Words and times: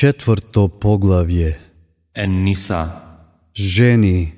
Четврто 0.00 0.68
поглавје 0.68 1.56
النساء 2.16 2.88
Жени 3.54 4.34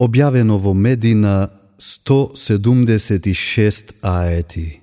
Објавено 0.00 0.56
во 0.58 0.72
Медина 0.72 1.50
176 1.76 3.94
аети 4.00 4.80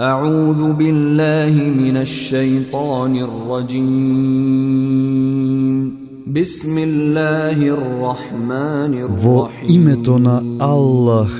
أعوذ 0.00 0.72
بالله 0.72 1.54
من 1.70 1.96
الشيطان 1.96 3.16
الرجيم 3.16 3.74
بسم 6.34 6.78
الله 6.78 7.58
الرحمن 7.78 9.06
Во 9.06 9.46
الرحيم 9.46 9.68
името 9.68 10.18
на 10.18 10.42
Аллах, 10.58 11.30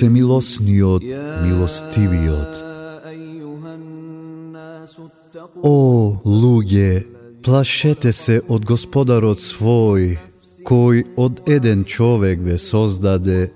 семилосниот, 0.00 1.02
милостивиот. 1.46 2.52
أيها 3.06 3.74
الناس 3.74 4.98
اتقوا 4.98 5.62
О, 5.62 6.20
луѓе, 6.24 7.13
плашете 7.45 8.09
се 8.13 8.39
од 8.49 8.65
Господарот 8.65 9.37
свој, 9.37 10.15
кој 10.65 11.03
од 11.21 11.43
еден 11.45 11.83
човек 11.85 12.41
ве 12.41 12.57
создаде, 12.57 13.51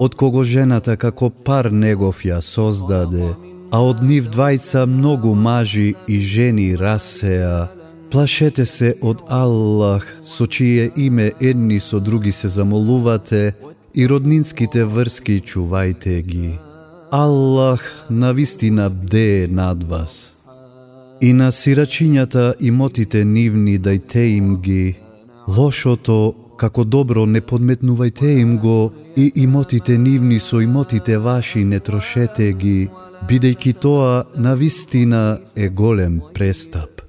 од 0.00 0.16
кого 0.16 0.44
жената 0.48 0.96
како 0.96 1.28
пар 1.28 1.68
негов 1.72 2.24
ја 2.24 2.40
создаде, 2.40 3.34
а 3.70 3.82
од 3.84 4.00
нив 4.00 4.30
двајца 4.32 4.86
многу 4.88 5.34
мажи 5.34 5.92
и 6.08 6.20
жени 6.20 6.72
расеа. 6.76 7.68
Плашете 8.10 8.64
се 8.66 8.94
од 9.02 9.20
Аллах, 9.28 10.06
со 10.24 10.46
чие 10.46 10.88
име 10.96 11.32
едни 11.40 11.80
со 11.80 12.00
други 12.00 12.32
се 12.32 12.48
замолувате, 12.48 13.54
и 13.94 14.08
роднинските 14.08 14.84
врски 14.84 15.42
чувајте 15.44 16.22
ги. 16.22 16.58
Аллах 17.10 18.06
навистина 18.10 18.90
бдее 18.90 19.46
над 19.46 19.84
вас. 19.84 20.33
И 21.20 21.32
на 21.32 21.50
сирачињата 21.52 22.54
имотите 22.60 23.24
нивни 23.24 23.78
дајте 23.78 24.24
им 24.36 24.56
ги, 24.62 24.94
лошото 25.48 26.34
како 26.58 26.84
добро 26.84 27.26
не 27.26 27.40
подметнувајте 27.40 28.40
им 28.40 28.58
го 28.58 28.92
и 29.16 29.30
имотите 29.34 29.98
нивни 29.98 30.38
со 30.40 30.60
имотите 30.60 31.18
ваши 31.18 31.64
не 31.64 31.80
трошете 31.80 32.52
ги, 32.52 32.88
бидејќи 33.28 33.72
тоа 33.80 34.24
на 34.36 34.54
вистина 34.54 35.38
е 35.56 35.68
голем 35.68 36.20
престап. 36.34 37.00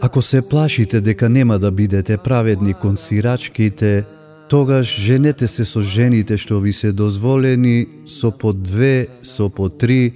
Ако 0.00 0.22
се 0.22 0.42
плашите 0.42 1.00
дека 1.00 1.28
нема 1.28 1.58
да 1.58 1.70
бидете 1.70 2.18
праведни 2.18 2.74
кон 2.74 2.96
сирачките, 2.96 4.04
тогаш 4.48 5.00
женете 5.00 5.48
се 5.48 5.64
со 5.64 5.82
жените 5.82 6.38
што 6.38 6.60
ви 6.60 6.72
се 6.72 6.92
дозволени 6.92 7.86
со 8.06 8.30
по 8.30 8.52
две, 8.52 9.06
со 9.22 9.48
по 9.48 9.68
три 9.68 10.12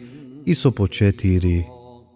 и 0.47 0.55
со 0.55 0.71
по 0.71 0.89
четири. 0.89 1.72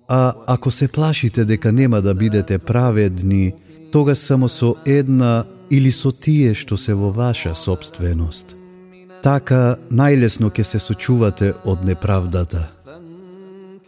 А 0.08 0.32
ако 0.46 0.70
се 0.70 0.88
плашите 0.88 1.44
дека 1.44 1.72
нема 1.72 2.00
да 2.00 2.14
бидете 2.14 2.58
праведни, 2.58 3.52
тогаш 3.92 4.18
само 4.18 4.48
со 4.48 4.74
една 4.86 5.44
или 5.70 5.90
со 5.90 6.12
тие 6.12 6.54
што 6.54 6.76
се 6.76 6.94
во 6.94 7.10
ваша 7.10 7.54
собственост. 7.54 8.54
Така 9.22 9.76
најлесно 9.90 10.50
ќе 10.54 10.62
се 10.62 10.78
сочувате 10.78 11.52
од 11.64 11.84
неправдата. 11.84 12.70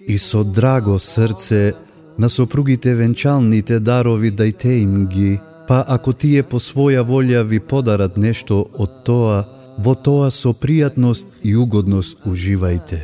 И 0.09 0.19
со 0.19 0.43
драго 0.45 0.99
срце 0.99 1.73
на 2.19 2.29
сопругите 2.29 2.95
венчалните 2.95 3.79
дарови 3.79 4.33
дајте 4.33 4.83
им 4.83 5.07
ги, 5.07 5.39
па 5.69 5.85
ако 5.87 6.13
тие 6.13 6.43
по 6.43 6.59
своја 6.59 7.05
волја 7.07 7.45
ви 7.47 7.61
подарат 7.61 8.17
нешто 8.17 8.65
од 8.75 9.05
тоа, 9.05 9.45
во 9.79 9.95
тоа 9.95 10.31
со 10.31 10.51
пријатност 10.51 11.27
и 11.45 11.55
угодност 11.57 12.19
уживајте. 12.27 12.99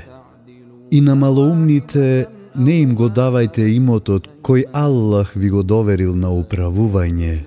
И 0.91 1.01
на 1.01 1.15
малоумните 1.15 2.27
не 2.57 2.81
им 2.81 2.95
го 2.95 3.09
давајте 3.09 3.67
имотот 3.75 4.29
кој 4.43 4.65
Аллах 4.73 5.35
ви 5.35 5.51
го 5.51 5.63
доверил 5.63 6.15
на 6.15 6.31
управување, 6.31 7.39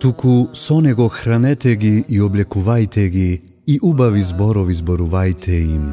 туку 0.00 0.48
со 0.52 0.80
него 0.80 1.08
хранете 1.08 1.76
ги 1.76 2.04
и 2.08 2.20
облекувајте 2.20 3.08
ги 3.08 3.40
и 3.66 3.78
убави 3.82 4.22
зборови 4.22 4.74
зборувајте 4.74 5.58
им. 5.62 5.92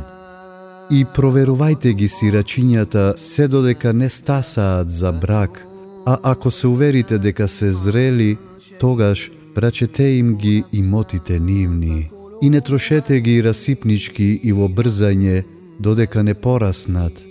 И 0.90 1.06
проверувајте 1.06 1.94
ги 1.94 2.08
сирачињата 2.08 3.14
се 3.18 3.48
додека 3.48 3.94
не 3.94 4.10
стасаат 4.10 4.90
за 4.92 5.12
брак, 5.12 5.66
а 6.06 6.18
ако 6.24 6.52
се 6.52 6.68
уверите 6.68 7.18
дека 7.18 7.48
се 7.48 7.72
зрели, 7.72 8.38
тогаш 8.80 9.32
прачете 9.56 10.04
им 10.04 10.36
ги 10.36 10.64
имотите 10.74 11.40
нивни. 11.40 12.10
И 12.42 12.50
не 12.50 12.62
трошете 12.62 13.20
ги 13.22 13.44
расипнички 13.44 14.40
и 14.44 14.52
во 14.54 14.70
брзање, 14.70 15.44
додека 15.80 16.24
не 16.24 16.34
пораснат. 16.34 17.29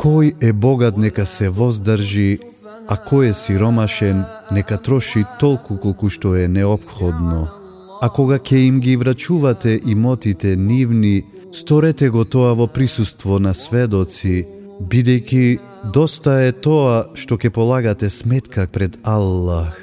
Кој 0.00 0.34
е 0.40 0.52
богат 0.52 0.96
нека 0.98 1.26
се 1.26 1.48
воздржи, 1.48 2.38
а 2.88 2.96
кој 2.96 3.30
е 3.30 3.34
сиромашен 3.34 4.24
нека 4.52 4.76
троши 4.76 5.24
толку 5.40 5.76
колку 5.76 6.10
што 6.10 6.34
е 6.36 6.48
необходно. 6.48 7.48
А 8.00 8.08
кога 8.08 8.38
ќе 8.38 8.66
им 8.68 8.80
ги 8.80 8.96
врачувате 8.96 9.80
имотите 9.86 10.56
нивни, 10.56 11.24
сторете 11.52 12.10
го 12.10 12.24
тоа 12.24 12.54
во 12.54 12.66
присуство 12.66 13.38
на 13.38 13.54
сведоци, 13.54 14.44
бидејќи 14.80 15.58
доста 15.94 16.40
е 16.44 16.52
тоа 16.52 17.04
што 17.14 17.38
ќе 17.38 17.50
полагате 17.50 18.10
сметка 18.10 18.66
пред 18.66 18.98
Аллах. 19.02 19.80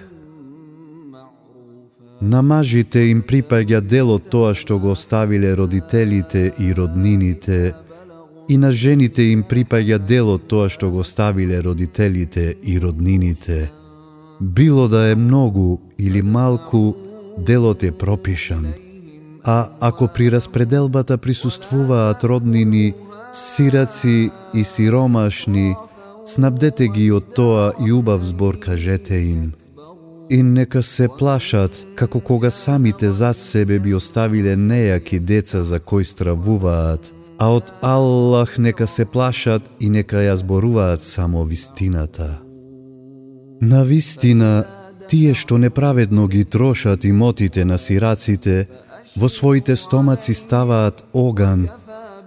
На 2.21 2.41
мажите 2.45 3.07
им 3.09 3.23
припаѓа 3.25 3.81
дело 3.81 4.19
тоа 4.19 4.53
што 4.53 4.77
го 4.77 4.91
оставиле 4.93 5.55
родителите 5.57 6.51
и 6.59 6.73
роднините, 6.73 7.73
и 8.49 8.57
на 8.57 8.71
жените 8.71 9.23
им 9.31 9.43
припаѓа 9.43 9.97
дел 9.97 10.29
од 10.35 10.47
тоа 10.47 10.69
што 10.69 10.91
го 10.91 11.03
ставиле 11.03 11.61
родителите 11.61 12.55
и 12.63 12.79
роднините. 12.79 13.71
Било 14.41 14.87
да 14.87 15.07
е 15.11 15.15
многу 15.15 15.79
или 15.99 16.21
малку, 16.21 16.95
делот 17.37 17.83
е 17.83 17.91
пропишан. 17.91 18.73
А 19.43 19.69
ако 19.79 20.07
при 20.07 20.31
распределбата 20.31 21.17
присуствуваат 21.17 22.23
роднини, 22.23 22.93
сираци 23.33 24.29
и 24.53 24.63
сиромашни, 24.63 25.75
снабдете 26.25 26.87
ги 26.87 27.11
од 27.11 27.33
тоа 27.35 27.71
и 27.87 27.91
убав 27.91 28.23
збор 28.23 28.59
кажете 28.59 29.15
им. 29.15 29.53
И 30.29 30.43
нека 30.43 30.83
се 30.83 31.07
плашат, 31.19 31.87
како 31.95 32.19
кога 32.19 32.51
самите 32.51 33.11
зад 33.11 33.37
себе 33.37 33.79
би 33.79 33.93
оставиле 33.93 34.55
нејаки 34.55 35.19
деца 35.19 35.63
за 35.63 35.79
кои 35.79 36.05
стравуваат, 36.05 37.13
а 37.41 37.49
од 37.49 37.73
Аллах 37.81 38.57
нека 38.57 38.87
се 38.87 39.05
плашат 39.05 39.63
и 39.79 39.89
нека 39.89 40.21
ја 40.21 40.35
зборуваат 40.37 41.01
само 41.01 41.41
вистината. 41.43 42.37
На 43.61 43.81
вистина, 43.83 44.65
тие 45.09 45.33
што 45.33 45.57
неправедно 45.57 46.27
ги 46.27 46.45
трошат 46.45 47.03
имотите 47.03 47.65
на 47.65 47.79
сираците, 47.81 48.67
во 49.17 49.29
своите 49.29 49.75
стомаци 49.75 50.37
ставаат 50.37 51.01
оган 51.13 51.65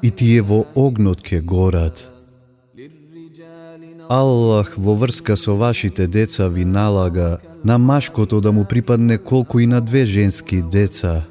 и 0.02 0.10
тие 0.10 0.42
во 0.42 0.64
огнот 0.74 1.22
ке 1.22 1.40
горат. 1.40 2.10
Аллах 4.10 4.74
во 4.76 4.98
врска 4.98 5.36
со 5.36 5.54
вашите 5.54 6.10
деца 6.10 6.48
ви 6.48 6.64
налага 6.64 7.38
на 7.64 7.78
машкото 7.78 8.40
да 8.40 8.52
му 8.52 8.64
припадне 8.64 9.18
колку 9.18 9.60
и 9.60 9.66
на 9.66 9.80
две 9.80 10.06
женски 10.06 10.62
деца. 10.62 11.22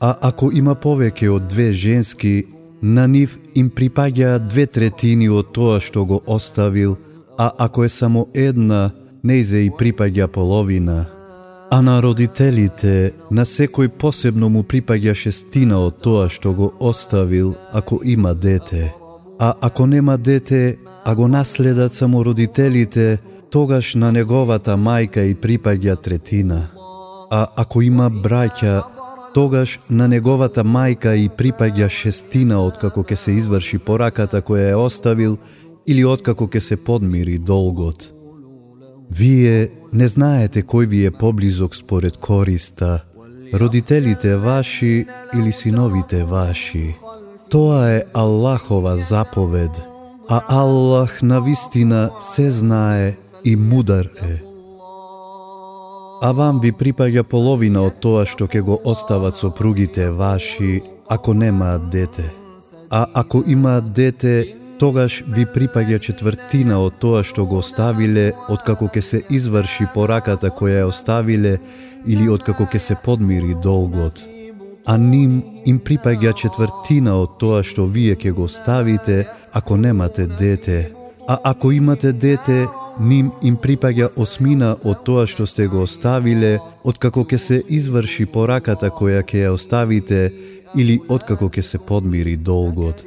А 0.00 0.16
ако 0.20 0.52
има 0.52 0.74
повеќе 0.74 1.28
од 1.30 1.48
две 1.48 1.72
женски, 1.72 2.51
на 2.82 3.06
нив 3.06 3.38
им 3.54 3.70
припаѓа 3.70 4.38
две 4.48 4.66
третини 4.66 5.28
од 5.30 5.52
тоа 5.54 5.80
што 5.80 6.04
го 6.04 6.20
оставил, 6.26 6.96
а 7.38 7.50
ако 7.58 7.84
е 7.84 7.88
само 7.88 8.26
една, 8.34 8.90
нејзе 9.24 9.66
и 9.66 9.70
припаѓа 9.70 10.26
половина. 10.26 11.06
А 11.70 11.80
на 11.80 12.02
родителите, 12.02 13.12
на 13.30 13.46
секој 13.48 13.88
посебно 13.88 14.50
му 14.50 14.62
припаѓа 14.62 15.14
шестина 15.14 15.78
од 15.78 16.02
тоа 16.02 16.28
што 16.28 16.52
го 16.52 16.72
оставил, 16.80 17.54
ако 17.72 18.00
има 18.04 18.34
дете. 18.34 18.92
А 19.38 19.54
ако 19.60 19.86
нема 19.86 20.18
дете, 20.18 20.76
а 21.04 21.14
го 21.14 21.28
наследат 21.28 21.94
само 21.94 22.24
родителите, 22.24 23.18
тогаш 23.50 23.94
на 23.94 24.12
неговата 24.12 24.76
мајка 24.76 25.24
и 25.24 25.34
припаѓа 25.34 25.96
третина. 26.02 26.68
А 27.30 27.46
ако 27.56 27.82
има 27.82 28.10
браќа, 28.10 28.82
тогаш 29.34 29.80
на 29.90 30.08
неговата 30.08 30.64
мајка 30.64 31.14
и 31.16 31.28
припаѓа 31.28 31.88
шестина 31.88 32.60
откако 32.60 33.02
ќе 33.02 33.16
се 33.16 33.32
изврши 33.32 33.78
пораката 33.78 34.42
која 34.42 34.70
е 34.70 34.74
оставил 34.76 35.38
или 35.86 36.04
откако 36.04 36.46
ќе 36.46 36.60
се 36.60 36.76
подмири 36.76 37.38
долгот. 37.38 38.12
Вие 39.10 39.70
не 39.92 40.08
знаете 40.08 40.62
кој 40.62 40.86
ви 40.86 41.04
е 41.06 41.10
поблизок 41.10 41.76
според 41.76 42.16
користа, 42.16 43.04
родителите 43.54 44.36
ваши 44.36 45.06
или 45.34 45.52
синовите 45.52 46.24
ваши. 46.24 46.94
Тоа 47.50 47.90
е 47.90 48.02
Аллахова 48.14 48.96
заповед, 48.96 49.70
а 50.28 50.40
Аллах 50.48 51.22
на 51.22 51.40
вистина 51.40 52.10
се 52.20 52.50
знае 52.50 53.16
и 53.44 53.56
мудар 53.56 54.04
е. 54.04 54.51
А 56.22 56.28
вам 56.30 56.60
ви 56.62 56.70
припаѓа 56.70 57.24
половина 57.26 57.80
од 57.82 57.96
тоа 57.98 58.22
што 58.30 58.46
ќе 58.46 58.60
го 58.62 58.76
остават 58.86 59.40
сопругите 59.40 60.04
ваши, 60.14 60.78
ако 61.10 61.32
немаат 61.34 61.88
дете. 61.90 62.28
А 62.90 63.06
ако 63.14 63.40
имаат 63.46 63.88
дете, 63.92 64.54
тогаш 64.78 65.16
ви 65.26 65.42
припаѓа 65.50 65.98
четвртина 65.98 66.76
од 66.78 67.00
тоа 67.02 67.24
што 67.26 67.42
го 67.50 67.58
оставиле, 67.58 68.28
откако 68.54 68.86
ќе 68.86 69.02
се 69.02 69.20
изврши 69.34 69.88
пораката 69.94 70.52
која 70.54 70.84
ја 70.84 70.92
оставиле 70.92 71.56
или 72.06 72.28
откако 72.30 72.68
ќе 72.70 72.78
се 72.78 72.96
подмири 73.04 73.58
долгот. 73.58 74.22
А 74.86 74.94
ним 74.98 75.42
им 75.66 75.80
припаѓа 75.82 76.36
четвртина 76.38 77.16
од 77.18 77.34
тоа 77.42 77.64
што 77.66 77.88
вие 77.90 78.14
ќе 78.14 78.30
го 78.30 78.46
ставите 78.46 79.26
ако 79.52 79.76
немате 79.76 80.30
дете. 80.30 80.92
А 81.26 81.38
ако 81.50 81.72
имате 81.72 82.12
дете, 82.12 82.68
ним 83.00 83.30
им 83.42 83.56
припаѓа 83.56 84.10
осмина 84.16 84.74
од 84.84 85.04
тоа 85.06 85.26
што 85.26 85.46
сте 85.46 85.66
го 85.66 85.84
оставиле, 85.86 86.58
откако 86.84 87.24
ќе 87.24 87.38
се 87.38 87.62
изврши 87.68 88.26
пораката 88.26 88.90
која 88.90 89.22
ќе 89.22 89.46
ја 89.46 89.54
оставите 89.54 90.20
или 90.76 91.00
откако 91.08 91.48
ќе 91.48 91.62
се 91.62 91.78
подмири 91.78 92.36
долгот. 92.36 93.04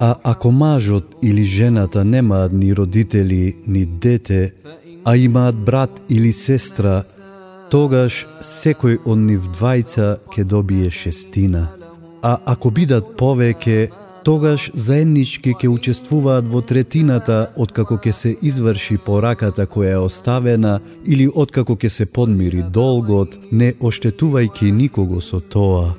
А 0.00 0.14
ако 0.22 0.50
мажот 0.50 1.16
или 1.22 1.44
жената 1.44 2.04
немаат 2.04 2.52
ни 2.52 2.74
родители, 2.74 3.56
ни 3.66 3.86
дете, 3.86 4.52
а 5.04 5.16
имаат 5.16 5.56
брат 5.56 6.02
или 6.08 6.32
сестра, 6.32 7.02
тогаш 7.70 8.26
секој 8.40 8.98
од 9.06 9.18
нив 9.18 9.46
двајца 9.54 10.18
ќе 10.32 10.44
добие 10.44 10.90
шестина. 10.90 11.68
А 12.22 12.38
ако 12.46 12.70
бидат 12.70 13.14
повеќе, 13.18 13.90
тогаш 14.24 14.70
заеднички 14.74 15.54
ќе 15.54 15.68
учествуваат 15.68 16.46
во 16.48 16.60
третината 16.62 17.38
откако 17.56 17.98
ќе 17.98 18.12
се 18.12 18.34
изврши 18.42 18.98
пораката 19.06 19.66
која 19.66 19.96
е 19.96 20.04
оставена 20.06 20.78
или 21.04 21.28
откако 21.28 21.76
ќе 21.76 21.88
се 21.88 22.06
подмири 22.06 22.62
долгот, 22.62 23.38
не 23.50 23.72
оштетувајќи 23.80 24.70
никого 24.70 25.20
со 25.20 25.40
тоа. 25.40 25.94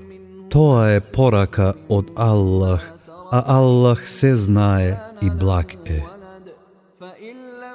Тоа 0.49 0.89
е 0.95 1.01
порака 1.01 1.73
од 1.89 2.11
Аллах, 2.15 2.91
а 3.31 3.43
Аллах 3.57 4.07
се 4.07 4.35
знае 4.35 4.97
и 5.21 5.29
благ 5.29 5.75
е. 5.85 6.03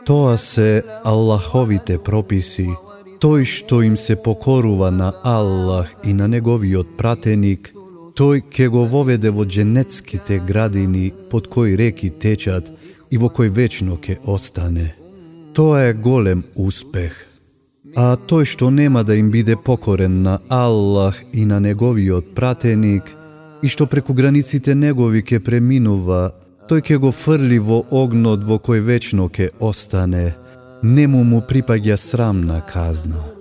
Тоа 0.06 0.36
се 0.38 0.84
Аллаховите 1.04 1.98
прописи, 1.98 2.68
тој 3.20 3.44
што 3.44 3.82
им 3.82 3.96
се 3.96 4.16
покорува 4.16 4.90
на 4.90 5.12
Аллах 5.24 5.92
и 6.04 6.12
на 6.12 6.28
неговиот 6.28 6.96
пратеник, 6.96 7.74
тој 8.18 8.40
ке 8.50 8.66
го 8.66 8.82
воведе 8.90 9.30
во 9.30 9.44
дженетските 9.46 10.40
градини 10.42 11.12
под 11.30 11.46
кои 11.46 11.76
реки 11.78 12.10
течат 12.10 12.72
и 13.10 13.18
во 13.18 13.30
кој 13.30 13.52
вечно 13.54 13.94
ке 13.96 14.18
остане. 14.26 14.94
Тоа 15.54 15.86
е 15.90 15.92
голем 15.94 16.42
успех. 16.56 17.14
А 17.94 18.18
тој 18.18 18.44
што 18.44 18.70
нема 18.74 19.04
да 19.04 19.14
им 19.14 19.30
биде 19.30 19.54
покорен 19.56 20.22
на 20.22 20.40
Аллах 20.48 21.22
и 21.32 21.46
на 21.46 21.60
неговиот 21.60 22.34
пратеник, 22.34 23.14
и 23.62 23.68
што 23.68 23.86
преку 23.86 24.14
границите 24.14 24.74
негови 24.74 25.22
ке 25.22 25.38
преминува, 25.38 26.34
тој 26.68 26.82
ке 26.82 26.98
го 26.98 27.14
фрли 27.14 27.62
во 27.62 27.84
огнот 27.90 28.42
во 28.42 28.58
кој 28.58 28.82
вечно 28.82 29.30
ке 29.30 29.50
остане, 29.60 30.34
нему 30.82 31.22
му 31.22 31.38
припаѓа 31.38 31.96
срамна 31.96 32.62
казна. 32.66 33.37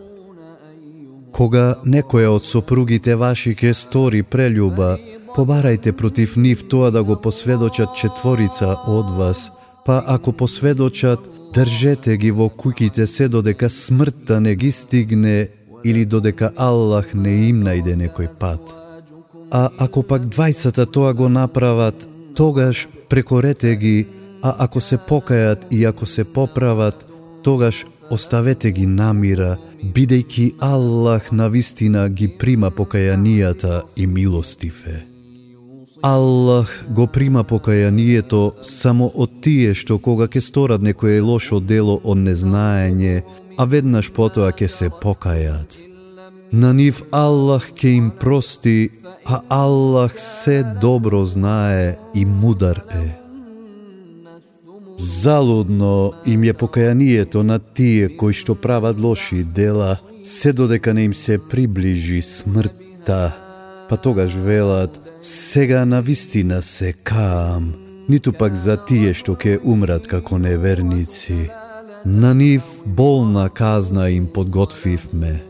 Кога 1.37 1.75
некоја 1.85 2.31
од 2.33 2.45
сопругите 2.49 3.15
ваши 3.15 3.51
ке 3.55 3.69
стори 3.77 4.23
прелюба, 4.25 4.95
побарајте 5.35 5.91
против 5.93 6.33
нив 6.35 6.63
тоа 6.69 6.89
да 6.91 7.03
го 7.03 7.19
посведочат 7.21 7.93
четворица 7.95 8.71
од 8.89 9.11
вас, 9.17 9.51
па 9.85 10.01
ако 10.07 10.33
посведочат, 10.33 11.19
држете 11.53 12.17
ги 12.17 12.31
во 12.31 12.49
куќите 12.49 13.05
се 13.05 13.27
додека 13.29 13.69
смртта 13.69 14.39
не 14.41 14.55
ги 14.55 14.71
стигне 14.71 15.49
или 15.85 16.05
додека 16.05 16.51
Аллах 16.57 17.13
не 17.13 17.35
им 17.49 17.61
најде 17.63 17.93
некој 17.93 18.33
пат. 18.39 18.73
А 19.51 19.69
ако 19.77 20.03
пак 20.03 20.25
двајцата 20.25 20.89
тоа 20.91 21.13
го 21.13 21.29
направат, 21.29 22.07
тогаш 22.35 22.87
прекорете 23.09 23.75
ги, 23.75 24.07
а 24.41 24.55
ако 24.65 24.81
се 24.81 24.97
покајат 24.97 25.69
и 25.71 25.85
ако 25.85 26.05
се 26.05 26.23
поправат, 26.23 27.06
тогаш 27.47 27.85
оставете 28.11 28.73
ги 28.75 28.85
намира, 28.85 29.53
бидејќи 29.95 30.45
Аллах 30.59 31.29
на 31.31 31.45
вистина 31.47 32.09
ги 32.09 32.27
прима 32.39 32.71
покајанијата 32.75 33.85
и 33.95 34.07
милостив 34.07 34.81
е. 34.85 34.97
Аллах 36.03 36.73
го 36.89 37.05
прима 37.07 37.45
покајанието 37.47 38.41
само 38.61 39.07
од 39.15 39.37
тие 39.45 39.71
што 39.81 39.95
кога 39.97 40.27
ќе 40.27 40.41
сторат 40.43 40.83
некое 40.83 41.21
лошо 41.23 41.59
дело 41.63 41.95
од 42.03 42.19
незнаење, 42.25 43.21
а 43.57 43.63
веднаш 43.63 44.09
потоа 44.17 44.51
ќе 44.51 44.67
се 44.67 44.89
покајат. 45.03 45.79
На 46.51 46.73
нив 46.73 46.99
Аллах 47.11 47.69
ќе 47.71 47.93
им 48.01 48.11
прости, 48.11 48.91
а 49.23 49.39
Аллах 49.47 50.19
се 50.19 50.65
добро 50.81 51.23
знае 51.25 51.95
и 52.13 52.25
мудар 52.25 52.83
е. 52.91 53.26
Залудно 54.97 56.13
им 56.25 56.43
е 56.43 56.53
покајанието 56.53 57.43
на 57.45 57.59
тие 57.59 58.09
кои 58.17 58.33
што 58.33 58.55
прават 58.55 58.99
лоши 58.99 59.43
дела, 59.43 59.97
се 60.23 60.53
додека 60.53 60.93
не 60.93 61.03
им 61.03 61.13
се 61.13 61.37
приближи 61.49 62.21
смртта, 62.21 63.37
па 63.89 63.97
тогаш 63.97 64.33
велат, 64.33 64.99
сега 65.21 65.85
на 65.85 66.01
вистина 66.01 66.61
се 66.61 66.93
каам, 66.93 67.73
ниту 68.09 68.33
пак 68.33 68.55
за 68.55 68.77
тие 68.77 69.13
што 69.13 69.37
ќе 69.37 69.61
умрат 69.63 70.07
како 70.09 70.41
неверници. 70.41 71.49
На 72.05 72.33
нив 72.33 72.63
болна 72.85 73.49
казна 73.49 74.09
им 74.09 74.25
подготвивме. 74.33 75.43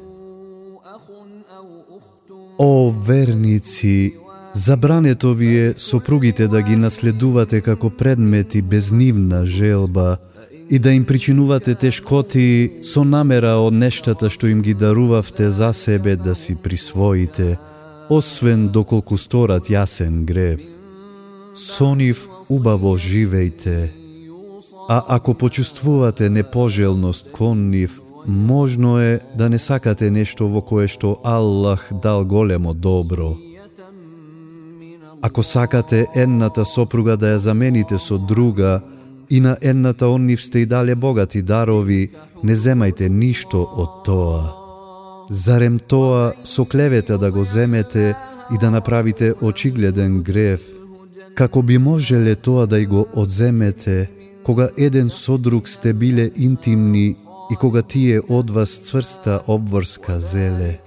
О, 2.60 2.92
верници, 2.92 4.14
забрането 4.58 5.34
ви 5.34 5.58
е 5.58 5.74
сопругите 5.78 6.48
да 6.48 6.62
ги 6.62 6.76
наследувате 6.76 7.62
како 7.62 7.90
предмети 7.90 8.62
без 8.62 8.92
нивна 8.92 9.46
желба 9.46 10.18
и 10.70 10.80
да 10.80 10.92
им 10.92 11.06
причинувате 11.06 11.76
тешкоти 11.76 12.72
со 12.84 13.04
намера 13.04 13.54
од 13.62 13.74
нештата 13.74 14.30
што 14.34 14.50
им 14.50 14.62
ги 14.66 14.74
дарувавте 14.74 15.52
за 15.52 15.74
себе 15.74 16.16
да 16.16 16.36
си 16.36 16.56
присвоите, 16.56 17.58
освен 18.10 18.68
доколку 18.74 19.18
сторат 19.18 19.70
јасен 19.70 20.26
грев. 20.26 20.60
Со 21.56 21.96
нив 21.96 22.28
убаво 22.50 22.98
живејте, 22.98 23.90
а 24.90 25.04
ако 25.08 25.34
почувствувате 25.34 26.30
непожелност 26.30 27.32
кон 27.32 27.70
нив, 27.70 28.02
можно 28.28 29.00
е 29.00 29.20
да 29.38 29.50
не 29.50 29.60
сакате 29.60 30.12
нешто 30.12 30.50
во 30.50 30.62
кое 30.62 30.88
што 30.88 31.20
Аллах 31.24 31.94
дал 32.04 32.26
големо 32.26 32.74
добро. 32.74 33.38
Ако 35.22 35.44
сакате 35.44 36.08
едната 36.16 36.66
сопруга 36.66 37.18
да 37.18 37.34
ја 37.34 37.38
замените 37.38 37.98
со 37.98 38.18
друга 38.18 38.82
и 39.30 39.40
на 39.40 39.58
едната 39.62 40.08
он 40.08 40.26
нив 40.26 40.44
сте 40.44 40.60
и 40.60 40.66
дале 40.66 40.96
богати 40.96 41.42
дарови, 41.42 42.12
не 42.44 42.56
земајте 42.56 43.10
ништо 43.10 43.66
од 43.66 44.04
тоа. 44.06 44.54
Зарем 45.30 45.80
тоа 45.80 46.34
со 46.44 46.66
клевета 46.66 47.18
да 47.18 47.32
го 47.32 47.44
земете 47.44 48.16
и 48.54 48.58
да 48.62 48.72
направите 48.72 49.34
очигледен 49.42 50.22
грев, 50.22 50.62
како 51.36 51.62
би 51.62 51.78
можеле 51.78 52.36
тоа 52.36 52.68
да 52.68 52.80
и 52.80 52.86
го 52.86 53.06
одземете, 53.16 54.10
кога 54.46 54.70
еден 54.78 55.10
со 55.10 55.38
друг 55.38 55.68
сте 55.68 55.94
биле 55.94 56.32
интимни 56.36 57.18
и 57.52 57.56
кога 57.56 57.82
тие 57.82 58.22
од 58.30 58.50
вас 58.50 58.70
цврста 58.70 59.42
обврска 59.48 60.20
зеле. 60.20 60.80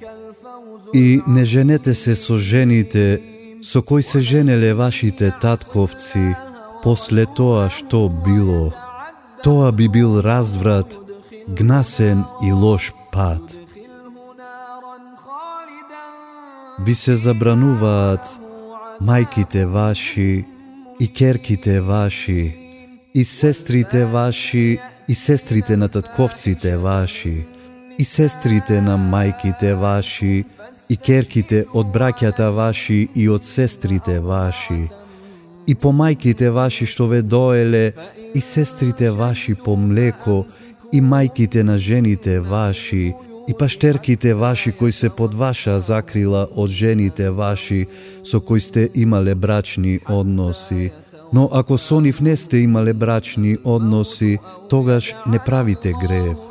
И 0.94 1.20
не 1.26 1.44
женете 1.44 1.94
се 1.94 2.14
со 2.14 2.36
жените 2.36 3.20
со 3.62 3.82
кои 3.82 4.02
се 4.02 4.20
женеле 4.20 4.74
вашите 4.74 5.32
татковци 5.40 6.36
после 6.82 7.26
тоа 7.26 7.68
што 7.70 8.08
било. 8.08 8.72
Тоа 9.44 9.72
би 9.72 9.88
бил 9.88 10.20
разврат, 10.20 10.98
гнасен 11.48 12.24
и 12.42 12.52
лош 12.52 12.92
пат. 13.12 13.56
Ви 16.80 16.94
се 16.94 17.16
забрануваат 17.16 18.24
мајките 19.00 19.64
ваши 19.64 20.44
и 21.00 21.06
керките 21.12 21.80
ваши 21.80 22.60
и 23.14 23.24
сестрите 23.24 24.04
ваши 24.04 24.78
и 25.08 25.14
сестрите 25.14 25.76
на 25.76 25.88
татковците 25.88 26.76
ваши, 26.76 27.46
и 27.98 28.04
сестрите 28.04 28.80
на 28.80 28.94
мајките 28.94 29.74
ваши, 29.74 30.44
и 30.88 30.96
керките 30.96 31.64
од 31.74 31.86
браќата 31.94 32.50
ваши 32.54 33.08
и 33.14 33.28
од 33.28 33.44
сестрите 33.44 34.20
ваши, 34.20 34.88
и 35.66 35.74
по 35.74 35.92
мајките 35.94 36.50
ваши 36.50 36.86
што 36.86 37.06
ве 37.06 37.22
доеле, 37.22 37.92
и 38.34 38.40
сестрите 38.40 39.10
ваши 39.10 39.54
по 39.54 39.76
млеко, 39.76 40.44
и 40.92 41.00
мајките 41.00 41.62
на 41.62 41.78
жените 41.78 42.40
ваши, 42.40 43.14
и 43.48 43.54
паштерките 43.54 44.34
ваши 44.34 44.72
кои 44.72 44.92
се 44.92 45.10
под 45.10 45.34
ваша 45.34 45.80
закрила 45.80 46.46
од 46.56 46.70
жените 46.70 47.30
ваши 47.30 47.86
со 48.24 48.40
кои 48.40 48.60
сте 48.60 48.88
имале 48.94 49.34
брачни 49.34 50.00
односи, 50.08 50.90
Но 51.32 51.48
ако 51.52 51.78
со 51.78 52.00
нив 52.00 52.20
не 52.20 52.36
сте 52.36 52.58
имале 52.58 52.92
брачни 52.92 53.56
односи, 53.64 54.38
тогаш 54.70 55.14
не 55.26 55.38
правите 55.38 55.92
грев. 56.02 56.49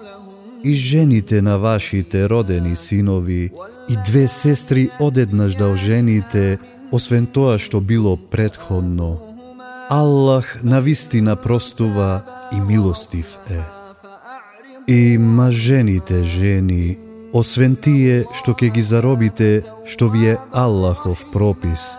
И 0.64 0.74
жените 0.74 1.42
на 1.42 1.58
вашите 1.58 2.30
родени 2.30 2.76
синови, 2.76 3.52
и 3.90 3.96
две 4.06 4.28
сестри 4.28 4.90
одеднаш 5.00 5.56
да 5.56 5.70
ожените, 5.70 6.60
освен 6.92 7.26
тоа 7.26 7.58
што 7.60 7.82
било 7.82 8.18
предходно. 8.18 9.22
Аллах 9.90 10.64
навистина 10.64 11.36
простува 11.36 12.22
и 12.52 12.62
милостив 12.62 13.38
е. 13.50 13.62
И 14.88 15.18
мажените 15.18 16.24
жени, 16.24 16.98
освен 17.34 17.76
тие 17.76 18.26
што 18.34 18.54
ќе 18.54 18.70
ги 18.74 18.82
заробите, 18.82 19.64
што 19.86 20.10
ви 20.10 20.36
е 20.36 20.38
Аллахов 20.52 21.26
пропис, 21.32 21.96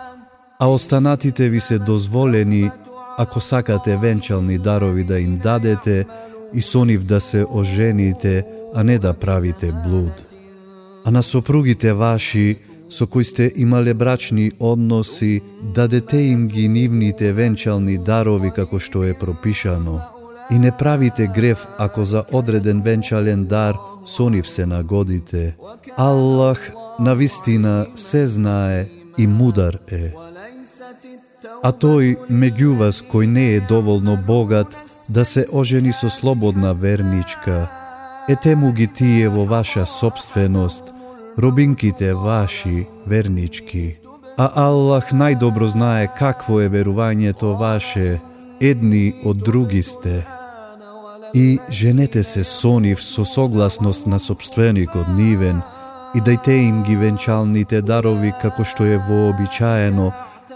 а 0.59 0.67
останатите 0.69 1.49
ви 1.49 1.59
се 1.59 1.79
дозволени 1.79 2.71
ако 3.17 3.39
сакате 3.39 3.97
венчални 3.97 4.57
дарови 4.57 5.03
да 5.03 5.19
им 5.19 5.37
дадете 5.37 6.05
и 6.53 6.61
со 6.61 6.85
нив 6.85 7.03
да 7.03 7.21
се 7.21 7.45
ожените, 7.53 8.45
а 8.75 8.83
не 8.83 8.99
да 8.99 9.13
правите 9.13 9.73
блуд. 9.85 10.13
А 11.05 11.11
на 11.11 11.23
сопругите 11.23 11.93
ваши, 11.93 12.59
со 12.89 13.07
кои 13.07 13.23
сте 13.23 13.51
имале 13.55 13.93
брачни 13.93 14.51
односи, 14.59 15.41
дадете 15.75 16.17
им 16.17 16.47
ги 16.47 16.67
нивните 16.67 17.33
венчални 17.33 17.97
дарови 17.97 18.51
како 18.51 18.79
што 18.79 19.03
е 19.03 19.13
пропишано. 19.13 20.01
И 20.51 20.59
не 20.59 20.71
правите 20.71 21.27
греф 21.27 21.67
ако 21.77 22.03
за 22.05 22.23
одреден 22.31 22.81
венчален 22.81 23.45
дар 23.45 23.75
со 24.05 24.29
нив 24.29 24.49
се 24.49 24.65
нагодите. 24.65 25.55
Аллах 25.97 26.71
на 26.99 27.15
вистина 27.15 27.85
се 27.95 28.27
знае 28.27 28.89
и 29.17 29.27
мудар 29.27 29.79
е. 29.91 30.13
А 31.41 31.69
тој 31.73 32.15
меѓу 32.29 32.75
вас 32.77 33.01
кој 33.01 33.25
не 33.25 33.45
е 33.55 33.61
доволно 33.69 34.13
богат 34.17 34.77
да 35.09 35.25
се 35.25 35.45
ожени 35.51 35.93
со 35.93 36.09
слободна 36.09 36.73
верничка, 36.73 37.69
ете 38.29 38.55
му 38.55 38.71
ги 38.71 38.87
тие 38.87 39.29
во 39.29 39.45
ваша 39.45 39.85
собственост, 39.85 40.93
робинките 41.37 42.13
ваши 42.13 42.85
вернички. 43.05 43.97
А 44.37 44.51
Аллах 44.67 45.11
најдобро 45.11 45.65
знае 45.65 46.07
какво 46.17 46.61
е 46.61 46.69
верувањето 46.69 47.57
ваше, 47.57 48.21
едни 48.61 49.13
од 49.25 49.37
други 49.37 49.83
сте. 49.83 50.25
И 51.33 51.59
женете 51.69 52.23
се 52.23 52.43
со 52.43 52.79
нив 52.79 53.01
со 53.01 53.25
согласност 53.25 54.07
на 54.07 54.19
собственикот 54.19 55.09
нивен 55.17 55.61
и 56.15 56.21
дајте 56.21 56.69
им 56.69 56.83
ги 56.83 56.95
венчалните 56.95 57.81
дарови 57.81 58.33
како 58.41 58.63
што 58.63 58.85
е 58.85 58.97
вообичаено, 58.97 60.11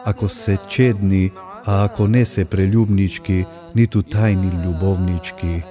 ако 0.06 0.30
се 0.30 0.58
чедни, 0.68 1.32
а 1.66 1.86
ако 1.86 2.08
не 2.08 2.26
се 2.26 2.46
прелюбнички, 2.46 3.46
ниту 3.76 4.02
тајни 4.02 4.52
љубовнички. 4.54 5.64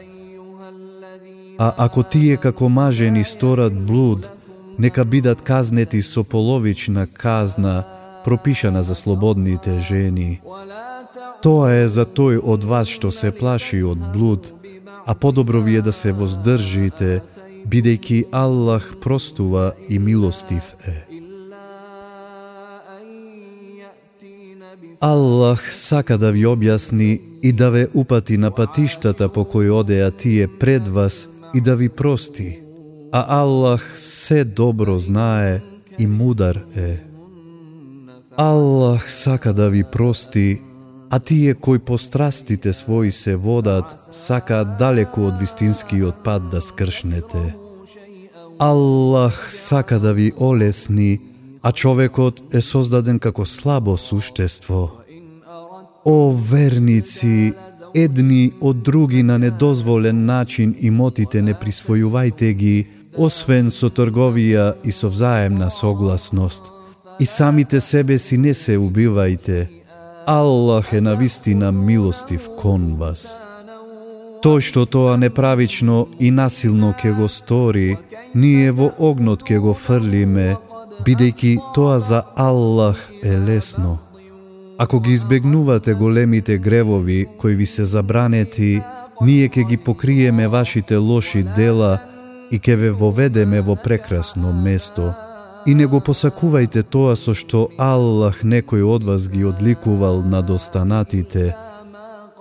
А 1.58 1.72
ако 1.78 2.02
тие 2.02 2.36
како 2.36 2.68
мажени 2.68 3.24
сторат 3.24 3.74
блуд, 3.86 4.28
нека 4.78 5.04
бидат 5.04 5.42
казнети 5.42 6.02
со 6.02 6.24
половична 6.24 7.06
казна, 7.06 7.84
пропишана 8.24 8.82
за 8.82 8.94
слободните 8.94 9.80
жени. 9.80 10.40
Тоа 11.42 11.70
е 11.84 11.88
за 11.88 12.04
тој 12.04 12.40
од 12.42 12.64
вас 12.64 12.88
што 12.88 13.12
се 13.12 13.30
плаши 13.30 13.82
од 13.84 14.00
блуд, 14.12 14.50
а 15.06 15.14
подобро 15.14 15.60
ви 15.60 15.76
е 15.76 15.82
да 15.82 15.92
се 15.92 16.12
воздржите, 16.12 17.20
бидејќи 17.68 18.24
Аллах 18.32 18.96
простува 19.00 19.72
и 19.88 19.98
милостив 19.98 20.74
е. 20.88 21.13
Аллах 25.04 25.72
сака 25.72 26.16
да 26.16 26.30
ви 26.32 26.46
објасни 26.48 27.20
и 27.44 27.50
да 27.52 27.66
ве 27.70 27.88
упати 27.94 28.38
на 28.40 28.50
патиштата 28.50 29.28
по 29.28 29.44
кои 29.44 29.70
одеа 29.70 30.10
тие 30.10 30.46
пред 30.48 30.88
вас 30.88 31.28
и 31.54 31.60
да 31.60 31.76
ви 31.76 31.88
прости. 31.88 32.60
А 33.12 33.40
Аллах 33.40 33.98
се 33.98 34.44
добро 34.44 34.98
знае 34.98 35.60
и 35.98 36.06
мудар 36.06 36.64
е. 36.76 36.96
Аллах 38.36 39.12
сака 39.12 39.52
да 39.52 39.70
ви 39.70 39.84
прости, 39.92 40.60
а 41.10 41.20
тие 41.20 41.54
кои 41.54 41.78
по 41.78 41.98
страстите 41.98 42.72
своји 42.72 43.10
се 43.10 43.36
водат, 43.36 44.08
сакаат 44.10 44.78
далеку 44.78 45.28
од 45.28 45.36
вистинскиот 45.36 46.24
пат 46.24 46.48
да 46.48 46.64
скршнете. 46.64 47.54
Аллах 48.58 49.52
сака 49.52 50.00
да 50.00 50.14
ви 50.14 50.32
олесни, 50.40 51.20
а 51.64 51.72
човекот 51.72 52.42
е 52.54 52.60
создаден 52.60 53.18
како 53.18 53.44
слабо 53.48 53.96
суштество. 53.96 55.00
О 56.04 56.36
верници, 56.50 57.52
едни 57.94 58.52
од 58.60 58.82
други 58.82 59.22
на 59.22 59.38
недозволен 59.38 60.26
начин 60.26 60.74
имотите 60.78 61.40
не 61.42 61.54
присвојувајте 61.56 62.50
ги, 62.52 62.74
освен 63.16 63.70
со 63.70 63.88
трговија 63.88 64.74
и 64.84 64.92
со 64.92 65.08
взаемна 65.08 65.70
согласност. 65.70 66.68
И 67.20 67.26
самите 67.26 67.80
себе 67.80 68.18
си 68.18 68.36
не 68.36 68.54
се 68.54 68.76
убивајте. 68.76 69.68
Аллах 70.26 70.92
е 70.92 71.00
навистина 71.00 71.72
милостив 71.72 72.50
кон 72.60 72.94
вас. 73.00 73.24
Тој 74.44 74.60
што 74.60 74.84
тоа 74.84 75.16
неправично 75.16 76.06
и 76.20 76.30
насилно 76.30 76.92
ке 77.00 77.16
го 77.16 77.28
стори, 77.28 77.96
ние 78.34 78.72
во 78.72 78.92
огнот 78.98 79.44
ке 79.44 79.58
го 79.58 79.72
фрлиме, 79.72 80.56
бидејќи 81.02 81.58
тоа 81.74 81.98
за 82.00 82.22
Аллах 82.36 82.98
е 83.22 83.36
лесно. 83.38 83.98
Ако 84.78 85.00
ги 85.00 85.12
избегнувате 85.12 85.94
големите 85.94 86.58
гревови 86.58 87.26
кои 87.38 87.54
ви 87.54 87.66
се 87.66 87.84
забранети, 87.84 88.82
ние 89.22 89.48
ќе 89.48 89.68
ги 89.68 89.76
покриеме 89.76 90.48
вашите 90.48 90.96
лоши 90.96 91.42
дела 91.56 91.98
и 92.50 92.58
ќе 92.58 92.76
ве 92.76 92.90
воведеме 92.90 93.60
во 93.60 93.76
прекрасно 93.76 94.52
место. 94.52 95.14
И 95.66 95.74
не 95.74 95.86
го 95.86 96.00
посакувајте 96.00 96.82
тоа 96.82 97.16
со 97.16 97.34
што 97.34 97.68
Аллах 97.78 98.42
некој 98.44 98.82
од 98.82 99.04
вас 99.04 99.28
ги 99.28 99.44
одликувал 99.44 100.22
над 100.22 100.50
останатите. 100.50 101.54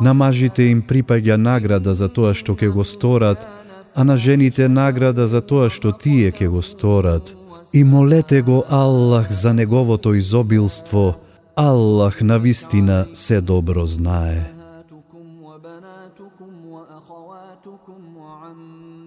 На 0.02 0.14
мажите 0.14 0.64
им 0.72 0.82
припаѓа 0.82 1.38
награда 1.38 1.94
за 1.94 2.10
тоа 2.10 2.34
што 2.34 2.58
ќе 2.58 2.70
го 2.74 2.84
сторат, 2.84 3.48
а 3.96 4.04
на 4.04 4.18
жените 4.18 4.68
награда 4.68 5.28
за 5.28 5.42
тоа 5.42 5.70
што 5.70 5.94
тие 5.94 6.32
ќе 6.32 6.50
го 6.50 6.62
сторат. 6.62 7.36
И 7.74 7.84
молете 7.84 8.42
го 8.42 8.64
Аллах 8.70 9.32
за 9.32 9.54
неговото 9.54 10.14
изобилство, 10.14 11.16
Аллах 11.56 12.22
на 12.22 12.40
вистина 12.40 13.08
се 13.14 13.42
добро 13.42 13.86
знае. 13.86 14.52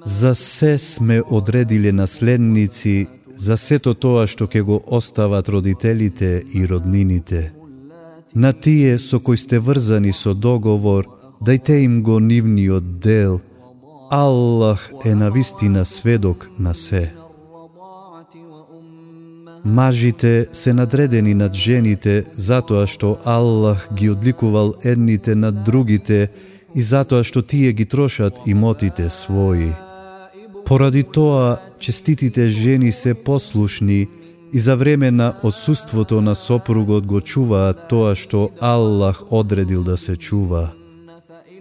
За 0.05 0.35
се 0.35 0.79
сме 0.79 1.23
одредиле 1.31 1.93
наследници, 1.93 3.07
за 3.29 3.57
сето 3.57 3.95
тоа 3.95 4.25
што 4.27 4.47
ќе 4.49 4.63
го 4.63 4.81
остават 4.87 5.49
родителите 5.49 6.43
и 6.55 6.65
роднините. 6.67 7.53
На 8.35 8.53
тие 8.53 8.99
со 8.99 9.21
кои 9.21 9.37
сте 9.37 9.59
врзани 9.59 10.13
со 10.13 10.35
договор, 10.35 11.07
дајте 11.43 11.85
им 11.85 12.03
го 12.03 12.19
нивниот 12.21 12.99
дел. 12.99 13.41
Аллах 14.11 14.91
е 15.05 15.15
на 15.15 15.31
вистина 15.31 15.85
сведок 15.85 16.51
на 16.59 16.75
се. 16.75 17.26
Мажите 19.67 20.47
се 20.53 20.73
надредени 20.73 21.35
над 21.35 21.55
жените 21.55 22.23
затоа 22.39 22.87
што 22.87 23.17
Аллах 23.27 23.89
ги 23.99 24.11
одликувал 24.11 24.75
едните 24.87 25.35
над 25.35 25.65
другите 25.67 26.31
и 26.75 26.83
затоа 26.83 27.27
што 27.27 27.43
тие 27.43 27.73
ги 27.75 27.83
трошат 27.85 28.39
имотите 28.47 29.11
своји. 29.11 29.75
Поради 30.67 31.03
тоа, 31.03 31.59
честитите 31.83 32.47
жени 32.49 32.93
се 32.93 33.15
послушни 33.15 34.07
и 34.53 34.59
за 34.59 34.77
време 34.77 35.11
на 35.11 35.35
отсуството 35.43 36.21
на 36.21 36.35
сопругот 36.35 37.07
го 37.07 37.21
чуваат 37.21 37.89
тоа 37.91 38.15
што 38.15 38.51
Аллах 38.61 39.33
одредил 39.33 39.83
да 39.83 39.97
се 39.97 40.17
чува. 40.17 40.71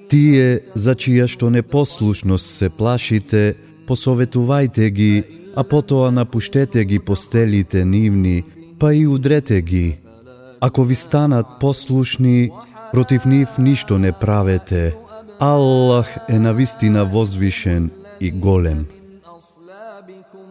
Тие, 0.09 0.61
за 0.75 0.93
чија 0.93 1.25
што 1.25 1.49
непослушност 1.49 2.45
се 2.45 2.69
плашите, 2.69 3.55
посоветувајте 3.89 4.93
ги 4.93 5.44
а 5.55 5.63
потоа 5.63 6.11
напуштете 6.11 6.85
ги 6.85 6.99
постелите 6.99 7.85
нивни, 7.85 8.43
па 8.79 8.95
и 8.95 9.07
удрете 9.07 9.61
ги. 9.61 9.97
Ако 10.61 10.83
ви 10.83 10.95
станат 10.95 11.45
послушни, 11.59 12.51
против 12.93 13.25
нив 13.25 13.57
ништо 13.57 13.97
не 13.97 14.11
правете. 14.11 14.95
Аллах 15.39 16.17
е 16.29 16.39
навистина 16.39 17.05
возвишен 17.05 17.91
и 18.21 18.31
голем. 18.31 18.85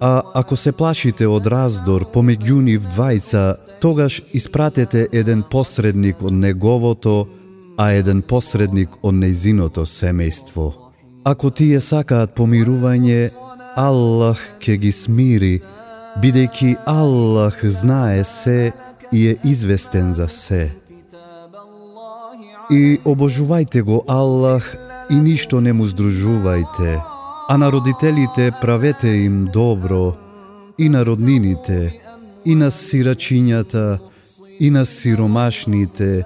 А 0.00 0.23
ако 0.34 0.56
се 0.56 0.73
плашите 0.73 1.26
од 1.26 1.46
раздор 1.46 2.04
помеѓу 2.12 2.61
нив 2.61 2.84
двајца, 2.92 3.56
тогаш 3.80 4.23
испратете 4.32 5.08
еден 5.12 5.42
посредник 5.50 6.23
од 6.23 6.32
неговото, 6.32 7.28
а 7.78 7.90
еден 7.92 8.20
посредник 8.23 8.90
од 9.02 9.14
нејзиното 9.14 9.87
семејство. 9.88 10.73
Ако 11.25 11.50
тие 11.50 11.80
сакаат 11.80 12.34
помирување, 12.37 13.30
Аллах 13.76 14.38
ќе 14.62 14.76
ги 14.78 14.93
смири, 14.95 15.54
бидејќи 16.23 16.76
Аллах 16.87 17.59
знае 17.64 18.23
се 18.25 18.73
и 19.11 19.26
е 19.28 19.37
известен 19.45 20.12
за 20.14 20.28
се. 20.28 20.71
И 22.71 22.99
обожувајте 23.04 23.83
го 23.83 24.04
Аллах 24.09 24.76
и 25.11 25.19
ништо 25.21 25.61
не 25.61 25.73
му 25.73 25.88
здружувајте, 25.90 27.02
а 27.49 27.57
на 27.59 27.73
родителите 27.73 28.52
правете 28.61 29.09
им 29.09 29.45
добро, 29.52 30.14
и 30.78 30.88
на 30.88 31.04
роднините, 31.07 32.00
и 32.45 32.54
на 32.54 32.71
сирачињата, 32.71 33.99
и 34.61 34.71
на 34.71 34.87
сиромашните, 34.87 36.25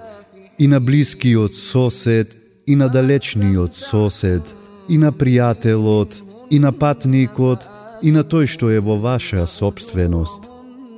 и 0.59 0.67
на 0.69 0.81
блискиот 0.81 1.55
сосед, 1.55 2.37
и 2.67 2.77
на 2.77 2.89
далечниот 2.89 3.77
сосед, 3.77 4.55
и 4.89 4.99
на 4.99 5.13
пријателот, 5.13 6.28
и 6.51 6.59
на 6.59 6.73
патникот, 6.73 7.69
и 8.03 8.13
на 8.13 8.23
тој 8.25 8.47
што 8.47 8.71
е 8.71 8.81
во 8.81 8.97
ваша 8.97 9.47
собственост. 9.47 10.49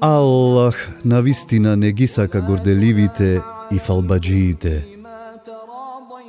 Аллах 0.01 0.77
на 1.05 1.21
вистина 1.21 1.77
не 1.77 1.93
ги 1.93 2.07
сака 2.07 2.41
горделивите 2.41 3.41
и 3.73 3.79
фалбаджиите. 3.79 4.87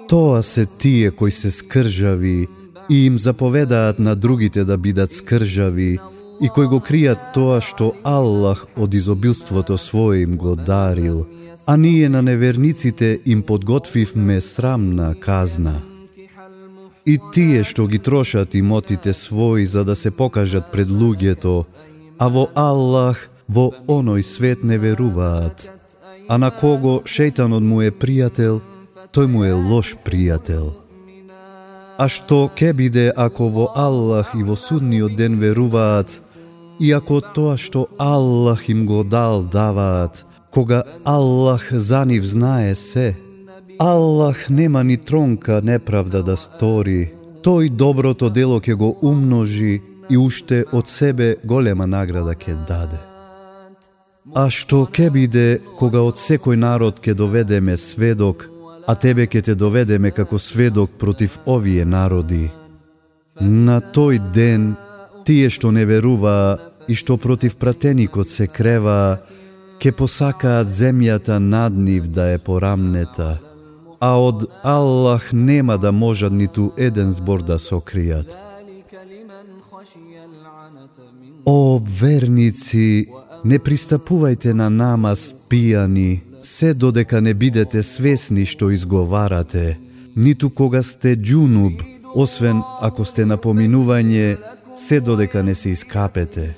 Тоа 0.07 0.43
се 0.43 0.65
тие 0.65 1.11
кои 1.11 1.31
се 1.31 1.51
скржави 1.51 2.47
и 2.89 3.05
им 3.05 3.19
заповедаат 3.19 3.99
на 3.99 4.15
другите 4.15 4.63
да 4.63 4.77
бидат 4.77 5.13
скржави 5.13 5.99
и 6.41 6.49
кои 6.49 6.67
го 6.67 6.81
кријат 6.81 7.31
тоа 7.33 7.61
што 7.61 7.93
Аллах 8.03 8.65
од 8.75 8.93
изобилството 8.97 9.77
свое 9.77 10.23
им 10.23 10.37
го 10.37 10.55
дарил, 10.55 11.25
а 11.67 11.77
ние 11.77 12.09
на 12.09 12.21
неверниците 12.21 13.19
им 13.25 13.41
подготвивме 13.41 14.41
срамна 14.41 15.15
казна. 15.15 15.90
И 17.05 17.17
тие 17.33 17.63
што 17.65 17.87
ги 17.89 17.97
трошат 17.97 18.55
имотите 18.55 19.13
своји 19.13 19.65
за 19.65 19.83
да 19.83 19.95
се 19.95 20.11
покажат 20.11 20.71
пред 20.71 20.87
луѓето, 20.87 21.65
а 22.19 22.27
во 22.29 22.47
Аллах 22.55 23.29
во 23.47 23.71
оној 23.87 24.21
свет 24.21 24.63
не 24.63 24.77
веруваат. 24.77 25.69
А 26.29 26.37
на 26.37 26.51
кого 26.51 27.01
шејтанот 27.05 27.65
му 27.65 27.81
е 27.81 27.91
пријател, 27.91 28.61
тој 29.11 29.27
му 29.27 29.43
е 29.43 29.53
лош 29.53 29.95
пријател. 30.05 30.77
А 31.97 32.07
што 32.09 32.49
ке 32.55 32.71
биде 32.73 33.11
ако 33.15 33.49
во 33.49 33.65
Аллах 33.75 34.35
и 34.37 34.43
во 34.43 34.55
судниот 34.55 35.17
ден 35.17 35.39
веруваат, 35.41 36.21
и 36.79 36.91
ако 36.91 37.21
тоа 37.21 37.57
што 37.57 37.87
Аллах 37.97 38.69
им 38.69 38.85
го 38.85 39.03
дал 39.03 39.43
даваат, 39.43 40.25
кога 40.49 40.83
Аллах 41.05 41.73
за 41.73 42.05
нив 42.05 42.25
знае 42.25 42.75
се, 42.75 43.17
Аллах 43.79 44.49
нема 44.49 44.83
ни 44.83 44.97
тронка 44.97 45.61
неправда 45.63 46.23
да 46.23 46.37
стори, 46.37 47.11
тој 47.43 47.69
доброто 47.69 48.29
дело 48.29 48.59
ќе 48.59 48.75
го 48.75 48.97
умножи 49.01 49.81
и 50.09 50.17
уште 50.17 50.63
од 50.71 50.87
себе 50.87 51.35
голема 51.43 51.87
награда 51.87 52.35
ќе 52.35 52.55
даде. 52.67 52.99
А 54.35 54.49
што 54.49 54.85
ќе 54.85 55.09
биде 55.09 55.61
кога 55.79 56.03
од 56.05 56.19
секој 56.21 56.55
народ 56.55 57.01
ќе 57.01 57.13
доведеме 57.17 57.77
сведок, 57.77 58.47
а 58.87 58.95
тебе 58.95 59.25
ќе 59.25 59.41
те 59.41 59.55
доведеме 59.55 60.11
како 60.11 60.39
сведок 60.39 60.97
против 60.99 61.39
овие 61.45 61.85
народи? 61.85 62.51
На 63.39 63.81
тој 63.81 64.19
ден, 64.33 64.75
тие 65.25 65.49
што 65.49 65.71
не 65.71 65.85
веруваа 65.85 66.59
и 66.87 66.95
што 66.95 67.17
против 67.17 67.57
пратеникот 67.57 68.29
се 68.29 68.47
креваа, 68.47 69.21
ке 69.81 69.91
посакаат 69.91 70.69
земјата 70.69 71.39
над 71.39 71.73
нив 71.73 72.07
да 72.13 72.29
е 72.33 72.37
порамнета, 72.37 73.39
а 74.01 74.17
од 74.17 74.45
Аллах 74.63 75.29
нема 75.33 75.77
да 75.77 75.91
можат 75.91 76.33
ниту 76.33 76.71
еден 76.77 77.13
збор 77.13 77.41
да 77.45 77.59
сокријат. 77.59 78.33
О, 81.45 81.79
верници, 82.01 83.05
не 83.45 83.59
пристапувајте 83.59 84.53
на 84.57 84.69
намаз 84.69 85.33
пијани, 85.49 86.21
се 86.41 86.73
додека 86.73 87.21
не 87.21 87.33
бидете 87.33 87.83
свесни 87.83 88.45
што 88.45 88.71
изговарате, 88.73 89.77
ниту 90.15 90.49
кога 90.49 90.81
сте 90.83 91.15
джунуб, 91.15 91.81
освен 92.15 92.61
ако 92.81 93.05
сте 93.05 93.25
на 93.25 93.37
поминување, 93.37 94.37
се 94.75 94.99
додека 94.99 95.43
не 95.43 95.55
се 95.55 95.69
искапете. 95.69 96.55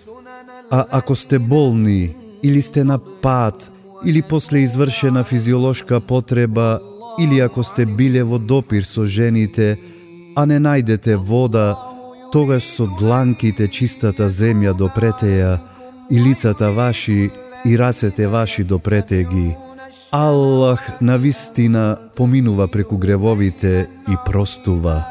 А 0.71 0.85
ако 0.91 1.15
сте 1.15 1.39
болни, 1.39 2.15
или 2.43 2.61
сте 2.61 2.83
на 2.83 2.99
пат, 2.99 3.71
или 4.05 4.21
после 4.21 4.59
извршена 4.59 5.23
физиолошка 5.23 5.99
потреба, 5.99 6.79
или 7.19 7.39
ако 7.39 7.63
сте 7.63 7.85
биле 7.85 8.23
во 8.23 8.39
допир 8.39 8.83
со 8.83 9.05
жените, 9.05 9.77
а 10.35 10.45
не 10.45 10.59
најдете 10.59 11.15
вода, 11.15 11.77
тогаш 12.31 12.63
со 12.63 12.87
дланките 12.99 13.67
чистата 13.67 14.29
земја 14.29 14.73
допрете 14.73 15.29
ја, 15.39 15.53
и 16.11 16.19
лицата 16.19 16.71
ваши 16.71 17.29
и 17.65 17.77
рацете 17.77 18.27
ваши 18.27 18.63
допрете 18.63 19.23
ги. 19.23 19.55
Аллах 20.11 21.01
на 21.01 21.17
вистина 21.17 21.97
поминува 22.15 22.67
преку 22.67 22.97
гревовите 22.97 23.87
и 24.09 24.15
простува. 24.25 25.05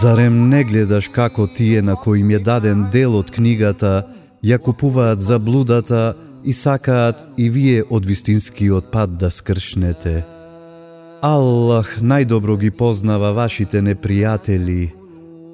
Зарем 0.00 0.48
не 0.48 0.64
гледаш 0.64 1.08
како 1.08 1.46
тие 1.46 1.82
на 1.82 1.96
кои 1.96 2.20
им 2.20 2.30
е 2.30 2.38
даден 2.38 2.90
дел 2.92 3.16
од 3.16 3.30
книгата, 3.30 4.04
ја 4.44 4.58
купуваат 4.58 5.20
заблудата 5.20 6.14
и 6.44 6.52
сакаат 6.52 7.24
и 7.36 7.50
вие 7.50 7.82
од 7.90 8.06
вистинскиот 8.06 8.90
пат 8.92 9.18
да 9.18 9.30
скршнете. 9.30 10.24
Аллах 11.22 11.98
најдобро 12.00 12.56
ги 12.58 12.70
познава 12.70 13.32
вашите 13.36 13.82
непријатели. 13.84 14.92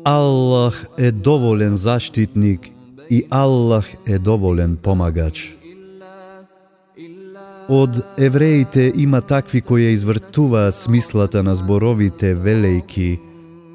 Аллах 0.05 0.87
е 0.99 1.11
доволен 1.11 1.77
заштитник 1.77 2.71
и 3.11 3.25
Аллах 3.31 3.87
е 4.07 4.19
доволен 4.19 4.77
помагач. 4.77 5.53
Од 7.69 8.07
евреите 8.19 8.93
има 8.95 9.21
такви 9.21 9.61
кои 9.61 9.83
ја 9.83 9.95
извртуваат 9.99 10.75
смислата 10.75 11.43
на 11.43 11.57
зборовите 11.57 12.37
велејки. 12.39 13.19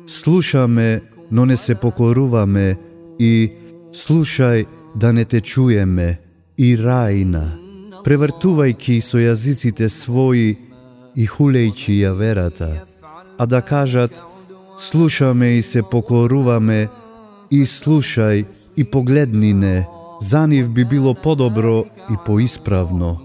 Слушаме, 0.07 1.01
но 1.31 1.45
не 1.45 1.57
се 1.57 1.75
покоруваме 1.75 2.77
и 3.19 3.51
слушај, 3.91 4.65
да 4.95 5.13
не 5.13 5.25
те 5.25 5.41
чуеме, 5.41 6.19
и 6.61 6.75
рајна, 6.77 7.45
превртувајки 8.05 8.99
со 9.01 9.17
јазиците 9.17 9.87
своји 9.89 10.49
и 11.17 11.25
хулејќи 11.33 11.95
ја 12.03 12.11
верата, 12.17 12.69
а 13.41 13.45
да 13.45 13.61
кажат, 13.61 14.13
слушаме 14.77 15.57
и 15.57 15.61
се 15.61 15.81
покоруваме, 15.81 16.89
и 17.49 17.65
слушај 17.65 18.45
и 18.75 18.83
погледни 18.83 19.53
не, 19.53 19.87
за 20.21 20.45
нив 20.47 20.69
би 20.69 20.85
било 20.85 21.13
подобро 21.13 21.85
и 22.13 22.15
поисправно. 22.25 23.17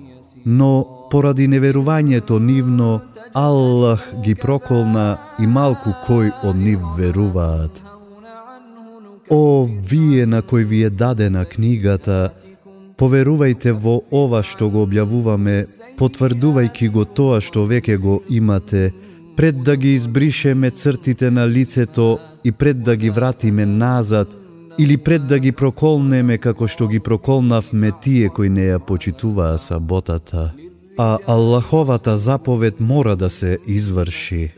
Но 0.47 0.87
поради 1.11 1.49
неверувањето 1.49 2.39
нивно, 2.39 3.01
Аллах 3.35 4.15
ги 4.25 4.35
проколна 4.35 5.19
и 5.39 5.47
малку 5.47 5.93
кој 6.07 6.33
од 6.43 6.57
нив 6.57 6.81
веруваат. 6.97 7.83
О, 9.29 9.69
вие 9.91 10.25
на 10.27 10.41
кој 10.41 10.65
ви 10.65 10.83
е 10.89 10.91
дадена 10.91 11.45
книгата, 11.45 12.33
поверувајте 12.99 13.73
во 13.73 14.01
ова 14.11 14.43
што 14.43 14.69
го 14.71 14.87
објавуваме, 14.87 15.57
потврдувајќи 15.99 16.89
го 16.95 17.05
тоа 17.05 17.41
што 17.41 17.67
веќе 17.71 17.97
го 17.99 18.23
имате, 18.29 18.93
пред 19.37 19.63
да 19.63 19.77
ги 19.77 19.95
избришеме 19.95 20.71
цртите 20.71 21.31
на 21.31 21.47
лицето 21.47 22.19
и 22.45 22.53
пред 22.53 22.83
да 22.83 22.97
ги 22.97 23.11
вратиме 23.11 23.67
назад, 23.67 24.29
или 24.79 24.97
пред 24.97 25.27
да 25.27 25.39
ги 25.39 25.53
проколнеме 25.53 26.39
како 26.39 26.69
што 26.69 26.89
ги 26.89 27.01
проколнавме 27.01 27.93
тие 28.03 28.29
кои 28.29 28.49
не 28.49 28.69
ја 28.71 28.79
почитуваа 28.79 29.59
саботата. 29.59 30.53
А 30.99 31.19
Аллаховата 31.27 32.19
заповед 32.19 32.81
мора 32.81 33.17
да 33.17 33.31
се 33.31 33.59
изврши. 33.67 34.53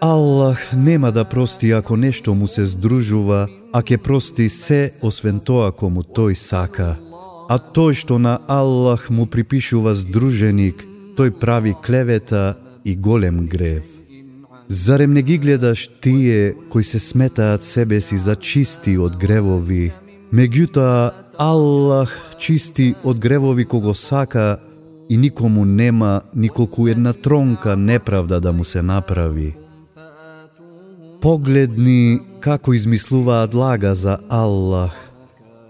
Аллах 0.00 0.72
нема 0.76 1.12
да 1.12 1.24
прости 1.24 1.70
ако 1.70 1.96
нешто 1.96 2.34
му 2.34 2.46
се 2.46 2.66
здружува, 2.66 3.48
а 3.72 3.82
ке 3.82 3.98
прости 3.98 4.48
се 4.48 4.92
освен 5.02 5.40
тоа 5.40 5.72
кому 5.72 6.02
тој 6.04 6.34
сака. 6.36 6.96
А 7.48 7.56
тој 7.56 7.96
што 7.96 8.18
на 8.20 8.38
Аллах 8.48 9.08
му 9.10 9.24
припишува 9.26 9.94
здруженик, 9.96 10.84
тој 11.16 11.32
прави 11.40 11.72
клевета 11.80 12.56
и 12.84 12.96
голем 12.96 13.46
грев. 13.46 13.84
Зарем 14.68 15.12
не 15.12 15.22
ги 15.22 15.38
гледаш 15.38 15.88
тие 16.00 16.54
кои 16.70 16.84
се 16.84 16.98
сметаат 16.98 17.64
себе 17.64 18.00
си 18.00 18.16
за 18.16 18.36
чисти 18.36 18.98
од 18.98 19.16
гревови, 19.16 19.92
меѓутоа 20.32 21.12
Аллах 21.38 22.12
чисти 22.38 22.94
од 23.04 23.18
гревови 23.18 23.64
кого 23.64 23.94
сака 23.94 24.60
и 25.08 25.16
никому 25.16 25.64
нема 25.64 26.20
николку 26.34 26.88
една 26.88 27.12
тронка 27.12 27.76
неправда 27.76 28.40
да 28.40 28.52
му 28.52 28.64
се 28.64 28.82
направи. 28.82 29.65
Погледни 31.22 32.20
како 32.40 32.72
измислуваат 32.72 33.54
лага 33.54 33.94
за 33.94 34.18
Аллах, 34.28 34.94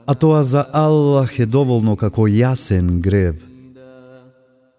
а 0.06 0.14
тоа 0.14 0.42
за 0.42 0.66
Аллах 0.72 1.38
е 1.38 1.46
доволно 1.46 1.96
како 1.96 2.26
јасен 2.28 3.00
грев. 3.00 3.36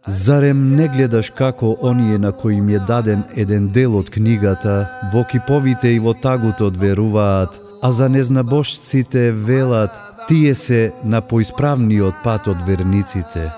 Зарем 0.08 0.76
не 0.76 0.88
гледаш 0.88 1.30
како 1.30 1.76
оние 1.82 2.18
на 2.18 2.32
кои 2.32 2.56
им 2.56 2.70
е 2.70 2.80
даден 2.80 3.24
еден 3.36 3.68
дел 3.68 3.98
од 4.00 4.10
книгата, 4.10 4.88
во 5.14 5.24
киповите 5.32 5.92
и 5.96 6.00
во 6.00 6.14
тагутот 6.14 6.78
веруваат, 6.78 7.60
а 7.82 7.92
за 7.92 8.10
незнабошците 8.10 9.32
велат, 9.32 9.92
тие 10.28 10.56
се 10.56 10.92
на 11.04 11.22
поисправниот 11.22 12.24
пат 12.24 12.48
од 12.48 12.64
верниците. 12.68 13.52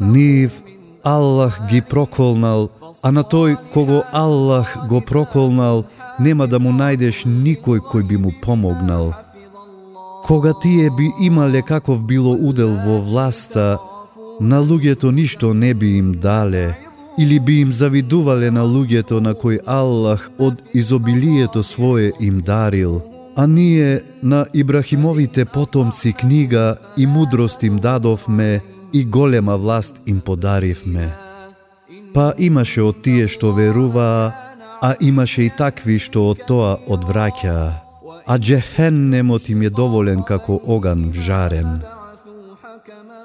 Нив 0.00 0.62
Аллах 1.02 1.60
ги 1.70 1.82
проколнал, 1.82 2.70
а 3.02 3.10
на 3.10 3.22
тој 3.22 3.56
кого 3.72 4.02
Аллах 4.12 4.76
го 4.88 5.00
проколнал, 5.00 5.84
нема 6.18 6.46
да 6.46 6.58
му 6.58 6.72
најдеш 6.72 7.24
никој 7.26 7.80
кој 7.80 8.02
би 8.08 8.16
му 8.16 8.32
помогнал. 8.42 9.12
Кога 10.26 10.52
тие 10.62 10.90
би 10.90 11.10
имале 11.22 11.62
каков 11.62 12.04
било 12.04 12.32
удел 12.34 12.76
во 12.86 13.00
власта, 13.00 13.78
на 14.40 14.60
луѓето 14.60 15.12
ништо 15.12 15.54
не 15.54 15.74
би 15.74 15.96
им 15.98 16.12
дале, 16.12 16.78
или 17.18 17.40
би 17.40 17.60
им 17.60 17.72
завидувале 17.72 18.50
на 18.50 18.64
луѓето 18.64 19.20
на 19.20 19.32
кој 19.34 19.60
Аллах 19.66 20.30
од 20.38 20.62
изобилието 20.74 21.62
свое 21.62 22.12
им 22.20 22.40
дарил, 22.40 23.02
а 23.36 23.46
ние 23.46 24.00
на 24.22 24.46
Ибрахимовите 24.54 25.44
потомци 25.44 26.12
книга 26.12 26.76
и 26.96 27.06
мудрост 27.06 27.62
им 27.62 27.76
дадовме 27.76 28.60
и 28.92 29.04
голема 29.04 29.56
власт 29.58 30.02
им 30.06 30.20
подаривме. 30.20 31.12
Па 32.14 32.32
имаше 32.38 32.80
од 32.82 33.02
тие 33.04 33.28
што 33.28 33.52
веруваа, 33.52 34.32
а 34.82 34.94
имаше 35.00 35.42
и 35.46 35.50
такви 35.50 35.98
што 35.98 36.30
од 36.32 36.46
тоа 36.48 36.76
одвраќаа, 36.86 37.66
а 38.26 38.38
джехеннемот 38.38 39.48
им 39.48 39.62
е 39.62 39.70
доволен 39.70 40.22
како 40.22 40.60
оган 40.64 41.10
вжарен. 41.10 41.80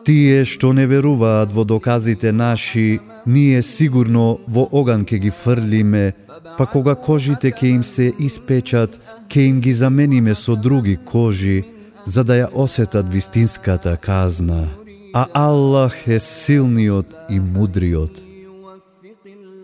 Тие 0.05 0.45
што 0.45 0.73
не 0.73 0.87
веруваат 0.89 1.53
во 1.53 1.63
доказите 1.63 2.31
наши, 2.31 2.99
ние 3.25 3.61
сигурно 3.61 4.39
во 4.47 4.67
оган 4.71 5.05
ке 5.05 5.19
ги 5.19 5.31
фрлиме, 5.31 6.13
па 6.57 6.65
кога 6.65 6.95
кожите 6.95 7.51
ке 7.51 7.67
им 7.67 7.83
се 7.83 8.13
испечат, 8.19 8.99
ке 9.29 9.41
им 9.41 9.61
ги 9.61 9.73
замениме 9.73 10.35
со 10.35 10.55
други 10.55 10.97
кожи, 10.97 11.63
за 12.05 12.23
да 12.23 12.33
ја 12.41 12.49
осетат 12.53 13.13
вистинската 13.13 13.97
казна. 13.97 14.67
А 15.13 15.27
Аллах 15.33 16.07
е 16.07 16.19
силниот 16.19 17.15
и 17.29 17.39
мудриот. 17.39 18.21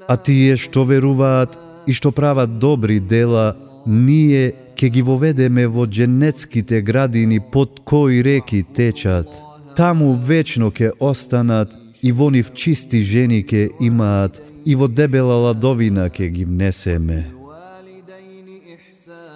А 0.08 0.18
тие 0.18 0.56
што 0.58 0.86
веруваат 0.86 1.58
и 1.88 1.94
што 1.94 2.12
прават 2.12 2.60
добри 2.60 3.00
дела, 3.00 3.56
ние 3.88 4.54
ке 4.76 4.90
ги 4.90 5.02
воведеме 5.02 5.68
во 5.68 5.88
дженетските 5.88 6.82
градини 6.82 7.40
под 7.40 7.80
кои 7.86 8.24
реки 8.24 8.64
течат– 8.64 9.28
таму 9.78 10.14
вечно 10.18 10.72
ќе 10.74 10.90
останат 11.00 11.74
и 12.02 12.12
во 12.12 12.32
нив 12.34 12.50
чисти 12.58 13.02
жени 13.06 13.44
ќе 13.46 13.70
имаат 13.88 14.40
и 14.66 14.74
во 14.76 14.88
дебела 14.90 15.38
ладовина 15.44 16.08
ќе 16.10 16.30
ги 16.34 16.46
внесеме. 16.50 17.20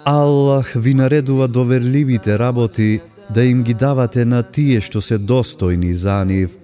Аллах 0.04 0.72
ви 0.74 0.94
наредува 0.98 1.46
доверливите 1.46 2.38
работи 2.38 3.00
да 3.30 3.44
им 3.44 3.62
ги 3.62 3.74
давате 3.74 4.24
на 4.24 4.42
тие 4.42 4.80
што 4.80 5.00
се 5.00 5.18
достојни 5.18 5.92
за 5.92 6.24
нив, 6.26 6.58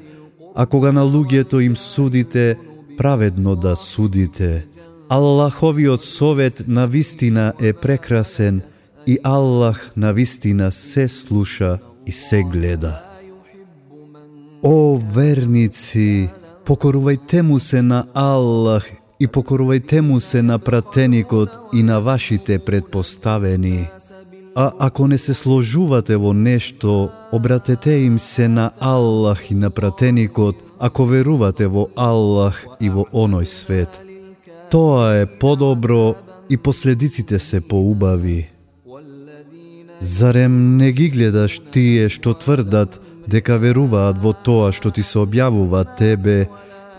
а 0.54 0.66
кога 0.66 0.90
на 0.92 1.06
луѓето 1.06 1.62
им 1.62 1.76
судите, 1.76 2.58
праведно 2.98 3.54
да 3.56 3.76
судите. 3.76 4.66
Аллаховиот 5.10 6.04
совет 6.04 6.68
на 6.68 6.86
вистина 6.86 7.52
е 7.62 7.72
прекрасен 7.72 8.62
и 9.06 9.18
Аллах 9.24 9.92
на 9.96 10.12
вистина 10.12 10.72
се 10.72 11.08
слуша 11.08 11.78
и 12.06 12.12
се 12.12 12.42
гледа. 12.42 13.02
О 14.64 14.98
верници, 15.12 16.30
покорувајте 16.66 17.40
му 17.42 17.58
се 17.60 17.82
на 17.82 18.04
Аллах 18.14 18.90
и 19.20 19.28
покорувајте 19.28 20.00
му 20.00 20.20
се 20.20 20.42
на 20.42 20.58
пратеникот 20.58 21.48
и 21.74 21.82
на 21.82 22.00
вашите 22.00 22.58
предпоставени. 22.58 23.88
А 24.54 24.72
ако 24.78 25.06
не 25.06 25.18
се 25.18 25.34
сложувате 25.34 26.16
во 26.16 26.34
нешто, 26.34 27.10
обратете 27.32 27.92
им 27.92 28.18
се 28.18 28.48
на 28.48 28.70
Аллах 28.80 29.50
и 29.50 29.54
на 29.54 29.70
пратеникот, 29.70 30.56
ако 30.78 31.06
верувате 31.06 31.66
во 31.66 31.88
Аллах 31.96 32.66
и 32.80 32.90
во 32.90 33.08
оној 33.12 33.44
свет. 33.44 34.07
Тоа 34.70 35.16
е 35.16 35.26
подобро 35.26 36.14
и 36.50 36.56
последиците 36.56 37.38
се 37.38 37.60
поубави. 37.60 38.50
Зарем 40.00 40.76
не 40.76 40.92
ги 40.92 41.08
гледаш 41.10 41.60
тие 41.72 42.08
што 42.08 42.34
тврдат 42.34 43.00
дека 43.26 43.58
веруваат 43.58 44.20
во 44.22 44.32
тоа 44.32 44.70
што 44.72 44.92
ти 44.94 45.02
се 45.02 45.24
објавува 45.24 45.82
тебе 45.98 46.46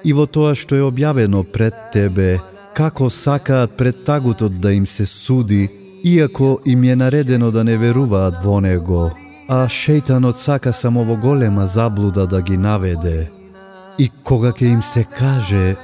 и 0.04 0.14
во 0.14 0.26
тоа 0.26 0.56
што 0.56 0.76
е 0.76 0.84
објавено 0.88 1.44
пред 1.44 1.78
тебе, 1.94 2.40
како 2.76 3.10
сакаат 3.10 3.78
пред 3.78 4.04
тагутот 4.04 4.60
да 4.60 4.74
им 4.74 4.86
се 4.86 5.06
суди, 5.06 5.70
иако 6.04 6.60
им 6.66 6.84
е 6.84 6.96
наредено 6.96 7.52
да 7.52 7.64
не 7.64 7.78
веруваат 7.78 8.44
во 8.44 8.60
него. 8.60 9.12
А 9.48 9.66
шејтанот 9.66 10.38
сака 10.38 10.74
само 10.74 11.04
во 11.04 11.16
голема 11.16 11.68
заблуда 11.68 12.28
да 12.28 12.42
ги 12.42 12.58
наведе. 12.58 13.32
И 13.98 14.10
кога 14.24 14.52
ќе 14.52 14.74
им 14.74 14.82
се 14.82 15.04
каже, 15.04 15.76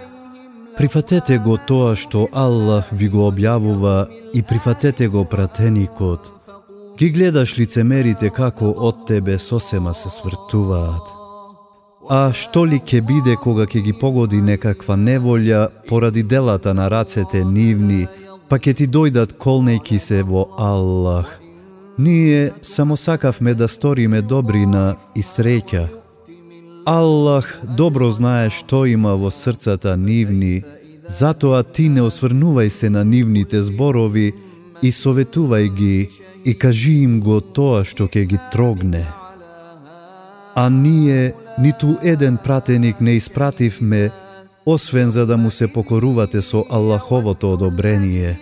прифатете 0.77 1.37
го 1.37 1.57
тоа 1.57 1.95
што 1.95 2.27
Аллах 2.33 2.91
ви 2.91 3.09
го 3.09 3.29
објавува 3.31 4.07
и 4.33 4.41
прифатете 4.41 5.07
го 5.07 5.25
пратеникот, 5.25 6.35
Ги 6.97 7.09
гледаш 7.11 7.57
лицемерите 7.59 8.29
како 8.31 8.69
од 8.87 9.01
тебе 9.07 9.35
сосема 9.39 9.91
се 9.93 10.09
свртуваат. 10.09 11.09
А 12.09 12.31
што 12.31 12.63
ли 12.63 12.79
ќе 12.79 13.01
биде 13.03 13.35
кога 13.35 13.65
ќе 13.67 13.81
ги 13.83 13.93
погоди 13.99 14.39
некаква 14.41 14.95
неволја 14.95 15.67
поради 15.89 16.23
делата 16.23 16.73
на 16.73 16.87
рацете 16.89 17.43
нивни, 17.43 18.05
па 18.47 18.59
ќе 18.59 18.75
ти 18.79 18.87
дојдат 18.87 19.35
колнејки 19.35 19.99
се 19.99 20.21
во 20.23 20.45
Аллах. 20.57 21.41
Ние 21.97 22.51
само 22.61 22.95
сакавме 22.97 23.53
да 23.53 23.67
сториме 23.67 24.21
добрина 24.21 24.95
и 25.15 25.23
среќа. 25.23 26.04
Аллах 26.85 27.57
добро 27.77 28.11
знае 28.11 28.49
што 28.53 28.85
има 28.85 29.15
во 29.17 29.31
срцата 29.33 29.97
нивни, 29.97 30.63
затоа 31.09 31.63
ти 31.63 31.89
не 31.89 32.01
осврнувај 32.05 32.69
се 32.69 32.89
на 32.89 33.03
нивните 33.03 33.63
зборови, 33.63 34.33
и 34.81 34.91
советувај 34.91 35.69
ги 35.75 36.09
и 36.45 36.53
кажи 36.53 36.93
им 37.03 37.19
го 37.21 37.39
тоа 37.41 37.83
што 37.83 38.05
ќе 38.05 38.25
ги 38.29 38.39
трогне. 38.51 39.05
А 40.55 40.69
ние 40.69 41.33
ниту 41.57 41.95
еден 42.03 42.37
пратеник 42.37 43.01
не 43.01 43.17
испративме, 43.17 44.11
освен 44.65 45.11
за 45.11 45.25
да 45.25 45.37
му 45.37 45.49
се 45.49 45.67
покорувате 45.67 46.41
со 46.41 46.65
Аллаховото 46.69 47.53
одобрение, 47.53 48.39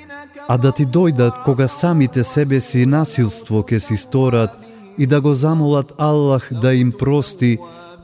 а 0.47 0.57
да 0.57 0.71
ти 0.71 0.85
дојдат 0.85 1.43
кога 1.45 1.67
самите 1.67 2.23
себе 2.23 2.59
си 2.59 2.85
насилство 2.85 3.63
ке 3.63 3.79
си 3.79 3.97
сторат 3.97 4.51
и 4.97 5.07
да 5.07 5.21
го 5.21 5.33
замолат 5.33 5.93
Аллах 5.97 6.49
да 6.61 6.73
им 6.73 6.91
прости, 6.91 7.57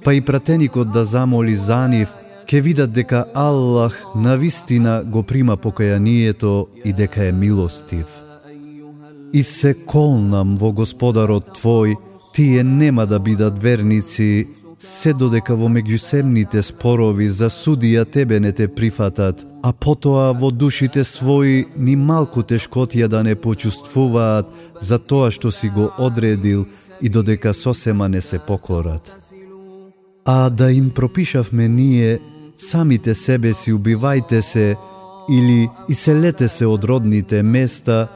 па 0.04 0.14
и 0.14 0.22
пратеникот 0.22 0.92
да 0.92 1.06
замоли 1.06 1.56
за 1.56 1.88
нив, 1.88 2.10
ке 2.48 2.62
видат 2.62 2.92
дека 2.92 3.26
Аллах 3.34 4.04
на 4.16 4.38
вистина 4.38 5.04
го 5.06 5.24
прима 5.24 5.58
покајанието 5.58 6.66
и 6.86 6.94
дека 6.94 7.26
е 7.26 7.32
милостив. 7.32 8.08
И 9.34 9.44
се 9.44 9.74
колнам 9.86 10.58
во 10.58 10.72
Господарот 10.72 11.54
Твој, 11.54 11.96
тие 12.34 12.64
нема 12.64 13.06
да 13.06 13.20
бидат 13.20 13.62
верници, 13.62 14.48
се 14.80 15.12
додека 15.14 15.56
во 15.60 15.68
меѓусебните 15.68 16.62
спорови 16.64 17.28
за 17.30 17.50
судија 17.52 18.06
тебе 18.08 18.40
не 18.40 18.52
те 18.52 18.68
прифатат, 18.68 19.44
а 19.62 19.74
потоа 19.74 20.32
во 20.34 20.52
душите 20.52 21.04
своји 21.04 21.66
ни 21.78 21.96
малку 21.96 22.42
тешкотија 22.42 23.08
да 23.12 23.24
не 23.24 23.36
почувствуваат 23.36 24.48
за 24.82 24.98
тоа 24.98 25.32
што 25.32 25.52
си 25.52 25.70
го 25.70 25.92
одредил 26.00 26.66
и 27.02 27.10
додека 27.10 27.54
сосема 27.54 28.10
не 28.10 28.22
се 28.22 28.40
покорат. 28.40 29.29
А 30.26 30.50
да 30.50 30.72
им 30.72 30.90
пропишавме 30.90 31.68
ние 31.68 32.20
самите 32.58 33.16
себе 33.16 33.54
си 33.54 33.74
убивајте 33.74 34.42
се 34.42 34.76
или 35.30 35.70
иселете 35.90 36.48
се 36.48 36.66
од 36.66 36.84
родните 36.84 37.44
места, 37.44 38.08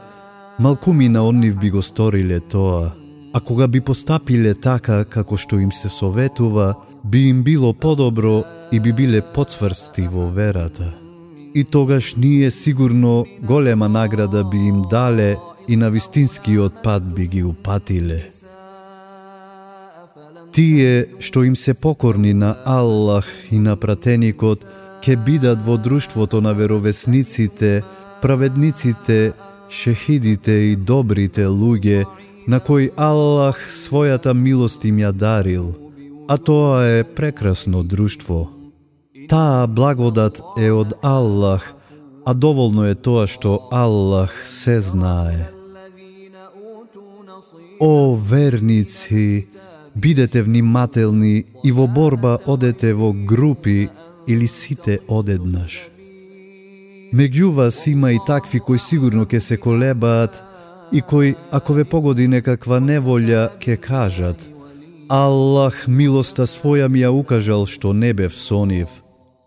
малкуми 0.58 1.08
на 1.08 1.26
оннив 1.28 1.56
би 1.56 1.70
го 1.70 1.82
сториле 1.82 2.40
тоа, 2.40 2.92
а 3.32 3.40
кога 3.40 3.68
би 3.68 3.80
постапиле 3.80 4.54
така 4.54 5.04
како 5.04 5.36
што 5.36 5.58
им 5.58 5.72
се 5.72 5.88
советува, 5.88 6.74
би 7.04 7.28
им 7.28 7.42
било 7.42 7.72
подобро 7.72 8.44
и 8.72 8.80
би 8.80 8.92
биле 8.92 9.22
поцврсти 9.34 10.08
во 10.08 10.28
верата. 10.30 10.94
И 11.54 11.64
тогаш 11.64 12.14
ние 12.16 12.50
сигурно 12.50 13.26
голема 13.42 13.88
награда 13.88 14.44
би 14.44 14.58
им 14.58 14.82
дале 14.90 15.36
и 15.68 15.76
на 15.76 15.90
вистинскиот 15.90 16.82
пат 16.82 17.14
би 17.14 17.26
ги 17.26 17.44
упатиле. 17.44 18.33
Тие 20.54 21.08
што 21.18 21.42
им 21.42 21.56
се 21.56 21.74
покорни 21.74 22.32
на 22.32 22.54
Аллах 22.64 23.26
и 23.50 23.58
на 23.58 23.74
пратеникот, 23.74 24.62
ќе 25.02 25.16
бидат 25.26 25.58
во 25.66 25.74
друштвото 25.76 26.38
на 26.40 26.52
веровесниците, 26.54 27.82
праведниците, 28.22 29.32
шехидите 29.68 30.54
и 30.70 30.76
добрите 30.76 31.50
луѓе, 31.50 32.04
на 32.46 32.60
кои 32.60 32.90
Аллах 32.96 33.58
својата 33.66 34.30
милост 34.30 34.84
им 34.84 35.02
ја 35.02 35.10
дарил, 35.10 35.74
а 36.28 36.38
тоа 36.38 36.86
е 36.86 37.04
прекрасно 37.04 37.82
друштво. 37.82 38.46
Таа 39.28 39.66
благодат 39.66 40.38
е 40.54 40.70
од 40.70 40.94
Аллах, 41.02 41.74
а 42.24 42.34
доволно 42.34 42.86
е 42.86 42.94
тоа 42.94 43.26
што 43.26 43.58
Аллах 43.72 44.38
се 44.46 44.78
знае. 44.80 45.50
О 47.80 48.14
верници, 48.14 49.50
Бидете 49.96 50.42
внимателни 50.42 51.44
и 51.64 51.72
во 51.72 51.86
борба 51.86 52.38
одете 52.46 52.94
во 52.94 53.12
групи 53.12 53.90
или 54.26 54.46
сите 54.46 54.98
одеднаш. 55.08 55.86
Меѓу 57.14 57.50
вас 57.54 57.86
има 57.86 58.12
и 58.12 58.18
такви 58.26 58.58
кои 58.60 58.78
сигурно 58.78 59.22
ќе 59.26 59.38
се 59.38 59.56
колебаат 59.56 60.42
и 60.92 61.00
кои, 61.00 61.34
ако 61.50 61.72
ве 61.72 61.84
погоди 61.84 62.26
некаква 62.28 62.80
неволја, 62.80 63.54
ќе 63.58 63.76
кажат 63.78 64.48
Аллах 65.08 65.86
милоста 65.86 66.42
своја 66.42 66.88
ми 66.88 67.04
ја 67.04 67.14
укажал 67.14 67.66
што 67.66 67.92
не 67.92 68.12
бев 68.12 68.34
со 68.34 68.64
нив. 68.66 68.88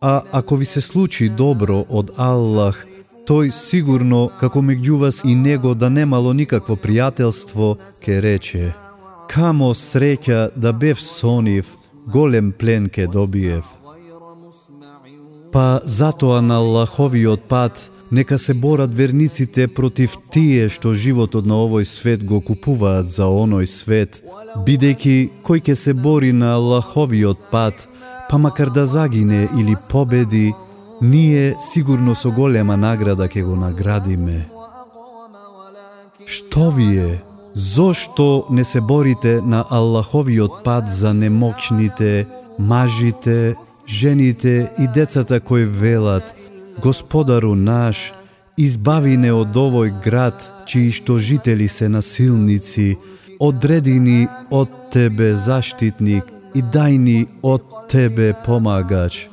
А 0.02 0.22
ако 0.32 0.56
ви 0.56 0.66
се 0.66 0.82
случи 0.82 1.30
добро 1.30 1.84
од 1.90 2.12
Аллах, 2.18 2.86
тој 3.28 3.52
сигурно, 3.52 4.30
како 4.40 4.62
меѓу 4.62 5.04
вас 5.04 5.24
и 5.26 5.36
него 5.36 5.76
да 5.76 5.90
немало 5.90 6.34
никакво 6.34 6.76
пријателство, 6.76 7.76
ке 8.00 8.22
рече 8.22 8.87
Камо 9.28 9.74
среќа 9.74 10.50
да 10.56 10.72
бев 10.74 11.02
со 11.02 11.42
нив, 11.42 11.68
голем 12.08 12.52
плен 12.52 12.90
ке 12.90 13.08
добиев. 13.08 13.66
Па 15.52 15.82
затоа 15.84 16.42
на 16.42 16.58
Аллаховиот 16.58 17.44
пат 17.50 17.90
нека 18.12 18.38
се 18.38 18.54
борат 18.54 18.94
верниците 18.96 19.68
против 19.68 20.18
тие 20.32 20.70
што 20.70 20.94
животот 20.94 21.46
на 21.46 21.60
овој 21.66 21.84
свет 21.84 22.24
го 22.24 22.42
купуваат 22.42 23.08
за 23.08 23.28
оној 23.28 23.68
свет, 23.68 24.22
бидејќи 24.68 25.44
кој 25.44 25.64
ќе 25.66 25.76
се 25.76 25.94
бори 25.94 26.32
на 26.32 26.56
Аллаховиот 26.56 27.52
пат, 27.52 27.88
па 28.30 28.38
макар 28.38 28.70
да 28.70 28.86
загине 28.86 29.48
или 29.60 29.76
победи, 29.90 30.54
ние 31.02 31.56
сигурно 31.60 32.16
со 32.16 32.32
голема 32.32 32.78
награда 32.78 33.28
ке 33.28 33.44
го 33.44 33.56
наградиме. 33.56 34.50
Што 36.26 36.72
вие? 36.72 37.27
Зошто 37.58 38.46
не 38.50 38.64
се 38.64 38.82
борите 38.82 39.42
на 39.42 39.66
Аллаховиот 39.70 40.64
пат 40.64 40.90
за 40.90 41.14
немокшните, 41.14 42.28
мажите, 42.60 43.56
жените 43.88 44.72
и 44.80 44.88
децата 44.94 45.40
кои 45.40 45.66
велат 45.66 46.36
Господару 46.82 47.56
наш, 47.56 48.14
избави 48.58 49.18
не 49.18 49.32
од 49.34 49.58
овој 49.58 49.90
град, 50.04 50.38
чии 50.70 50.92
што 50.94 51.18
жители 51.18 51.66
се 51.68 51.90
насилници, 51.90 52.98
одреди 53.40 53.98
ни 54.00 54.28
од 54.52 54.70
Тебе 54.94 55.34
заштитник 55.36 56.30
и 56.54 56.62
дај 56.62 56.98
ни 56.98 57.26
од 57.42 57.66
Тебе 57.90 58.36
помагач. 58.46 59.30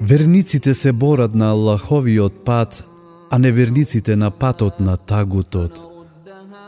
Верниците 0.00 0.74
се 0.74 0.92
борат 0.92 1.34
на 1.34 1.50
Аллаховиот 1.50 2.44
пат, 2.44 2.86
а 3.30 3.38
неверниците 3.38 4.16
на 4.16 4.30
патот 4.30 4.78
на 4.80 4.96
тагутот. 4.96 5.93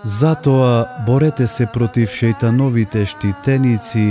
Затоа 0.07 0.87
борете 1.07 1.49
се 1.51 1.65
против 1.67 2.13
шејтановите 2.15 3.01
штитеници, 3.11 4.05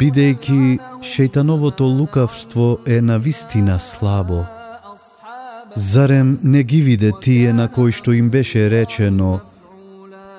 бидејќи 0.00 0.78
шејтановото 1.04 1.84
лукавство 1.84 2.78
е 2.88 3.02
на 3.04 3.18
вистина 3.18 3.76
слабо. 3.78 4.46
Зарем 5.76 6.38
не 6.42 6.62
ги 6.62 6.80
виде 6.82 7.10
тие 7.22 7.52
на 7.52 7.68
кои 7.68 7.92
што 7.92 8.14
им 8.16 8.30
беше 8.30 8.70
речено, 8.70 9.40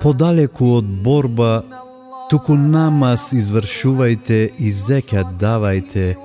подалеку 0.02 0.72
од 0.80 0.90
борба, 1.06 1.62
туку 2.30 2.56
намаз 2.58 3.30
извршувајте 3.30 4.40
и 4.58 4.72
зекјат 4.74 5.38
давајте, 5.38 6.16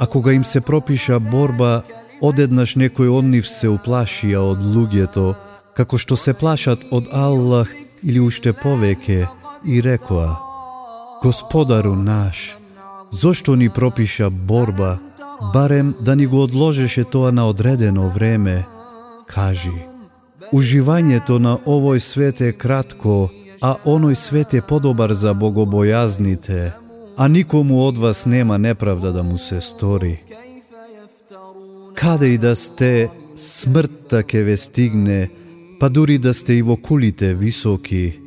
а 0.00 0.06
кога 0.06 0.32
им 0.32 0.44
се 0.44 0.60
пропиша 0.60 1.20
борба, 1.20 1.82
одеднаш 2.22 2.76
некој 2.80 3.12
од 3.12 3.28
нив 3.28 3.46
се 3.46 3.68
уплашија 3.68 4.40
од 4.40 4.64
луѓето, 4.64 5.34
како 5.76 5.98
што 6.00 6.16
се 6.16 6.32
плашат 6.32 6.88
од 6.90 7.12
Аллах 7.12 7.68
или 8.02 8.20
уште 8.20 8.52
повеќе, 8.52 9.28
и 9.64 9.82
рекоа, 9.82 10.36
Господару 11.22 11.94
наш, 11.94 12.56
зошто 13.10 13.56
ни 13.56 13.68
пропиша 13.68 14.30
борба, 14.30 14.98
барем 15.52 15.94
да 16.00 16.16
ни 16.16 16.26
го 16.26 16.42
одложеше 16.42 17.04
тоа 17.04 17.32
на 17.32 17.48
одредено 17.48 18.08
време, 18.08 18.66
кажи. 19.26 19.86
Уживањето 20.52 21.38
на 21.38 21.58
овој 21.66 22.00
свет 22.00 22.40
е 22.40 22.52
кратко, 22.52 23.30
а 23.62 23.76
оној 23.84 24.14
свет 24.14 24.54
е 24.54 24.62
подобар 24.62 25.12
за 25.12 25.34
богобојазните, 25.34 26.72
а 27.16 27.28
никому 27.28 27.84
од 27.86 27.98
вас 27.98 28.26
нема 28.26 28.58
неправда 28.58 29.12
да 29.12 29.22
му 29.22 29.38
се 29.38 29.60
стори. 29.60 30.22
Каде 31.94 32.26
и 32.26 32.38
да 32.38 32.56
сте, 32.56 33.10
смртта 33.36 34.22
ке 34.22 34.42
ве 34.42 34.56
стигне, 34.56 35.30
па 35.80 35.88
дури 35.88 36.18
да 36.18 36.34
сте 36.34 36.54
и 36.60 36.62
во 36.62 36.76
кулите 36.76 37.34
високи. 37.34 38.20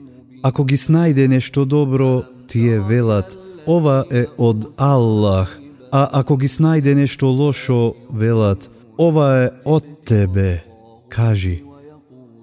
Ако 0.44 0.66
ги 0.66 0.78
снајде 0.78 1.28
нешто 1.30 1.66
добро, 1.66 2.24
тие 2.50 2.80
велат, 2.82 3.38
ова 3.68 4.04
е 4.12 4.26
од 4.38 4.74
Аллах, 4.78 5.54
а 5.92 6.10
ако 6.12 6.38
ги 6.38 6.50
снајде 6.50 6.98
нешто 6.98 7.30
лошо, 7.30 7.94
велат, 8.10 8.70
ова 8.98 9.46
е 9.46 9.50
од 9.66 9.86
тебе. 10.06 10.64
Кажи, 11.10 11.62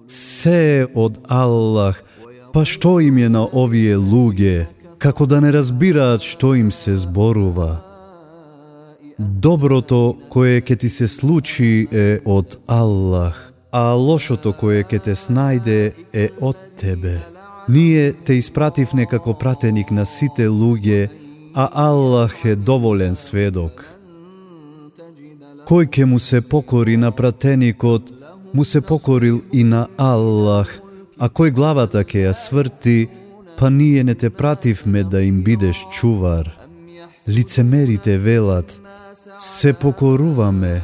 се 0.06 0.78
е 0.78 0.86
од 0.94 1.18
Аллах, 1.28 2.02
па 2.54 2.64
што 2.64 3.00
им 3.02 3.18
е 3.18 3.28
на 3.28 3.42
овие 3.50 3.98
луѓе, 3.98 4.70
како 4.98 5.26
да 5.26 5.40
не 5.40 5.50
разбираат 5.50 6.22
што 6.22 6.54
им 6.54 6.70
се 6.70 6.94
зборува. 6.96 7.82
Доброто 9.18 10.16
кое 10.30 10.62
ќе 10.62 10.78
ти 10.78 10.88
се 10.88 11.10
случи 11.10 11.88
е 11.90 12.22
од 12.24 12.60
Аллах, 12.70 13.49
а 13.72 13.92
лошото 13.94 14.52
кое 14.52 14.82
ќе 14.84 14.98
те 15.04 15.14
снајде 15.14 15.92
е 16.12 16.28
од 16.40 16.56
тебе. 16.76 17.18
Ние 17.68 18.12
те 18.12 18.34
испратив 18.34 18.94
некако 18.94 19.34
пратеник 19.34 19.90
на 19.90 20.06
сите 20.06 20.48
луѓе, 20.48 21.08
а 21.54 21.68
Аллах 21.72 22.44
е 22.44 22.56
доволен 22.56 23.14
сведок. 23.16 23.84
Кој 25.68 25.86
ќе 25.86 26.04
му 26.04 26.18
се 26.18 26.40
покори 26.40 26.96
на 26.96 27.12
пратеникот, 27.12 28.10
му 28.54 28.64
се 28.64 28.80
покорил 28.80 29.42
и 29.52 29.64
на 29.64 29.86
Аллах, 29.98 30.80
а 31.18 31.28
кој 31.28 31.50
главата 31.54 32.02
ќе 32.02 32.26
ја 32.26 32.34
сврти, 32.34 33.08
па 33.58 33.70
ние 33.70 34.04
не 34.04 34.14
те 34.14 34.30
пративме 34.30 35.04
да 35.04 35.22
им 35.22 35.42
бидеш 35.42 35.86
чувар. 35.92 36.50
Лицемерите 37.28 38.18
велат, 38.18 38.80
се 39.38 39.72
покоруваме, 39.72 40.82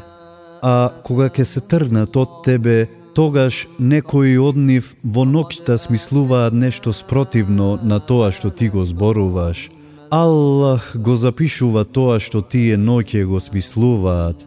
а 0.66 0.90
кога 1.06 1.28
ќе 1.30 1.44
се 1.46 1.60
тргнат 1.62 2.16
од 2.18 2.42
тебе, 2.42 2.88
тогаш 3.14 3.66
некои 3.78 4.34
од 4.42 4.56
нив 4.58 4.88
во 5.02 5.22
ноќта 5.24 5.78
смислуваат 5.78 6.56
нешто 6.58 6.92
спротивно 6.92 7.76
на 7.82 8.00
тоа 8.02 8.32
што 8.34 8.50
ти 8.50 8.68
го 8.68 8.84
зборуваш. 8.84 9.70
Аллах 10.10 10.90
го 10.98 11.14
запишува 11.16 11.84
тоа 11.84 12.18
што 12.18 12.42
тие 12.42 12.76
ноќе 12.76 13.22
го 13.30 13.40
смислуваат. 13.40 14.42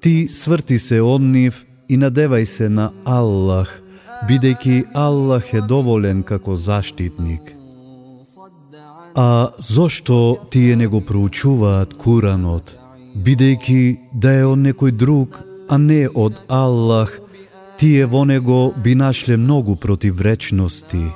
Ти 0.00 0.28
сврти 0.28 0.78
се 0.78 1.02
од 1.04 1.22
нив 1.22 1.64
и 1.88 1.98
надевај 2.00 2.44
се 2.44 2.68
на 2.68 2.90
Аллах, 3.04 3.68
бидејќи 4.28 4.94
Аллах 4.94 5.52
е 5.54 5.60
доволен 5.60 6.22
како 6.22 6.56
заштитник. 6.56 7.52
А 9.14 9.48
зошто 9.58 10.36
тие 10.50 10.76
не 10.76 10.86
го 10.86 11.00
проучуваат 11.00 11.94
Куранот, 11.98 12.76
бидејќи 13.16 13.98
да 14.14 14.32
е 14.32 14.44
он 14.46 14.64
некој 14.64 14.96
друг, 14.96 15.47
а 15.68 15.78
не 15.78 16.08
од 16.08 16.40
Аллах, 16.48 17.20
тие 17.78 18.06
во 18.06 18.24
него 18.24 18.72
би 18.76 18.94
нашле 18.94 19.36
многу 19.36 19.76
противречности. 19.76 21.06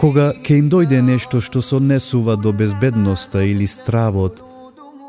Кога 0.00 0.32
ќе 0.32 0.58
им 0.58 0.70
дојде 0.72 1.02
нешто 1.04 1.40
што 1.44 1.60
се 1.62 1.76
однесува 1.76 2.36
до 2.36 2.52
безбедноста 2.52 3.44
или 3.44 3.66
стравот, 3.66 4.40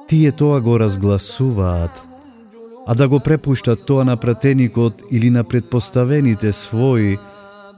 тие 0.10 0.32
тоа 0.32 0.60
го 0.60 0.78
разгласуваат, 0.80 2.04
а 2.88 2.94
да 2.96 3.08
го 3.08 3.20
препуштат 3.20 3.86
тоа 3.86 4.04
на 4.04 4.18
пратеникот 4.18 5.04
или 5.12 5.30
на 5.30 5.44
предпоставените 5.44 6.52
своји, 6.52 7.20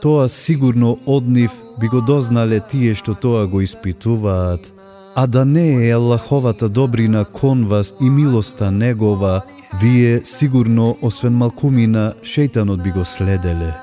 тоа 0.01 0.29
сигурно 0.29 0.97
од 1.05 1.27
нив 1.27 1.51
би 1.79 1.87
го 1.87 2.01
дознале 2.01 2.59
тие 2.59 2.95
што 2.95 3.13
тоа 3.13 3.45
го 3.47 3.61
испитуваат, 3.61 4.72
а 5.15 5.27
да 5.27 5.45
не 5.45 5.87
е 5.87 5.91
Аллаховата 5.91 6.69
добрина 6.69 7.25
кон 7.25 7.65
вас 7.65 7.93
и 8.01 8.09
милоста 8.09 8.71
Негова, 8.71 9.41
Вие 9.81 10.21
сигурно, 10.23 10.97
освен 11.01 11.33
малкумина, 11.33 12.13
шејтанот 12.21 12.83
би 12.83 12.91
го 12.93 13.05
следеле. 13.05 13.73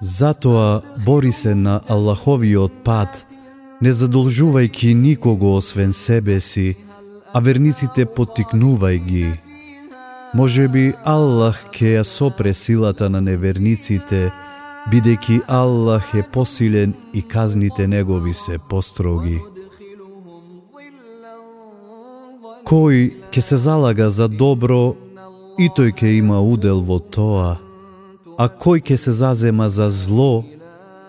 Затоа 0.00 0.80
бори 1.04 1.32
се 1.32 1.54
на 1.54 1.80
Аллаховиот 1.88 2.72
пат, 2.84 3.26
не 3.82 3.92
задолжувајки 3.92 4.94
никого 4.94 5.56
освен 5.56 5.92
себе 5.92 6.40
си, 6.40 6.76
а 7.34 7.40
верниците 7.40 8.06
поттикнувај 8.06 8.96
ги. 9.04 9.40
Може 10.34 10.68
би 10.68 10.94
Аллах 11.04 11.68
ке 11.76 11.98
ја 11.98 12.04
сопре 12.08 12.54
силата 12.54 13.10
на 13.12 13.20
неверниците, 13.20 14.32
бидејќи 14.88 15.42
Аллах 15.48 16.14
е 16.14 16.22
посилен 16.22 16.94
и 17.12 17.22
казните 17.22 17.86
негови 17.86 18.34
се 18.34 18.58
построги. 18.58 19.38
Кој 22.72 23.10
ќе 23.28 23.40
се 23.44 23.56
залага 23.60 24.06
за 24.08 24.30
добро, 24.32 24.94
и 25.60 25.66
тој 25.76 25.90
ќе 25.92 26.12
има 26.22 26.38
удел 26.40 26.78
во 26.80 26.96
тоа, 27.04 27.58
а 28.40 28.46
кој 28.48 28.80
ќе 28.80 28.96
се 28.96 29.12
зазема 29.12 29.66
за 29.68 29.90
зло, 29.92 30.40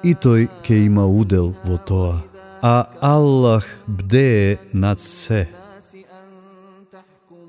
и 0.04 0.12
тој 0.12 0.50
ќе 0.66 0.82
има 0.90 1.06
удел 1.08 1.54
во 1.64 1.78
тоа. 1.80 2.18
А 2.60 2.92
Аллах 3.00 3.64
бдее 3.88 4.60
над 4.74 5.00
се. 5.00 5.48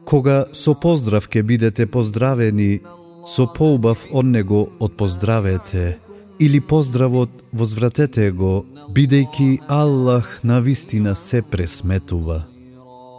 Кога 0.06 0.44
со 0.52 0.78
поздрав 0.78 1.26
ќе 1.26 1.42
бидете 1.42 1.90
поздравени, 1.90 2.86
со 3.26 3.50
поубав 3.50 4.06
од 4.12 4.30
него 4.30 4.68
отпоздравете, 4.78 5.98
Или 6.38 6.60
поздравот 6.60 7.30
возвратете 7.52 8.30
го, 8.30 8.64
бидејќи 8.94 9.58
Аллах 9.68 10.44
на 10.44 10.60
вистина 10.60 11.14
се 11.14 11.42
пресметува. 11.42 12.53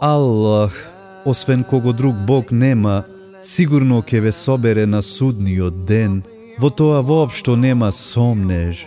Аллах, 0.06 0.72
освен 1.24 1.64
кого 1.64 1.92
друг 1.92 2.14
Бог 2.26 2.52
нема, 2.52 3.02
сигурно 3.42 4.04
ќе 4.06 4.20
ве 4.22 4.30
собере 4.32 4.84
на 4.86 5.00
судниот 5.02 5.80
ден, 5.82 6.20
во 6.62 6.70
тоа 6.70 7.00
воопшто 7.02 7.56
нема 7.58 7.88
сомнеж, 7.90 8.84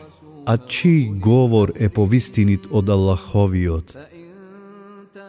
а 0.48 0.56
чиј 0.56 1.20
говор 1.20 1.74
е 1.76 1.90
повистинит 1.90 2.70
од 2.72 2.88
Аллаховиот. 2.96 3.98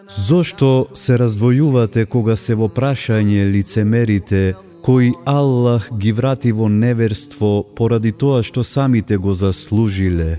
Зошто 0.07 0.87
се 0.95 1.19
раздвојувате 1.19 2.07
кога 2.07 2.37
се 2.39 2.55
во 2.55 2.71
прашање 2.71 3.51
лицемерите, 3.51 4.55
кои 4.87 5.11
Аллах 5.27 5.91
ги 5.91 6.13
врати 6.13 6.55
во 6.55 6.71
неверство 6.71 7.67
поради 7.67 8.15
тоа 8.15 8.47
што 8.47 8.63
самите 8.63 9.19
го 9.19 9.35
заслужиле? 9.35 10.39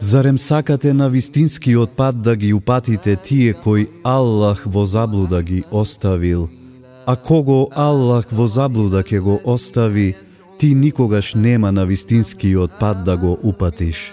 Зарем 0.00 0.38
сакате 0.38 0.92
на 0.92 1.08
вистинскиот 1.08 1.96
пат 1.96 2.22
да 2.22 2.36
ги 2.36 2.52
упатите 2.54 3.16
тие 3.16 3.52
кои 3.52 3.88
Аллах 4.04 4.62
во 4.66 4.84
заблуда 4.84 5.42
ги 5.42 5.64
оставил? 5.70 6.50
А 7.06 7.16
кого 7.16 7.68
Аллах 7.74 8.26
во 8.30 8.46
заблуда 8.46 9.02
ќе 9.02 9.20
го 9.20 9.40
остави, 9.44 10.14
ти 10.58 10.74
никогаш 10.74 11.34
нема 11.34 11.72
на 11.72 11.86
вистинскиот 11.86 12.70
пат 12.80 13.04
да 13.04 13.16
го 13.16 13.38
упатиш. 13.42 14.12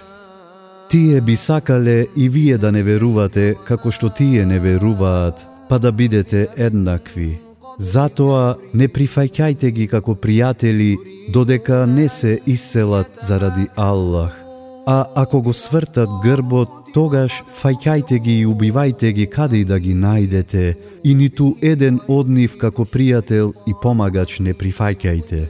Тие 0.88 1.20
би 1.20 1.36
сакале 1.36 2.06
и 2.16 2.28
вие 2.28 2.58
да 2.58 2.72
не 2.72 2.82
верувате 2.82 3.54
како 3.66 3.90
што 3.90 4.08
тие 4.08 4.46
не 4.46 4.60
веруваат, 4.60 5.46
па 5.68 5.78
да 5.78 5.92
бидете 5.92 6.48
еднакви. 6.56 7.40
Затоа 7.78 8.56
не 8.74 8.88
прифаќајте 8.88 9.70
ги 9.70 9.86
како 9.88 10.14
пријатели 10.14 10.96
додека 11.28 11.86
не 11.86 12.08
се 12.08 12.38
иселат 12.46 13.10
заради 13.26 13.68
Аллах. 13.76 14.43
А 14.86 15.04
ако 15.14 15.42
го 15.42 15.52
свртат 15.52 16.08
грбот, 16.22 16.68
тогаш 16.94 17.42
фајкајте 17.48 18.18
ги 18.20 18.40
и 18.40 18.46
убивајте 18.46 19.12
ги 19.12 19.26
каде 19.26 19.62
и 19.62 19.64
да 19.64 19.78
ги 19.78 19.94
најдете, 19.94 20.74
и 21.04 21.14
ниту 21.14 21.54
еден 21.62 22.00
од 22.08 22.28
нив 22.28 22.58
како 22.60 22.84
пријател 22.84 23.52
и 23.66 23.72
помагач 23.82 24.38
не 24.40 24.52
прифајкајте. 24.54 25.48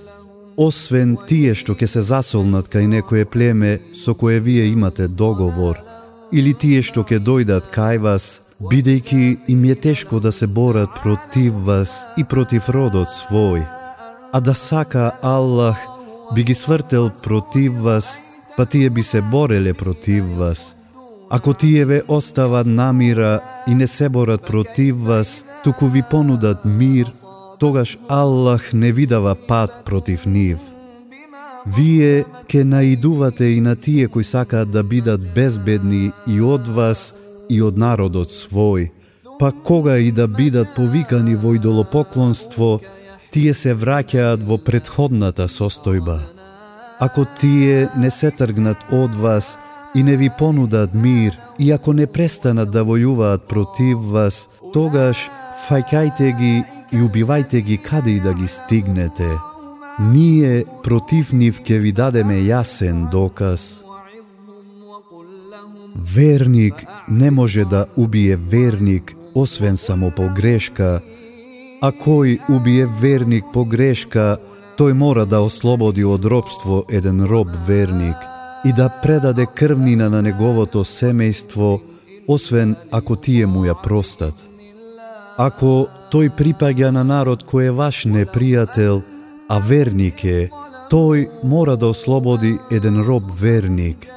Освен 0.57 1.17
тие 1.29 1.55
што 1.55 1.75
ќе 1.75 1.87
се 1.91 2.03
засолнат 2.03 2.71
кај 2.71 2.87
некое 2.87 3.25
племе 3.27 3.81
со 3.93 4.15
кое 4.15 4.39
вие 4.41 4.71
имате 4.71 5.09
договор, 5.09 5.83
или 6.33 6.55
тие 6.55 6.83
што 6.83 7.03
ќе 7.03 7.19
дојдат 7.19 7.69
кај 7.75 7.99
вас, 7.99 8.41
бидејќи 8.63 9.51
им 9.51 9.65
е 9.65 9.75
тешко 9.75 10.21
да 10.21 10.33
се 10.33 10.47
борат 10.47 10.95
против 11.03 11.53
вас 11.67 12.05
и 12.17 12.25
против 12.25 12.69
родот 12.69 13.11
свој. 13.11 13.67
А 14.33 14.41
да 14.41 14.55
сака 14.55 15.13
Аллах 15.23 15.79
би 16.35 16.43
ги 16.43 16.55
свртел 16.55 17.11
против 17.23 17.73
вас 17.83 18.23
па 18.57 18.67
тие 18.67 18.91
би 18.91 19.03
се 19.03 19.21
бореле 19.21 19.75
против 19.75 20.25
вас. 20.37 20.75
Ако 21.31 21.55
тие 21.55 21.85
ве 21.85 22.03
остават 22.09 22.67
намира 22.67 23.41
и 23.69 23.75
не 23.75 23.87
се 23.87 24.09
борат 24.09 24.43
против 24.43 24.97
вас, 24.97 25.45
туку 25.65 25.87
ви 25.87 26.03
понудат 26.11 26.65
мир, 26.65 27.11
тогаш 27.59 27.99
Аллах 28.09 28.73
не 28.73 28.93
видава 28.93 29.35
пат 29.49 29.71
против 29.85 30.27
нив. 30.27 30.59
Вие 31.67 32.25
ке 32.49 32.65
наидувате 32.65 33.45
и 33.45 33.61
на 33.61 33.77
тие 33.77 34.09
кои 34.09 34.25
сакаат 34.25 34.71
да 34.71 34.83
бидат 34.83 35.35
безбедни 35.35 36.13
и 36.29 36.41
од 36.41 36.69
вас 36.69 37.15
и 37.49 37.63
од 37.63 37.79
народот 37.81 38.29
свој, 38.29 38.91
па 39.39 39.53
кога 39.53 39.97
и 39.99 40.13
да 40.13 40.29
бидат 40.29 40.77
повикани 40.77 41.37
во 41.37 41.55
идолопоклонство, 41.57 42.81
тие 43.33 43.55
се 43.55 43.73
враќаат 43.73 44.45
во 44.45 44.61
предходната 44.61 45.49
состојба. 45.49 46.34
Ако 47.01 47.25
тие 47.25 47.89
не 47.97 48.11
се 48.11 48.31
тргнат 48.31 48.77
од 48.93 49.15
вас 49.15 49.59
и 49.95 50.03
не 50.03 50.17
ви 50.17 50.31
понудат 50.39 50.95
мир, 50.95 51.39
и 51.59 51.71
ако 51.73 51.93
не 51.93 52.07
престанат 52.07 52.71
да 52.71 52.85
војуваат 52.85 53.47
против 53.49 53.99
вас, 53.99 54.49
тогаш 54.73 55.31
фајкајте 55.69 56.31
ги 56.39 56.65
и 56.93 57.03
убивајте 57.03 57.61
ги 57.63 57.79
каде 57.79 58.11
и 58.11 58.21
да 58.21 58.35
ги 58.35 58.47
стигнете. 58.47 59.31
Ние 59.99 60.65
против 60.83 61.33
нив 61.33 61.63
ќе 61.63 61.79
ви 61.79 61.93
дадеме 61.93 62.43
јасен 62.43 63.11
доказ. 63.11 63.81
Верник 66.15 66.75
не 67.09 67.31
може 67.31 67.65
да 67.65 67.87
убие 67.97 68.37
верник, 68.37 69.15
освен 69.35 69.77
само 69.77 70.11
по 70.11 70.29
грешка, 70.29 71.01
а 71.83 71.91
кој 71.93 72.41
убие 72.49 72.87
верник 72.87 73.45
по 73.53 73.65
грешка, 73.65 74.39
Тој 74.77 74.93
мора 74.93 75.25
да 75.25 75.39
ослободи 75.41 76.05
од 76.05 76.25
робство 76.25 76.83
еден 76.91 77.23
роб 77.31 77.49
верник 77.67 78.17
и 78.65 78.73
да 78.73 78.89
предаде 79.03 79.47
крвнина 79.47 80.09
на 80.09 80.23
неговото 80.23 80.83
семејство, 80.85 81.79
освен 82.29 82.75
ако 82.91 83.17
тие 83.17 83.47
му 83.47 83.63
ја 83.65 83.77
простат. 83.83 84.35
Ако 85.39 85.87
тој 86.11 86.33
припаѓа 86.39 86.91
на 86.91 87.05
народ 87.05 87.45
кој 87.47 87.71
е 87.71 87.71
ваш 87.71 88.05
непријател, 88.11 89.03
а 89.49 89.59
верник 89.59 90.25
е, 90.25 90.51
тој 90.91 91.29
мора 91.45 91.77
да 91.77 91.95
ослободи 91.95 92.59
еден 92.71 93.03
роб 93.03 93.31
верник. 93.31 94.09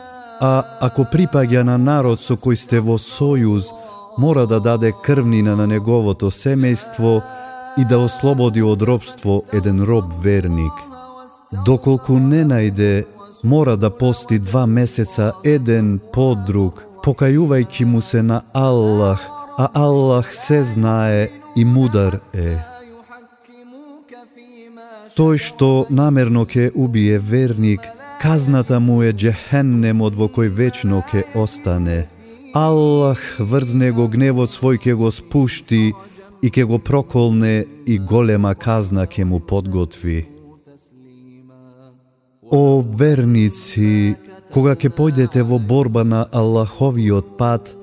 А 0.41 0.63
ако 0.81 1.05
припаѓа 1.05 1.63
на 1.63 1.77
народ 1.77 2.21
со 2.21 2.33
кој 2.33 2.55
сте 2.55 2.79
во 2.79 2.97
сојуз, 2.97 3.69
мора 4.17 4.45
да 4.45 4.59
даде 4.59 4.93
крвнина 5.05 5.55
на 5.55 5.67
неговото 5.67 6.31
семејство, 6.31 7.21
и 7.77 7.85
да 7.85 7.99
ослободи 7.99 8.61
од 8.61 8.81
робство 8.81 9.43
еден 9.53 9.81
роб 9.83 10.13
верник. 10.23 10.73
Доколку 11.65 12.17
не 12.19 12.43
најде, 12.45 13.05
мора 13.43 13.77
да 13.77 13.89
пости 13.89 14.39
два 14.39 14.65
месеца 14.65 15.31
еден 15.43 15.99
по 16.13 16.35
друг, 16.47 16.83
покајувајќи 17.03 17.85
му 17.85 18.01
се 18.01 18.23
на 18.23 18.41
Аллах, 18.53 19.21
а 19.57 19.69
Аллах 19.73 20.33
се 20.35 20.63
знае 20.63 21.29
и 21.55 21.65
мудар 21.65 22.19
е. 22.33 22.57
Тој 25.17 25.37
што 25.41 25.85
намерно 25.89 26.45
ке 26.45 26.71
убие 26.75 27.19
верник, 27.19 27.81
казната 28.21 28.79
му 28.79 29.01
е 29.01 29.13
джехеннемот 29.13 30.15
во 30.15 30.27
кој 30.27 30.49
вечно 30.49 31.03
ке 31.11 31.23
остане. 31.35 32.09
Аллах 32.53 33.21
врз 33.39 33.73
него 33.73 34.07
гневот 34.07 34.49
свој 34.49 34.77
ке 34.77 34.93
го 34.93 35.11
спушти 35.11 35.93
и 36.43 36.51
ке 36.51 36.63
го 36.63 36.79
проколне 36.79 37.65
и 37.87 37.99
голема 37.99 38.55
казна 38.55 39.07
ке 39.07 39.25
му 39.25 39.39
подготви. 39.39 40.27
О 42.51 42.81
верници, 42.81 44.15
кога 44.53 44.75
ке 44.75 44.89
појдете 44.89 45.43
во 45.43 45.59
борба 45.59 46.03
на 46.03 46.25
Аллаховиот 46.31 47.35
пат, 47.37 47.75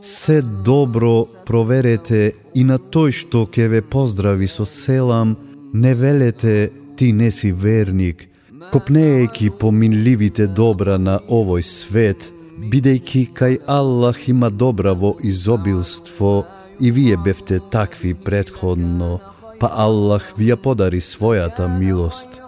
се 0.00 0.42
добро 0.42 1.26
проверете 1.46 2.32
и 2.54 2.62
на 2.64 2.78
тој 2.78 3.10
што 3.10 3.46
ке 3.46 3.66
ве 3.68 3.82
поздрави 3.82 4.46
со 4.46 4.66
селам, 4.66 5.36
не 5.74 5.94
велете 5.94 6.70
ти 6.96 7.12
не 7.12 7.30
си 7.30 7.52
верник, 7.52 8.28
копнејќи 8.72 9.50
по 9.58 9.70
минливите 9.70 10.46
добра 10.46 10.98
на 10.98 11.18
овој 11.26 11.62
свет, 11.66 12.30
бидејќи 12.70 13.22
кај 13.34 13.58
Аллах 13.66 14.28
има 14.28 14.50
добра 14.50 14.94
во 14.94 15.16
изобилство, 15.22 16.44
и 16.82 16.90
вие 16.90 17.16
бевте 17.16 17.60
такви 17.60 18.14
предходно, 18.14 19.20
па 19.60 19.70
Аллах 19.70 20.32
ви 20.36 20.50
ја 20.50 20.56
подари 20.58 20.98
својата 21.00 21.68
милост. 21.70 22.42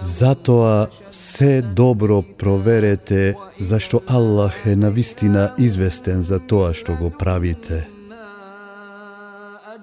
Затоа 0.00 0.86
се 1.10 1.62
добро 1.62 2.22
проверете, 2.22 3.34
зашто 3.58 4.00
Аллах 4.06 4.66
е 4.66 4.76
навистина 4.76 5.50
известен 5.58 6.22
за 6.22 6.38
тоа 6.38 6.70
што 6.74 6.94
го 6.94 7.10
правите. 7.10 7.88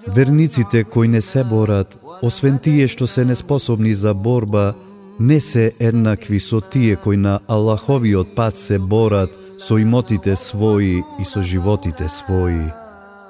Верниците 0.08 0.84
кои 0.84 1.08
не 1.08 1.20
се 1.20 1.44
борат, 1.44 2.00
освен 2.22 2.58
тие 2.58 2.88
што 2.88 3.06
се 3.06 3.28
неспособни 3.28 3.94
за 3.94 4.14
борба, 4.14 4.72
не 5.20 5.40
се 5.40 5.72
еднакви 5.80 6.40
со 6.40 6.60
тие 6.60 6.96
кои 6.96 7.16
на 7.16 7.40
Аллаховиот 7.48 8.34
пат 8.34 8.56
се 8.56 8.78
борат 8.78 9.36
со 9.58 9.76
имотите 9.76 10.32
своји 10.32 11.04
и 11.20 11.24
со 11.24 11.42
животите 11.42 12.08
своји. 12.08 12.77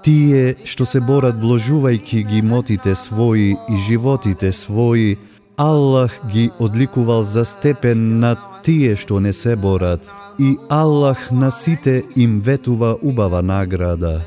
Тие 0.02 0.54
што 0.64 0.86
се 0.86 1.00
борат 1.00 1.40
вложувајќи 1.42 2.20
ги 2.30 2.42
мотите 2.42 2.94
своји 2.94 3.56
и 3.56 3.80
животите 3.88 4.52
своји, 4.52 5.16
Аллах 5.58 6.20
ги 6.32 6.50
одликувал 6.58 7.24
за 7.24 7.44
степен 7.44 8.20
над 8.20 8.38
тие 8.62 8.94
што 8.96 9.18
не 9.20 9.32
се 9.32 9.56
борат 9.56 10.06
и 10.38 10.56
Аллах 10.70 11.30
на 11.30 11.50
сите 11.50 12.02
им 12.16 12.40
ветува 12.40 12.96
убава 13.02 13.42
награда. 13.42 14.22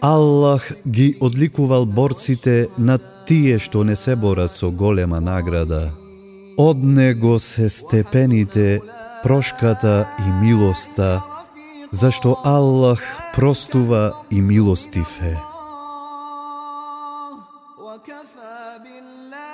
Аллах 0.00 0.72
ги 0.88 1.16
одликувал 1.20 1.84
борците 1.86 2.68
над 2.78 3.02
тие 3.26 3.58
што 3.58 3.84
не 3.84 3.96
се 3.96 4.16
борат 4.16 4.50
со 4.50 4.70
голема 4.70 5.20
награда. 5.20 5.92
Од 6.56 6.80
него 6.84 7.38
се 7.38 7.68
степените, 7.68 8.80
прошката 9.22 10.08
и 10.18 10.44
милоста, 10.44 11.22
зашто 11.92 12.36
Аллах 12.44 13.02
простува 13.34 14.12
и 14.30 14.40
милостив 14.40 15.18
е. 15.22 15.36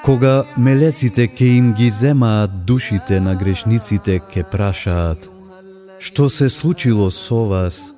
Кога 0.05 0.45
мелеците 0.59 1.28
ке 1.28 1.45
им 1.45 1.72
ги 1.72 1.91
земаат 1.91 2.64
душите 2.64 3.20
на 3.20 3.34
грешниците 3.34 4.20
ке 4.32 4.45
прашаат 4.45 5.30
Што 5.99 6.30
се 6.30 6.49
случило 6.49 7.11
со 7.11 7.49
вас? 7.49 7.93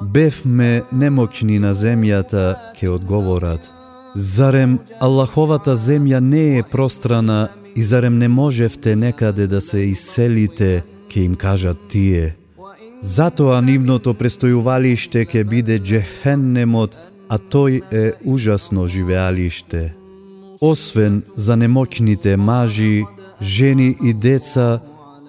Бевме 0.00 0.82
немоќни 0.92 1.58
на 1.58 1.74
земјата, 1.74 2.56
ке 2.78 2.88
одговорат 2.88 3.70
Зарем 4.14 4.78
Аллаховата 5.00 5.76
земја 5.76 6.20
не 6.20 6.58
е 6.58 6.62
пространа 6.62 7.48
и 7.76 7.82
зарем 7.82 8.18
не 8.18 8.28
можевте 8.28 8.96
некаде 8.96 9.46
да 9.46 9.60
се 9.60 9.78
иселите, 9.78 10.84
ке 11.08 11.20
им 11.20 11.34
кажат 11.34 11.78
тие. 11.88 12.39
Затоа 13.02 13.62
нивното 13.64 14.12
престојувалиште 14.12 15.24
ќе 15.24 15.44
биде 15.48 15.78
джехеннемот, 15.80 16.98
а 17.32 17.38
тој 17.38 17.80
е 17.92 18.12
ужасно 18.28 18.84
живеалиште. 18.88 19.94
Освен 20.60 21.22
за 21.36 21.56
немокните 21.56 22.36
мажи, 22.36 23.04
жени 23.40 23.96
и 24.04 24.12
деца, 24.12 24.80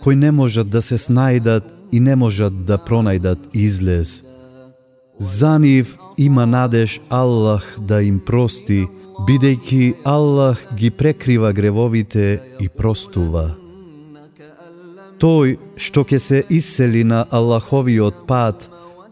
кои 0.03 0.15
не 0.15 0.31
можат 0.31 0.69
да 0.69 0.81
се 0.81 0.97
снајдат 0.97 1.63
и 1.91 1.99
не 1.99 2.15
можат 2.15 2.65
да 2.65 2.77
пронајдат 2.77 3.39
излез. 3.53 4.23
За 5.19 5.59
нив 5.59 5.97
има 6.17 6.45
надеж 6.45 6.99
Аллах 7.09 7.77
да 7.79 8.01
им 8.01 8.19
прости, 8.19 8.83
бидејќи 9.27 9.95
Аллах 10.03 10.59
ги 10.75 10.91
прекрива 10.91 11.53
гревовите 11.53 12.41
и 12.59 12.69
простува. 12.69 13.60
Тој 15.21 15.51
што 15.77 16.01
ќе 16.01 16.17
се 16.17 16.39
исели 16.49 17.03
на 17.05 17.19
Аллаховиот 17.29 18.23
пат, 18.25 18.63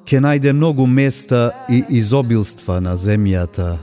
ќе 0.10 0.22
најде 0.26 0.55
многу 0.57 0.88
места 0.89 1.51
и 1.70 1.84
изобилства 1.99 2.80
на 2.82 2.95
земјата. 2.97 3.78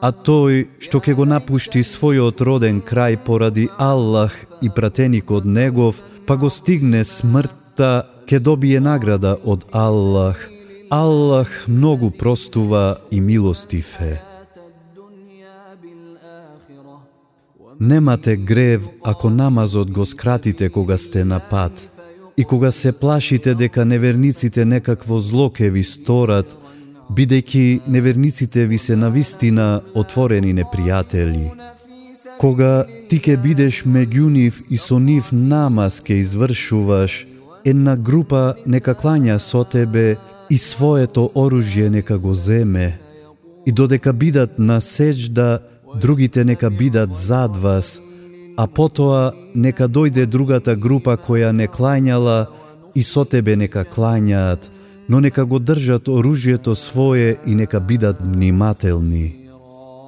А 0.00 0.08
тој 0.08 0.62
што 0.80 1.02
ќе 1.04 1.12
го 1.18 1.26
напушти 1.28 1.82
својот 1.84 2.40
роден 2.48 2.80
крај 2.80 3.18
поради 3.26 3.66
Аллах 3.76 4.38
и 4.64 4.72
пратеникот 4.72 5.44
негов, 5.44 6.00
па 6.24 6.38
го 6.40 6.48
стигне 6.48 7.04
смртта, 7.04 8.08
ќе 8.24 8.40
добие 8.40 8.80
награда 8.80 9.36
од 9.44 9.68
Аллах. 9.76 10.40
Аллах 10.88 11.52
многу 11.68 12.10
простува 12.10 12.96
и 13.10 13.20
милостив 13.20 14.00
е. 14.00 14.29
Немате 17.80 18.36
грев 18.36 18.88
ако 19.04 19.30
намазот 19.30 19.90
го 19.90 20.04
скратите 20.04 20.68
кога 20.68 20.98
сте 20.98 21.24
на 21.24 21.40
пат 21.50 21.88
и 22.36 22.44
кога 22.44 22.70
се 22.72 22.92
плашите 22.92 23.54
дека 23.54 23.84
неверниците 23.84 24.64
некакво 24.64 25.20
зло 25.20 25.50
ке 25.50 25.70
ви 25.70 25.82
сторат, 25.84 26.56
бидејќи 27.12 27.80
неверниците 27.88 28.66
ви 28.66 28.78
се 28.78 28.96
навистина 28.96 29.80
отворени 29.94 30.54
непријатели. 30.54 31.50
Кога 32.38 32.84
ти 33.08 33.18
ке 33.18 33.36
бидеш 33.36 33.84
меѓу 33.84 34.28
нив 34.28 34.62
и 34.70 34.76
со 34.76 34.98
нив 34.98 35.32
намаз 35.32 36.00
ке 36.00 36.20
извршуваш, 36.20 37.26
една 37.64 37.96
група 37.96 38.54
нека 38.66 38.94
клања 38.94 39.38
со 39.38 39.64
тебе 39.64 40.16
и 40.50 40.58
своето 40.58 41.30
оружје 41.34 41.88
нека 41.88 42.18
го 42.18 42.34
земе, 42.34 43.00
и 43.66 43.72
додека 43.72 44.12
бидат 44.12 44.58
на 44.58 44.80
сеџда, 44.80 45.58
другите 45.94 46.44
нека 46.44 46.70
бидат 46.70 47.16
зад 47.16 47.56
вас, 47.56 48.00
а 48.56 48.66
потоа 48.66 49.32
нека 49.54 49.88
дојде 49.88 50.26
другата 50.26 50.76
група 50.76 51.16
која 51.16 51.52
не 51.52 51.66
клањала 51.68 52.46
и 52.94 53.02
со 53.02 53.24
тебе 53.24 53.56
нека 53.56 53.84
клањаат, 53.84 54.70
но 55.08 55.20
нека 55.20 55.44
го 55.44 55.58
држат 55.58 56.08
оружјето 56.08 56.74
свое 56.74 57.36
и 57.46 57.54
нека 57.54 57.80
бидат 57.80 58.16
внимателни. 58.20 59.36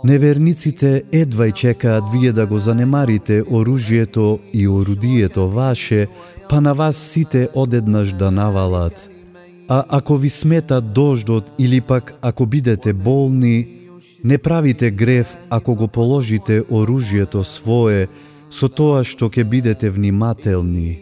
Неверниците 0.05 1.03
едва 1.13 1.47
и 1.47 1.53
чекаат 1.53 2.05
вие 2.13 2.33
да 2.33 2.47
го 2.47 2.59
занемарите 2.59 3.43
оружјето 3.43 4.39
и 4.53 4.69
орудието 4.69 5.49
ваше, 5.51 6.07
па 6.49 6.61
на 6.61 6.75
вас 6.75 6.97
сите 6.97 7.49
одеднаш 7.55 8.13
да 8.13 8.31
навалат. 8.31 9.09
А 9.69 9.85
ако 9.89 10.17
ви 10.17 10.31
смета 10.31 10.81
дождот 10.81 11.45
или 11.59 11.81
пак 11.81 12.15
ако 12.23 12.47
бидете 12.47 12.93
болни, 12.93 13.82
не 14.25 14.39
правите 14.39 14.91
грев 14.91 15.37
ако 15.51 15.75
го 15.75 15.89
положите 15.89 16.63
оружјето 16.63 17.43
свое 17.45 18.09
со 18.51 18.69
тоа 18.69 19.03
што 19.05 19.29
ќе 19.29 19.45
бидете 19.45 19.91
внимателни. 19.91 20.99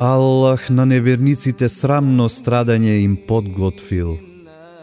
Аллах 0.00 0.70
на 0.70 0.84
неверниците 0.86 1.68
срамно 1.68 2.28
страдање 2.28 3.02
им 3.04 3.16
подготвил. 3.28 4.18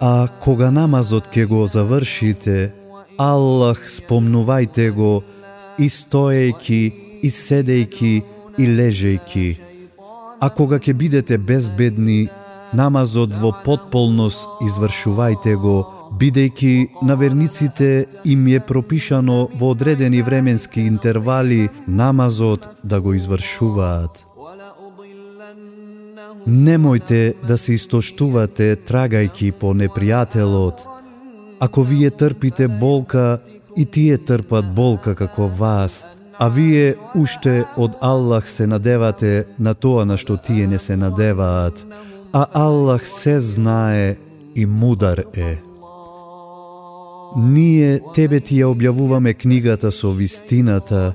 А 0.01 0.27
кога 0.39 0.71
намазот 0.71 1.27
ќе 1.33 1.45
го 1.45 1.67
завршите, 1.67 2.71
Аллах 3.17 3.83
спомнувајте 3.83 4.91
го 4.95 5.23
и 5.77 5.89
стоејки, 5.89 6.81
и 7.23 7.29
седејки, 7.29 8.23
и 8.57 8.65
лежејки. 8.67 9.59
А 10.39 10.47
кога 10.49 10.79
ќе 10.79 10.93
бидете 10.93 11.37
безбедни, 11.37 12.29
намазот 12.71 13.33
во 13.41 13.51
подполност 13.65 14.47
извршувајте 14.63 15.55
го, 15.59 15.98
бидејќи 16.19 17.03
на 17.07 17.15
верниците 17.15 18.05
им 18.25 18.47
е 18.47 18.59
пропишано 18.59 19.37
во 19.59 19.71
одредени 19.75 20.21
временски 20.21 20.81
интервали 20.81 21.69
намазот 21.87 22.67
да 22.83 23.01
го 23.01 23.13
извршуваат. 23.13 24.25
Немојте 26.47 27.33
да 27.47 27.57
се 27.57 27.73
истоштувате 27.73 28.75
трагајки 28.75 29.51
по 29.51 29.73
непријателот. 29.73 30.85
Ако 31.59 31.83
вие 31.83 32.09
трпите 32.09 32.67
болка, 32.67 33.39
и 33.77 33.85
тие 33.85 34.17
трпат 34.17 34.73
болка 34.75 35.15
како 35.15 35.47
вас, 35.47 36.09
а 36.39 36.49
вие 36.49 36.95
уште 37.15 37.65
од 37.77 37.97
Аллах 38.01 38.49
се 38.49 38.67
надевате 38.67 39.45
на 39.59 39.73
тоа 39.73 40.05
на 40.05 40.17
што 40.17 40.37
тие 40.37 40.67
не 40.67 40.79
се 40.79 40.97
надеваат 40.97 41.85
а 42.33 42.45
Аллах 42.53 43.07
се 43.07 43.39
знае 43.39 44.17
и 44.55 44.65
мудар 44.65 45.23
е. 45.33 45.68
Ние 47.37 47.99
тебе 48.15 48.39
ти 48.39 48.57
ја 48.57 48.71
објавуваме 48.73 49.33
книгата 49.33 49.91
со 49.91 50.11
вистината, 50.11 51.13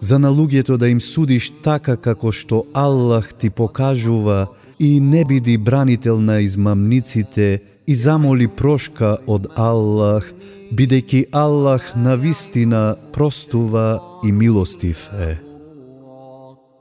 за 0.00 0.18
на 0.18 0.30
луѓето 0.30 0.76
да 0.76 0.88
им 0.88 1.00
судиш 1.00 1.52
така 1.62 1.96
како 1.96 2.32
што 2.32 2.64
Аллах 2.74 3.34
ти 3.34 3.50
покажува 3.50 4.46
и 4.78 5.00
не 5.00 5.24
биди 5.24 5.58
бранител 5.58 6.20
на 6.20 6.40
измамниците 6.40 7.60
и 7.86 7.94
замоли 7.94 8.48
прошка 8.48 9.16
од 9.26 9.46
Аллах, 9.56 10.26
бидејќи 10.74 11.30
Аллах 11.32 11.94
на 11.96 12.16
вистина 12.16 12.96
простува 13.12 14.00
и 14.24 14.32
милостив 14.32 15.08
е. 15.14 15.38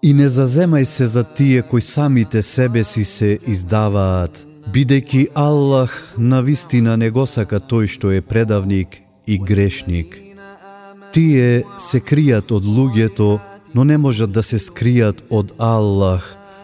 И 0.01 0.13
не 0.13 0.28
заземај 0.30 0.84
се 0.84 1.07
за 1.07 1.24
тие 1.24 1.61
кои 1.61 1.82
самите 1.82 2.41
себе 2.41 2.84
си 2.84 3.03
се 3.03 3.39
издаваат, 3.47 4.47
бидејќи 4.72 5.28
Аллах 5.36 6.14
на 6.18 6.41
вистина 6.41 6.95
не 6.97 7.09
го 7.09 7.26
сака 7.26 7.59
тој 7.59 7.88
што 7.88 8.11
е 8.11 8.22
предавник 8.22 9.01
и 9.28 9.38
грешник. 9.38 10.16
Тие 11.14 11.64
се 11.80 11.99
кријат 11.99 12.51
од 12.51 12.64
луѓето, 12.64 13.39
но 13.74 13.84
не 13.84 13.97
можат 13.97 14.32
да 14.32 14.43
се 14.43 14.57
скријат 14.57 15.26
од 15.30 15.53
Аллах, 15.59 16.24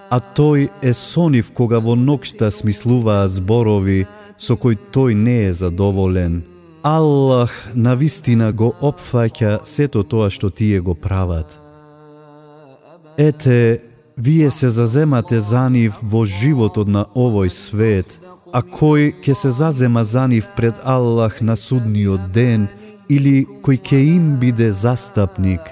а 0.10 0.20
тој 0.20 0.70
е 0.82 0.94
сонив 0.94 1.52
кога 1.54 1.80
во 1.80 1.96
нокшта 1.96 2.52
смислуваат 2.52 3.36
зборови 3.36 4.06
со 4.38 4.56
кои 4.56 4.76
тој 4.76 5.14
не 5.14 5.38
е 5.50 5.54
задоволен. 5.54 6.44
Аллах 6.84 7.52
на 7.76 7.96
вистина 7.96 8.52
го 8.52 8.72
опфаќа 8.82 9.60
сето 9.68 10.04
тоа 10.04 10.30
што 10.32 10.50
тие 10.50 10.80
го 10.80 10.96
прават. 10.96 11.60
Ете, 13.18 13.89
вие 14.20 14.52
се 14.52 14.70
заземате 14.70 15.40
за 15.40 15.70
нив 15.70 16.00
во 16.04 16.26
животот 16.26 16.88
на 16.92 17.06
овој 17.16 17.50
свет, 17.50 18.20
а 18.52 18.60
кој 18.60 19.14
ќе 19.24 19.34
се 19.34 19.52
зазема 19.52 20.04
за 20.04 20.28
нив 20.28 20.50
пред 20.58 20.76
Аллах 20.84 21.40
на 21.42 21.56
судниот 21.56 22.32
ден 22.36 22.68
или 23.10 23.48
кој 23.64 23.80
ќе 23.80 24.00
им 24.16 24.36
биде 24.42 24.72
застапник, 24.76 25.64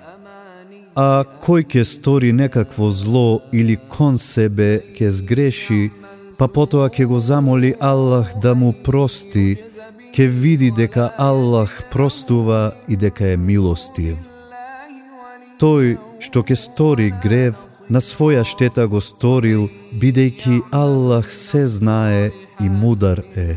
а 0.96 1.28
кој 1.44 1.68
ќе 1.68 1.84
стори 1.84 2.32
некакво 2.32 2.92
зло 2.92 3.42
или 3.52 3.76
кон 3.92 4.18
себе 4.18 4.80
ќе 4.96 5.12
сгреши, 5.12 5.92
па 6.40 6.48
потоа 6.48 6.88
ќе 6.90 7.06
го 7.06 7.20
замоли 7.20 7.76
Аллах 7.80 8.32
да 8.42 8.56
му 8.56 8.72
прости, 8.84 9.60
ќе 10.16 10.32
види 10.32 10.72
дека 10.72 11.12
Аллах 11.18 11.84
простува 11.92 12.72
и 12.88 12.96
дека 12.96 13.28
е 13.28 13.38
милостив. 13.38 14.16
Тој 15.60 15.98
што 16.24 16.48
ќе 16.48 16.56
стори 16.56 17.12
грев, 17.24 17.67
на 17.90 18.02
своја 18.02 18.44
штета 18.44 18.88
го 18.88 19.02
сторил, 19.02 19.70
бидејќи 20.02 20.62
Аллах 20.72 21.32
се 21.32 21.68
знае 21.68 22.32
и 22.60 22.70
мудар 22.70 23.24
е. 23.36 23.56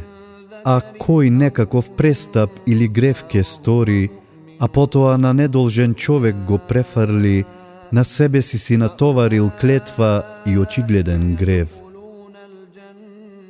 А 0.65 0.81
кој 1.01 1.31
некаков 1.31 1.91
престап 1.97 2.51
или 2.67 2.89
грев 2.89 3.25
ке 3.31 3.45
стори, 3.45 4.11
а 4.61 4.69
потоа 4.69 5.17
на 5.19 5.33
недолжен 5.35 5.95
човек 5.95 6.37
го 6.47 6.59
префрли, 6.59 7.45
на 7.93 8.05
себе 8.05 8.43
си 8.43 8.59
си 8.59 8.77
натоварил 8.77 9.51
клетва 9.61 10.23
и 10.47 10.59
очигледен 10.59 11.35
грев. 11.35 11.69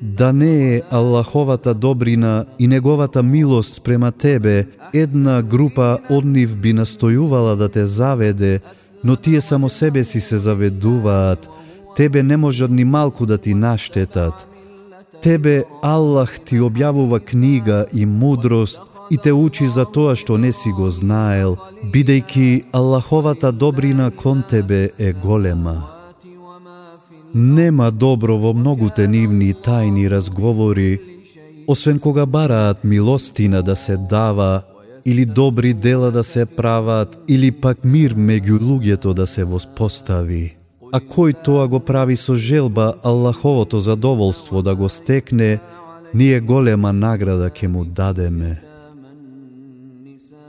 да 0.03 0.33
не 0.33 0.76
е 0.76 0.83
Аллаховата 0.91 1.74
добрина 1.74 2.45
и 2.59 2.66
неговата 2.66 3.22
милост 3.22 3.83
према 3.85 4.12
тебе, 4.12 4.66
една 4.95 5.43
група 5.43 5.99
од 6.11 6.24
нив 6.24 6.57
би 6.57 6.72
настојувала 6.72 7.57
да 7.57 7.68
те 7.68 7.87
заведе, 7.87 8.61
но 9.05 9.16
тие 9.16 9.40
само 9.40 9.68
себе 9.68 10.05
си 10.05 10.20
се 10.20 10.38
заведуваат, 10.38 11.48
тебе 11.96 12.22
не 12.22 12.36
можат 12.36 12.70
ни 12.70 12.84
малку 12.84 13.26
да 13.26 13.38
ти 13.38 13.55
наштетат. 13.55 14.46
Тебе 15.22 15.64
Аллах 15.82 16.40
ти 16.40 16.61
објавува 16.61 17.20
книга 17.20 17.84
и 17.92 18.07
мудрост 18.07 18.80
и 19.11 19.18
те 19.18 19.32
учи 19.32 19.68
за 19.68 19.84
тоа 19.84 20.16
што 20.16 20.38
не 20.38 20.53
си 20.53 20.70
го 20.72 20.90
знаел, 20.90 21.57
бидејќи 21.92 22.72
Аллаховата 22.72 23.53
добрина 23.53 24.11
кон 24.11 24.42
тебе 24.48 24.90
е 24.98 25.12
голема. 25.12 25.90
Нема 27.34 27.90
добро 27.90 28.38
во 28.38 28.53
многуте 28.55 29.09
нивни 29.09 29.53
тајни 29.55 30.09
разговори, 30.11 30.98
освен 31.68 31.98
кога 31.98 32.26
бараат 32.26 32.84
милостина 32.84 33.62
да 33.62 33.76
се 33.76 33.96
дава, 33.96 34.62
или 35.07 35.24
добри 35.24 35.74
дела 35.74 36.11
да 36.11 36.24
се 36.24 36.46
прават, 36.46 37.18
или 37.28 37.51
пак 37.51 37.84
мир 37.84 38.14
меѓу 38.14 38.59
луѓето 38.61 39.14
да 39.14 39.26
се 39.26 39.44
воспостави. 39.44 40.57
А 40.92 40.98
кој 41.01 41.36
тоа 41.44 41.68
го 41.68 41.80
прави 41.80 42.16
со 42.16 42.34
желба 42.36 42.94
Аллаховото 43.03 43.78
задоволство 43.78 44.62
да 44.62 44.74
го 44.74 44.88
стекне, 44.88 45.61
ние 46.14 46.40
голема 46.40 46.92
награда 46.92 47.51
ќе 47.51 47.66
му 47.68 47.84
дадеме. 47.84 48.59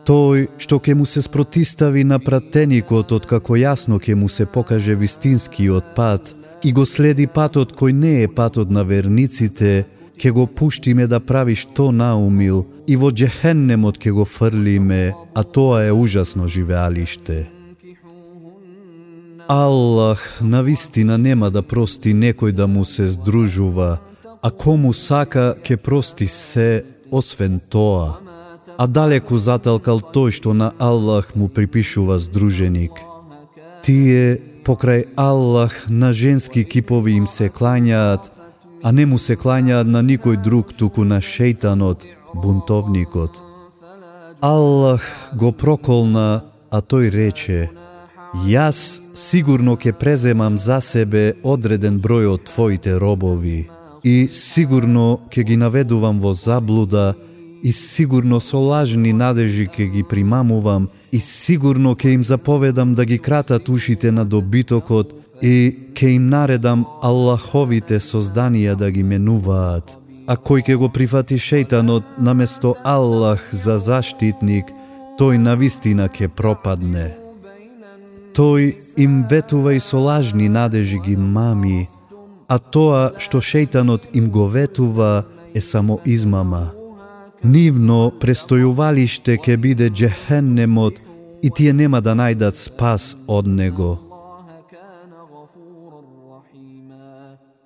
Тој 0.06 0.48
што 0.58 0.80
ќе 0.82 0.96
му 0.98 1.06
се 1.06 1.22
спротистави 1.22 2.04
на 2.04 2.18
пратеникот 2.20 3.12
од 3.14 3.28
како 3.30 3.54
јасно 3.54 4.02
ќе 4.02 4.16
му 4.18 4.30
се 4.30 4.46
покаже 4.46 4.96
вистинскиот 4.96 5.94
пат 5.96 6.34
и 6.64 6.74
го 6.74 6.86
следи 6.86 7.28
патот 7.28 7.78
кој 7.78 7.94
не 7.94 8.14
е 8.24 8.28
патот 8.28 8.72
на 8.72 8.84
верниците, 8.84 9.86
ќе 10.22 10.32
го 10.32 10.46
пуштиме 10.46 11.08
да 11.10 11.20
прави 11.20 11.56
што 11.58 11.90
наумил 11.92 12.66
и 12.86 12.96
во 12.96 13.10
джехеннемот 13.10 13.98
ќе 13.98 14.12
го 14.14 14.26
фрлиме, 14.26 15.14
а 15.34 15.42
тоа 15.44 15.82
е 15.88 15.92
ужасно 15.92 16.48
живеалиште. 16.48 17.50
Аллах 19.48 20.22
на 20.42 20.62
вистина 20.64 21.18
нема 21.18 21.50
да 21.50 21.62
прости 21.62 22.14
некој 22.14 22.54
да 22.54 22.68
му 22.68 22.86
се 22.86 23.10
здружува, 23.10 23.98
а 24.42 24.52
кому 24.52 24.94
сака 24.94 25.56
ќе 25.66 25.78
прости 25.78 26.28
се, 26.28 26.86
освен 27.12 27.60
тоа. 27.70 28.22
А 28.78 28.88
далеку 28.88 29.38
заталкал 29.38 30.00
тој 30.14 30.32
што 30.38 30.54
на 30.54 30.72
Аллах 30.80 31.34
му 31.36 31.50
припишува 31.50 32.20
здруженик. 32.22 32.94
Тие 33.82 34.38
покрај 34.64 35.10
Аллах 35.18 35.90
на 35.90 36.14
женски 36.14 36.64
кипови 36.64 37.18
им 37.18 37.28
се 37.28 37.50
клањаат, 37.50 38.30
а 38.84 38.92
не 38.92 39.06
му 39.06 39.18
се 39.18 39.36
клањаат 39.36 39.88
на 39.88 40.02
никој 40.04 40.42
друг 40.44 40.74
туку 40.74 41.04
на 41.04 41.22
шејтанот, 41.22 42.08
бунтовникот. 42.34 43.42
Аллах 44.42 45.04
го 45.38 45.52
проколна, 45.52 46.42
а 46.72 46.82
тој 46.82 47.12
рече– 47.12 47.70
Јас 48.32 49.02
сигурно 49.14 49.74
ќе 49.76 49.92
преземам 50.00 50.58
за 50.58 50.80
себе 50.82 51.34
одреден 51.44 51.98
број 52.00 52.30
од 52.32 52.46
твоите 52.48 52.94
робови 52.96 53.68
и 54.08 54.30
сигурно 54.32 55.20
ќе 55.28 55.44
ги 55.44 55.58
наведувам 55.60 56.22
во 56.24 56.32
заблуда 56.34 57.14
и 57.62 57.74
сигурно 57.76 58.40
со 58.40 58.58
лажни 58.58 59.12
надежи 59.14 59.68
ќе 59.68 59.90
ги 59.92 60.04
примамувам 60.04 60.88
и 61.12 61.20
сигурно 61.20 61.92
ќе 61.92 62.14
им 62.14 62.24
заповедам 62.24 62.96
да 62.96 63.06
ги 63.06 63.20
кратат 63.20 63.70
ушите 63.70 64.12
на 64.12 64.26
добитокот 64.26 65.12
и 65.42 65.78
ке 65.94 66.10
им 66.10 66.30
наредам 66.30 66.86
Аллаховите 67.02 68.00
созданија 68.00 68.76
да 68.76 68.92
ги 68.92 69.04
менуваат. 69.04 69.98
А 70.28 70.38
кој 70.38 70.64
ке 70.66 70.76
го 70.78 70.90
прифати 70.90 71.36
шејтанот 71.42 72.22
наместо 72.22 72.76
Аллах 72.84 73.42
за 73.52 73.78
заштитник, 73.78 74.70
тој 75.20 75.38
навистина 75.38 76.08
ке 76.10 76.30
пропадне. 76.30 77.18
Тој 78.38 78.76
им 78.98 79.24
ветува 79.30 79.74
и 79.74 79.80
со 79.80 79.98
лажни 79.98 80.48
надежи 80.50 81.00
ги 81.00 81.16
мами, 81.18 81.90
а 82.48 82.60
тоа 82.60 83.12
што 83.18 83.42
шејтанот 83.42 84.14
им 84.14 84.30
го 84.30 84.48
ветува 84.48 85.26
е 85.54 85.62
само 85.62 86.00
измама. 86.06 86.72
Нивно 87.44 88.14
престојувалиште 88.22 89.42
ке 89.42 89.58
биде 89.58 89.90
джехеннемот 89.90 91.02
и 91.42 91.50
тие 91.50 91.74
нема 91.74 92.02
да 92.02 92.14
најдат 92.14 92.56
спас 92.56 93.16
од 93.28 93.48
него. 93.48 94.11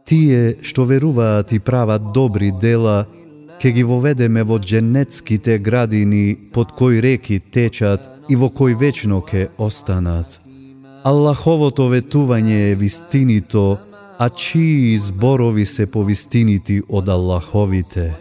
Тие 0.05 0.55
што 0.61 0.85
веруваат 0.85 1.51
и 1.51 1.59
прават 1.59 2.11
добри 2.13 2.51
дела, 2.51 3.07
ке 3.59 3.71
ги 3.71 3.83
воведеме 3.83 4.43
во 4.43 4.59
дженетските 4.59 5.57
градини 5.59 6.37
под 6.53 6.71
кои 6.77 7.01
реки 7.01 7.39
течат 7.39 8.05
и 8.29 8.35
во 8.35 8.49
кои 8.49 8.75
вечно 8.75 9.21
ке 9.21 9.47
останат. 9.57 10.41
Аллаховото 11.03 11.89
ветување 11.89 12.71
е 12.71 12.75
вистинито, 12.75 13.77
а 14.19 14.29
чии 14.29 14.97
зборови 14.97 15.65
се 15.65 15.85
повистинити 15.85 16.81
од 16.89 17.09
Аллаховите. 17.09 18.13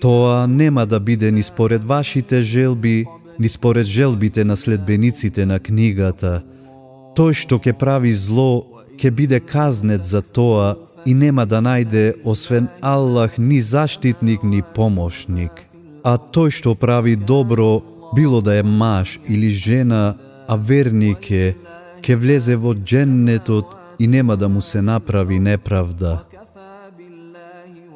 Тоа 0.00 0.46
нема 0.46 0.86
да 0.86 1.00
биде 1.00 1.30
ни 1.30 1.42
според 1.42 1.84
вашите 1.84 2.42
желби, 2.42 3.06
ни 3.38 3.48
според 3.48 3.86
желбите 3.86 4.44
на 4.44 4.56
следбениците 4.56 5.46
на 5.46 5.58
книгата. 5.58 6.42
Тој 7.18 7.34
што 7.34 7.58
ќе 7.58 7.74
прави 7.74 8.12
зло, 8.14 8.69
ќе 9.00 9.10
биде 9.10 9.40
казнет 9.40 10.04
за 10.04 10.20
тоа 10.22 10.76
и 11.06 11.14
нема 11.14 11.46
да 11.46 11.62
најде 11.64 12.20
освен 12.24 12.68
Аллах 12.80 13.38
ни 13.38 13.60
заштитник 13.60 14.42
ни 14.44 14.60
помошник. 14.74 15.52
А 16.04 16.16
тој 16.16 16.52
што 16.52 16.74
прави 16.76 17.16
добро, 17.16 17.80
било 18.16 18.40
да 18.40 18.58
е 18.60 18.62
маж 18.62 19.20
или 19.28 19.50
жена, 19.50 20.16
а 20.48 20.56
верник 20.56 21.30
е, 21.30 21.54
ке 22.02 22.16
влезе 22.16 22.56
во 22.56 22.74
дженнетот 22.74 23.76
и 23.98 24.06
нема 24.06 24.36
да 24.36 24.48
му 24.48 24.60
се 24.60 24.82
направи 24.82 25.40
неправда. 25.40 26.24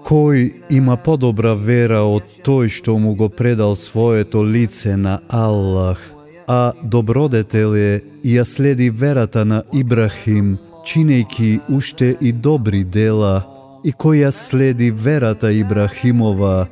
Кој 0.05 0.53
има 0.71 0.97
подобра 0.97 1.55
вера 1.55 2.05
од 2.05 2.29
тој 2.45 2.69
што 2.69 2.99
му 2.99 3.15
го 3.17 3.29
предал 3.29 3.77
своето 3.77 4.45
лице 4.45 4.97
на 4.97 5.21
Аллах, 5.29 6.01
а 6.49 6.73
добродетел 6.85 7.77
е 7.77 8.01
и 8.25 8.37
ја 8.37 8.45
следи 8.45 8.91
верата 8.91 9.45
на 9.45 9.63
Ибрахим, 9.73 10.59
чинејки 10.85 11.61
уште 11.69 12.17
и 12.21 12.33
добри 12.33 12.85
дела, 12.85 13.47
и 13.85 13.93
која 13.93 14.31
следи 14.31 14.91
верата 14.91 15.53
Ибрахимова, 15.53 16.67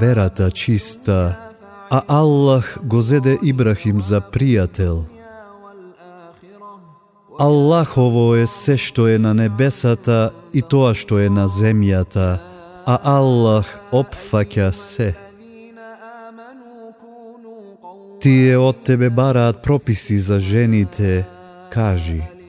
верата 0.00 0.50
чиста, 0.50 1.36
а 1.90 2.02
Аллах 2.08 2.78
го 2.84 3.02
зеде 3.02 3.38
Ибрахим 3.42 4.00
за 4.00 4.20
пријател. 4.20 5.04
Аллахово 7.40 8.34
е 8.36 8.46
се 8.46 8.76
што 8.76 9.08
е 9.08 9.18
на 9.18 9.32
небесата 9.34 10.30
и 10.52 10.60
тоа 10.62 10.92
што 10.94 11.18
е 11.18 11.30
на 11.32 11.48
земјата, 11.48 12.36
а 12.84 12.94
Аллах 13.16 13.70
опфаќа 13.92 14.68
се. 14.76 15.14
Тие 18.20 18.58
од 18.60 18.84
тебе 18.84 19.08
бараат 19.08 19.62
прописи 19.64 20.18
за 20.18 20.36
жените, 20.38 21.24
кажи. 21.72 22.39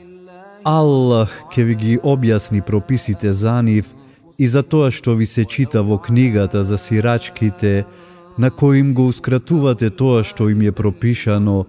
Аллах 0.64 1.32
ќе 1.49 1.64
ви 1.64 1.76
ги 1.76 1.97
објасни 1.97 2.62
прописите 2.62 3.34
за 3.34 3.62
нив 3.62 3.93
и 4.38 4.47
за 4.47 4.62
тоа 4.64 4.91
што 4.91 5.16
ви 5.18 5.26
се 5.26 5.45
чита 5.45 5.82
во 5.82 5.97
книгата 5.97 6.64
за 6.64 6.78
сирачките, 6.78 7.86
на 8.38 8.51
кои 8.51 8.80
им 8.80 8.93
го 8.93 9.07
ускратувате 9.07 9.89
тоа 9.89 10.24
што 10.24 10.49
им 10.49 10.62
е 10.62 10.72
пропишано, 10.72 11.66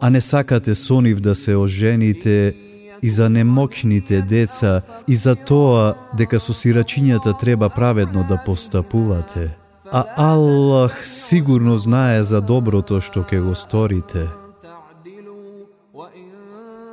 а 0.00 0.10
не 0.10 0.20
сакате 0.20 0.74
со 0.74 1.00
нив 1.00 1.20
да 1.20 1.34
се 1.34 1.56
ожените 1.56 2.54
и 3.02 3.10
за 3.10 3.28
немокните 3.28 4.22
деца 4.22 4.82
и 5.08 5.16
за 5.16 5.34
тоа 5.34 5.94
дека 6.16 6.40
со 6.40 6.52
сирачињата 6.52 7.38
треба 7.40 7.68
праведно 7.68 8.26
да 8.28 8.36
постапувате. 8.46 9.56
А 9.92 10.04
Аллах 10.16 11.06
сигурно 11.06 11.78
знае 11.78 12.24
за 12.24 12.40
доброто 12.40 13.00
што 13.00 13.24
ќе 13.24 13.40
го 13.40 13.54
сторите. 13.54 14.43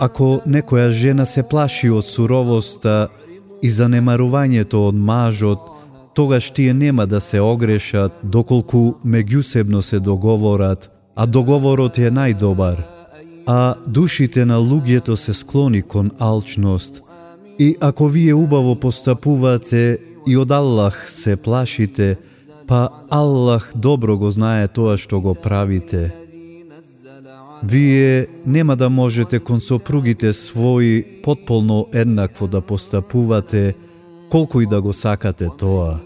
Ако 0.02 0.42
некоја 0.46 0.90
жена 0.90 1.26
се 1.26 1.44
плаши 1.44 1.90
од 1.90 2.06
суровоста 2.06 3.10
и 3.62 3.70
занемарувањето 3.70 4.88
од 4.90 4.96
мажот, 4.96 5.60
тогаш 6.18 6.50
тие 6.52 6.74
нема 6.74 7.06
да 7.06 7.22
се 7.22 7.40
огрешат 7.40 8.12
доколку 8.24 8.98
меѓусебно 9.06 9.82
се 9.82 10.00
договорат, 10.00 10.90
а 11.16 11.26
договорот 11.26 11.98
е 11.98 12.10
најдобар– 12.12 12.82
а 13.46 13.76
душите 13.88 14.46
на 14.46 14.58
луѓето 14.58 15.16
се 15.16 15.34
склони 15.34 15.82
кон 15.82 16.12
алчност. 16.20 17.02
И 17.60 17.76
ако 17.82 18.08
вие 18.08 18.34
убаво 18.34 18.76
постапувате 18.76 19.98
и 20.28 20.38
од 20.38 20.52
Аллах 20.52 21.10
се 21.10 21.36
плашите, 21.36 22.18
па 22.68 22.90
Аллах 23.10 23.72
добро 23.76 24.18
го 24.18 24.32
знае 24.32 24.68
тоа 24.68 24.98
што 24.98 25.20
го 25.22 25.34
правите. 25.36 26.21
Вие 27.64 28.28
нема 28.46 28.76
да 28.76 28.90
можете 28.90 29.40
кон 29.40 29.62
сопругите 29.62 30.34
своји 30.34 31.22
потполно 31.24 31.88
еднакво 31.94 32.48
да 32.48 32.62
постапувате, 32.62 33.76
колку 34.32 34.62
и 34.62 34.66
да 34.66 34.82
го 34.82 34.94
сакате 34.94 35.50
тоа. 35.60 36.00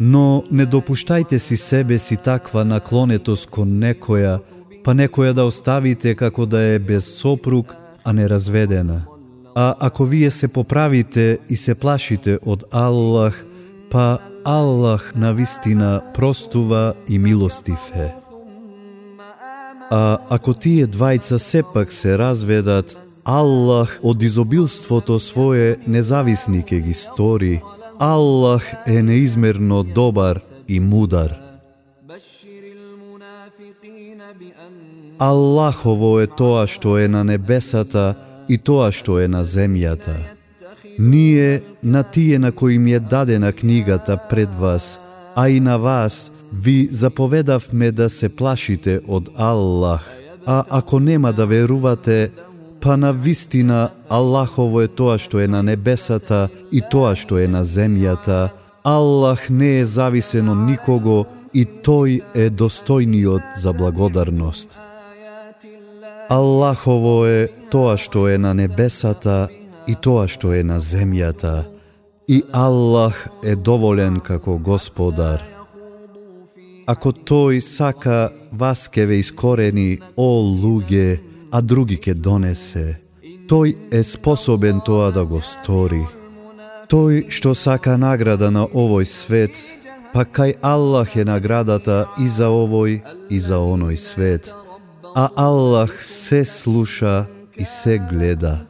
Но 0.00 0.42
не 0.50 0.66
допуштајте 0.66 1.36
си 1.36 1.56
себе 1.56 1.98
си 1.98 2.16
таква 2.16 2.64
наклонетост 2.64 3.50
кон 3.50 3.76
некоја, 3.80 4.40
па 4.84 4.94
некоја 4.94 5.32
да 5.32 5.44
оставите 5.44 6.14
како 6.14 6.46
да 6.46 6.60
е 6.60 6.78
без 6.78 7.04
сопруг, 7.20 7.76
а 8.04 8.12
не 8.12 8.28
разведена. 8.28 9.04
А 9.54 9.74
ако 9.80 10.04
вие 10.04 10.30
се 10.30 10.48
поправите 10.48 11.38
и 11.48 11.56
се 11.56 11.74
плашите 11.74 12.38
од 12.46 12.64
Аллах, 12.72 13.44
па 13.90 14.18
Аллах 14.44 15.12
на 15.16 15.32
вистина 15.34 16.02
простува 16.14 16.94
и 17.08 17.18
милостив 17.18 17.90
е. 17.94 18.25
А 19.90 20.18
ако 20.30 20.54
тие 20.54 20.86
двајца 20.86 21.38
сепак 21.38 21.92
се 21.92 22.18
разведат, 22.18 22.96
Аллах 23.26 23.98
од 24.02 24.22
изобилството 24.22 25.18
свое 25.18 25.76
независни 25.86 26.62
ке 26.62 26.80
ги 26.80 26.94
стори. 26.94 27.60
Аллах 27.98 28.62
е 28.86 29.02
неизмерно 29.02 29.82
добар 29.82 30.40
и 30.68 30.80
мудар. 30.80 31.34
Аллахово 35.18 36.20
е 36.20 36.26
тоа 36.26 36.66
што 36.70 36.98
е 37.02 37.08
на 37.08 37.24
небесата 37.24 38.14
и 38.48 38.58
тоа 38.58 38.92
што 38.92 39.18
е 39.18 39.26
на 39.26 39.42
земјата. 39.42 40.14
Ние 40.98 41.62
на 41.82 42.02
тие 42.02 42.38
на 42.38 42.52
кои 42.52 42.78
ми 42.78 42.92
е 42.92 43.00
дадена 43.00 43.52
книгата 43.52 44.18
пред 44.30 44.54
вас, 44.54 45.00
а 45.34 45.48
и 45.48 45.60
на 45.60 45.78
вас, 45.78 46.30
ви 46.62 46.88
заповедавме 46.90 47.92
да 47.92 48.10
се 48.10 48.28
плашите 48.28 49.00
од 49.08 49.28
Аллах, 49.36 50.10
а 50.46 50.64
ако 50.70 51.00
нема 51.00 51.32
да 51.32 51.46
верувате, 51.46 52.30
па 52.80 52.96
на 52.96 53.12
вистина 53.12 53.90
Аллахово 54.08 54.80
е 54.80 54.88
тоа 54.88 55.18
што 55.18 55.40
е 55.40 55.48
на 55.48 55.62
небесата 55.62 56.48
и 56.72 56.82
тоа 56.90 57.16
што 57.16 57.38
е 57.38 57.48
на 57.48 57.64
земјата. 57.64 58.48
Аллах 58.84 59.50
не 59.50 59.80
е 59.80 59.84
зависен 59.84 60.48
од 60.48 60.58
никого 60.58 61.26
и 61.52 61.66
тој 61.66 62.22
е 62.34 62.50
достојниот 62.50 63.58
за 63.58 63.72
благодарност. 63.72 64.76
Аллахово 66.28 67.26
е 67.26 67.48
тоа 67.70 67.96
што 67.98 68.28
е 68.28 68.38
на 68.38 68.54
небесата 68.54 69.48
и 69.86 69.94
тоа 69.94 70.28
што 70.28 70.54
е 70.54 70.62
на 70.62 70.80
земјата. 70.80 71.66
И 72.28 72.42
Аллах 72.52 73.28
е 73.42 73.56
доволен 73.56 74.20
како 74.20 74.58
господар. 74.58 75.55
Ако 76.86 77.10
тој 77.10 77.60
сака, 77.60 78.30
вас 78.52 78.86
ке 78.88 79.06
ве 79.10 79.18
искорени, 79.18 79.98
о 80.16 80.38
луѓе, 80.38 81.18
а 81.50 81.58
други 81.60 81.96
ке 81.98 82.14
донесе. 82.14 83.00
Тој 83.50 83.74
е 83.90 84.02
способен 84.06 84.78
тоа 84.86 85.10
да 85.10 85.24
го 85.26 85.40
стори. 85.42 86.06
Тој 86.86 87.26
што 87.26 87.54
сака 87.58 87.96
награда 87.98 88.52
на 88.54 88.68
овој 88.70 89.02
свет, 89.02 89.58
па 90.14 90.22
кај 90.22 90.54
Аллах 90.62 91.16
е 91.18 91.24
наградата 91.26 92.06
и 92.22 92.28
за 92.30 92.54
овој 92.54 93.02
и 93.30 93.38
за 93.42 93.58
оној 93.58 93.98
свет. 93.98 94.54
А 95.14 95.26
Аллах 95.34 95.98
се 95.98 96.44
слуша 96.44 97.26
и 97.58 97.64
се 97.64 97.98
гледа. 97.98 98.62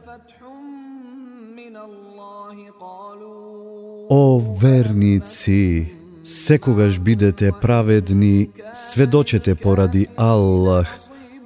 О 4.09 4.39
верници, 4.61 5.96
секогаш 6.27 6.99
бидете 6.99 7.51
праведни, 7.61 8.49
сведочете 8.91 9.55
поради 9.55 10.07
Аллах, 10.17 10.97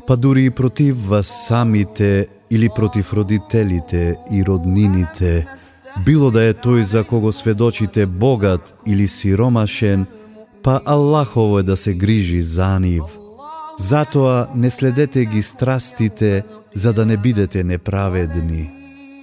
па 0.08 0.18
дури 0.18 0.46
и 0.46 0.50
против 0.50 1.08
вас 1.08 1.48
самите 1.48 2.28
или 2.52 2.70
против 2.76 3.14
родителите 3.14 4.16
и 4.32 4.44
роднините, 4.46 5.48
било 6.06 6.32
да 6.32 6.44
е 6.44 6.54
тој 6.54 6.82
за 6.82 7.04
кого 7.04 7.32
сведочите 7.32 8.06
богат 8.06 8.74
или 8.88 9.08
сиромашен, 9.08 10.06
па 10.64 10.82
Аллахово 10.86 11.60
е 11.60 11.64
да 11.64 11.78
се 11.78 11.94
грижи 11.94 12.42
за 12.42 12.80
нив. 12.80 13.04
Затоа 13.80 14.48
не 14.56 14.70
следете 14.70 15.26
ги 15.26 15.42
страстите, 15.42 16.44
за 16.76 16.94
да 16.94 17.06
не 17.06 17.18
бидете 17.18 17.64
неправедни. 17.64 18.70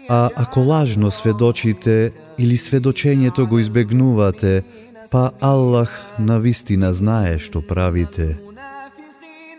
А 0.09 0.30
ако 0.36 0.61
лажно 0.61 1.11
сведочите 1.11 2.12
или 2.38 2.56
сведочењето 2.56 3.46
го 3.46 3.59
избегнувате, 3.59 4.62
па 5.11 5.32
Аллах 5.40 5.90
на 6.18 6.38
вистина 6.38 6.92
знае 6.92 7.38
што 7.38 7.61
правите. 7.64 8.36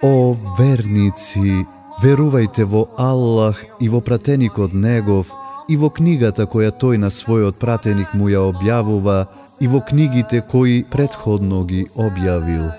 О 0.06 0.38
верници, 0.60 1.66
верувајте 2.04 2.66
во 2.66 2.86
Аллах 2.97 3.64
и 3.80 3.89
во 3.89 4.02
пратеникот 4.02 4.74
Негов, 4.74 5.34
и 5.68 5.78
во 5.78 5.89
книгата 5.89 6.45
која 6.45 6.70
тој 6.72 7.02
на 7.02 7.10
својот 7.10 7.58
пратеник 7.62 8.14
му 8.14 8.30
ја 8.30 8.45
објавува, 8.52 9.26
и 9.60 9.68
во 9.68 9.82
книгите 9.82 10.41
кои 10.41 10.84
предходно 10.84 11.66
ги 11.66 11.86
објавил. 11.95 12.70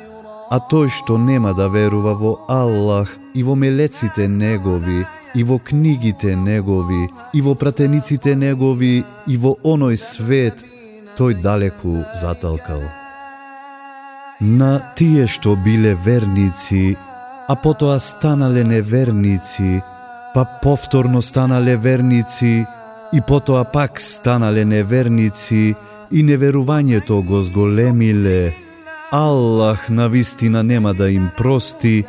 А 0.50 0.56
тој 0.70 0.88
што 0.90 1.18
нема 1.18 1.54
да 1.54 1.68
верува 1.68 2.14
во 2.14 2.32
Аллах 2.48 3.16
и 3.34 3.42
во 3.42 3.54
мелеците 3.54 4.28
Негови, 4.28 5.06
и 5.34 5.42
во 5.44 5.58
книгите 5.58 6.36
Негови, 6.36 7.08
и 7.34 7.40
во 7.40 7.54
пратениците 7.54 8.34
Негови, 8.34 9.04
и 9.26 9.36
во 9.36 9.54
оној 9.62 9.96
свет, 9.96 10.64
тој 11.20 11.36
далеку 11.44 12.00
заталкал. 12.16 12.80
На 14.40 14.72
тие 14.96 15.26
што 15.28 15.52
биле 15.52 15.92
верници, 15.94 16.96
а 17.48 17.54
потоа 17.60 17.98
станале 18.00 18.64
неверници, 18.64 19.82
па 20.34 20.46
повторно 20.62 21.20
станале 21.20 21.76
верници, 21.76 22.64
и 23.12 23.20
потоа 23.20 23.64
пак 23.64 24.00
станале 24.00 24.64
неверници, 24.64 25.74
и 26.10 26.24
неверувањето 26.24 27.20
го 27.22 27.42
зголемиле, 27.42 28.54
Аллах 29.12 29.88
на 29.88 30.08
вистина 30.08 30.62
нема 30.62 30.94
да 30.94 31.10
им 31.10 31.30
прости, 31.36 32.04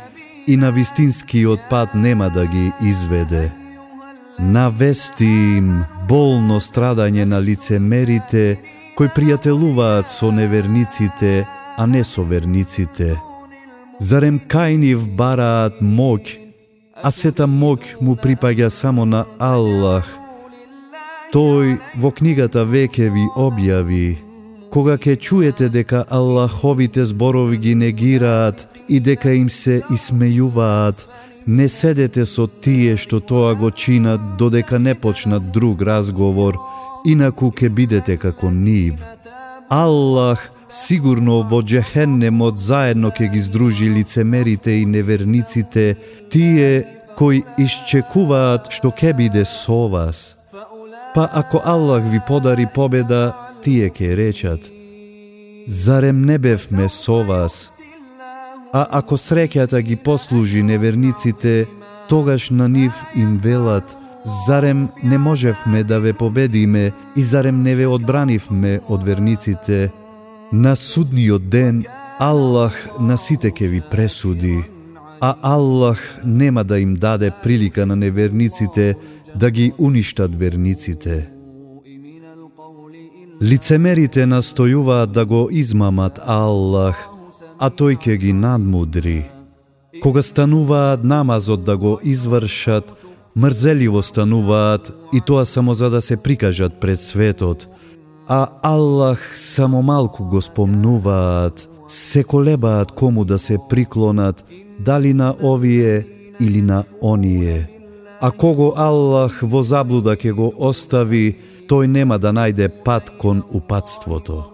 и 0.46 0.56
на 0.56 0.70
вистинскиот 0.72 1.60
пат 1.70 1.94
нема 1.94 2.30
да 2.30 2.46
ги 2.46 2.72
изведе. 2.82 3.52
Навести 4.38 5.58
им 5.58 5.84
болно 6.08 6.60
страдање 6.60 7.24
на 7.24 7.42
лицемерите, 7.42 8.58
кои 8.96 9.08
пријателуваат 9.08 10.10
со 10.10 10.30
неверниците, 10.30 11.46
а 11.78 11.86
не 11.86 12.04
со 12.04 12.22
верниците. 12.22 13.16
Зарем 13.98 14.40
кајнив 14.40 15.06
бараат 15.16 15.80
моќ, 15.80 16.38
а 17.02 17.10
сета 17.10 17.46
моќ 17.46 18.00
му 18.00 18.16
припаѓа 18.16 18.68
само 18.70 19.04
на 19.04 19.24
Аллах. 19.38 20.08
Тој 21.32 21.78
во 21.96 22.10
книгата 22.10 22.66
веќе 22.68 23.08
ви 23.14 23.24
објави, 23.36 24.18
кога 24.70 24.98
ќе 24.98 25.16
чуете 25.16 25.68
дека 25.68 26.04
Аллаховите 26.10 27.06
зборови 27.06 27.56
ги 27.56 27.74
негираат, 27.74 28.68
и 28.88 29.00
дека 29.00 29.32
им 29.32 29.48
се 29.50 29.80
исмејуваат, 29.90 31.06
не 31.46 31.68
седете 31.68 32.26
со 32.26 32.46
тие 32.46 32.96
што 32.96 33.20
тоа 33.20 33.54
го 33.54 33.70
чинат 33.70 34.36
додека 34.38 34.78
не 34.78 34.94
почнат 34.94 35.50
друг 35.52 35.82
разговор, 35.82 36.58
инаку 37.04 37.50
ке 37.50 37.68
бидете 37.68 38.16
како 38.16 38.50
нив. 38.50 38.94
Аллах 39.68 40.50
сигурно 40.68 41.42
во 41.42 41.62
джехеннемот 41.62 42.58
заедно 42.58 43.10
ке 43.10 43.28
ги 43.28 43.40
здружи 43.40 43.88
лицемерите 43.88 44.70
и 44.70 44.86
неверниците, 44.86 45.96
тие 46.30 46.84
кои 47.16 47.42
исчекуваат 47.58 48.72
што 48.72 48.90
ке 48.90 49.12
биде 49.12 49.44
со 49.44 49.88
вас. 49.88 50.36
Па 51.14 51.28
ако 51.32 51.60
Аллах 51.64 52.04
ви 52.04 52.20
подари 52.28 52.66
победа, 52.74 53.34
тие 53.62 53.90
ке 53.90 54.16
речат, 54.16 54.60
Зарем 55.66 56.26
не 56.26 56.38
бевме 56.38 56.88
со 56.88 57.22
вас, 57.22 57.72
А 58.72 58.86
ако 58.90 59.18
среќата 59.20 59.80
ги 59.84 59.96
послужи 59.96 60.62
неверниците, 60.62 61.66
тогаш 62.08 62.50
на 62.50 62.68
нив 62.68 62.92
им 63.14 63.36
велат, 63.42 63.96
зарем 64.24 64.88
не 65.02 65.18
можевме 65.18 65.84
да 65.84 66.00
ве 66.00 66.12
победиме 66.12 66.92
и 67.16 67.22
зарем 67.22 67.62
не 67.62 67.74
ве 67.74 67.86
одбранивме 67.86 68.80
од 68.88 69.04
верниците. 69.04 69.90
На 70.52 70.76
судниот 70.76 71.48
ден 71.48 71.84
Аллах 72.18 72.88
на 73.00 73.16
сите 73.18 73.50
ке 73.50 73.66
ви 73.68 73.82
пресуди, 73.90 74.64
а 75.20 75.34
Аллах 75.42 76.20
нема 76.24 76.64
да 76.64 76.78
им 76.78 76.94
даде 76.94 77.32
прилика 77.42 77.86
на 77.86 77.96
неверниците 77.96 78.96
да 79.34 79.50
ги 79.50 79.72
уништат 79.78 80.34
верниците. 80.34 81.28
Лицемерите 83.42 84.26
настојуваат 84.26 85.10
да 85.10 85.24
го 85.26 85.48
измамат 85.50 86.20
Аллах, 86.26 87.08
а 87.58 87.70
тој 87.70 87.98
ќе 87.98 88.16
ги 88.16 88.32
надмудри. 88.32 89.24
Кога 90.02 90.22
стануваат 90.22 91.02
намазот 91.04 91.64
да 91.64 91.76
го 91.76 91.98
извршат, 92.04 92.92
мрзеливо 93.36 94.02
стануваат 94.02 94.92
и 95.12 95.20
тоа 95.20 95.46
само 95.46 95.74
за 95.74 95.90
да 95.90 96.02
се 96.02 96.16
прикажат 96.16 96.80
пред 96.80 97.00
светот, 97.00 97.68
а 98.28 98.48
Аллах 98.62 99.38
само 99.38 99.82
малку 99.82 100.24
го 100.24 100.42
спомнуваат, 100.42 101.68
се 101.88 102.24
колебаат 102.24 102.92
кому 102.92 103.24
да 103.24 103.38
се 103.38 103.58
приклонат, 103.68 104.44
дали 104.80 105.14
на 105.14 105.34
овие 105.42 106.06
или 106.40 106.62
на 106.62 106.84
оние. 107.02 107.68
А 108.20 108.30
кого 108.30 108.72
Аллах 108.76 109.40
во 109.42 109.62
заблуда 109.62 110.14
ќе 110.16 110.32
го 110.32 110.52
остави, 110.58 111.36
тој 111.68 111.86
нема 111.86 112.18
да 112.18 112.30
најде 112.30 112.68
пат 112.84 113.10
кон 113.18 113.42
упадството. 113.50 114.44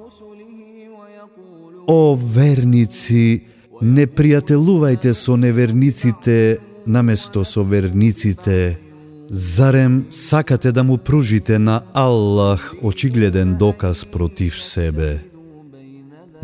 О, 1.87 2.17
верници, 2.17 3.45
не 3.83 4.07
пријателувајте 4.07 5.13
со 5.15 5.37
неверниците 5.37 6.59
наместо 6.89 7.45
со 7.45 7.65
верниците. 7.65 8.79
Зарем 9.31 10.07
сакате 10.11 10.73
да 10.73 10.85
му 10.85 10.99
пружите 10.99 11.59
на 11.59 11.83
Аллах 11.95 12.75
очигледен 12.83 13.55
доказ 13.55 14.05
против 14.05 14.63
себе? 14.63 15.19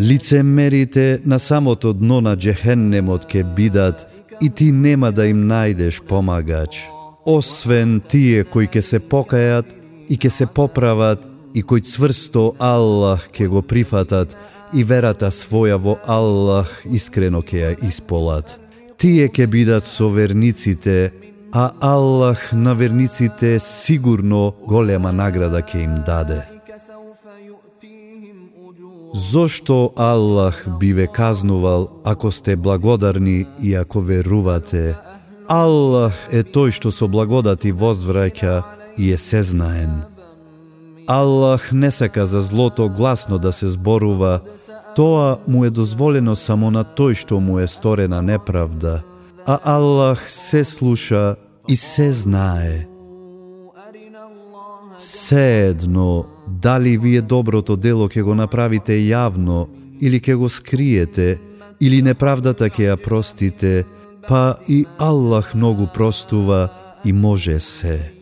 Лицемерите 0.01 1.21
на 1.25 1.39
самото 1.39 1.93
дно 1.93 2.21
на 2.21 2.37
джехеннемот 2.37 3.27
ке 3.27 3.45
бидат 3.45 4.07
и 4.43 4.51
ти 4.51 4.73
нема 4.73 5.13
да 5.13 5.27
им 5.27 5.47
најдеш 5.47 6.03
помагач, 6.03 6.89
освен 7.27 8.03
тие 8.09 8.45
кои 8.45 8.67
ке 8.67 8.83
се 8.83 9.01
покајат 9.01 9.65
и 10.09 10.19
ке 10.19 10.31
се 10.31 10.47
поправат 10.47 11.29
и 11.55 11.63
кои 11.63 11.81
цврсто 11.81 12.53
Аллах 12.59 13.29
ке 13.33 13.47
го 13.47 13.63
прифатат 13.63 14.37
и 14.75 14.85
верата 14.85 15.31
своја 15.31 15.79
во 15.79 15.97
Аллах 16.07 16.83
искрено 16.91 17.43
ке 17.43 17.63
ја 17.63 17.73
исполат. 17.87 18.64
Тие 18.99 19.29
ке 19.29 19.47
бидат 19.47 19.87
со 19.87 20.09
верниците, 20.09 21.13
а 21.53 21.71
Аллах 21.81 22.53
на 22.53 22.75
верниците 22.75 23.59
сигурно 23.61 24.55
голема 24.67 25.13
награда 25.13 25.63
ќе 25.63 25.85
им 25.85 26.03
даде. 26.07 26.43
Зошто 29.15 29.93
Аллах 29.97 30.67
би 30.81 30.93
ве 30.93 31.07
казнувал 31.07 31.89
ако 32.05 32.33
сте 32.33 32.57
благодарни 32.57 33.47
и 33.63 33.75
ако 33.75 34.01
верувате? 34.01 34.97
Аллах 35.49 36.17
е 36.33 36.43
тој 36.43 36.73
што 36.73 36.91
со 36.91 37.07
благодати 37.07 37.71
возвраќа 37.71 38.63
и 38.99 39.13
е 39.13 39.19
сезнаен. 39.19 40.03
Аллах 41.07 41.73
не 41.73 41.91
сака 41.91 42.27
за 42.27 42.43
злото 42.43 42.89
гласно 42.89 43.39
да 43.39 43.53
се 43.53 43.69
зборува, 43.69 44.41
тоа 44.97 45.37
му 45.47 45.65
е 45.65 45.71
дозволено 45.71 46.37
само 46.37 46.71
на 46.71 46.85
тој 46.85 47.15
што 47.15 47.41
му 47.41 47.59
е 47.59 47.67
сторена 47.67 48.23
неправда, 48.23 49.03
а 49.47 49.59
Аллах 49.65 50.31
се 50.31 50.65
слуша 50.65 51.37
и 51.69 51.77
се 51.77 52.13
знае. 52.13 52.87
Седно, 54.97 56.25
дали 56.49 56.99
вие 56.99 57.21
доброто 57.21 57.77
дело 57.77 58.09
ќе 58.09 58.23
го 58.23 58.35
направите 58.35 58.95
јавно 58.95 59.67
или 60.01 60.21
ќе 60.21 60.35
го 60.39 60.49
скриете, 60.49 61.39
или 61.81 62.03
неправдата 62.03 62.71
ќе 62.71 62.95
ја 62.95 62.97
простите, 62.97 63.85
па 64.29 64.55
и 64.69 64.87
Аллах 64.99 65.55
многу 65.55 65.87
простува 65.95 66.69
и 67.05 67.13
може 67.13 67.61
се. 67.61 68.13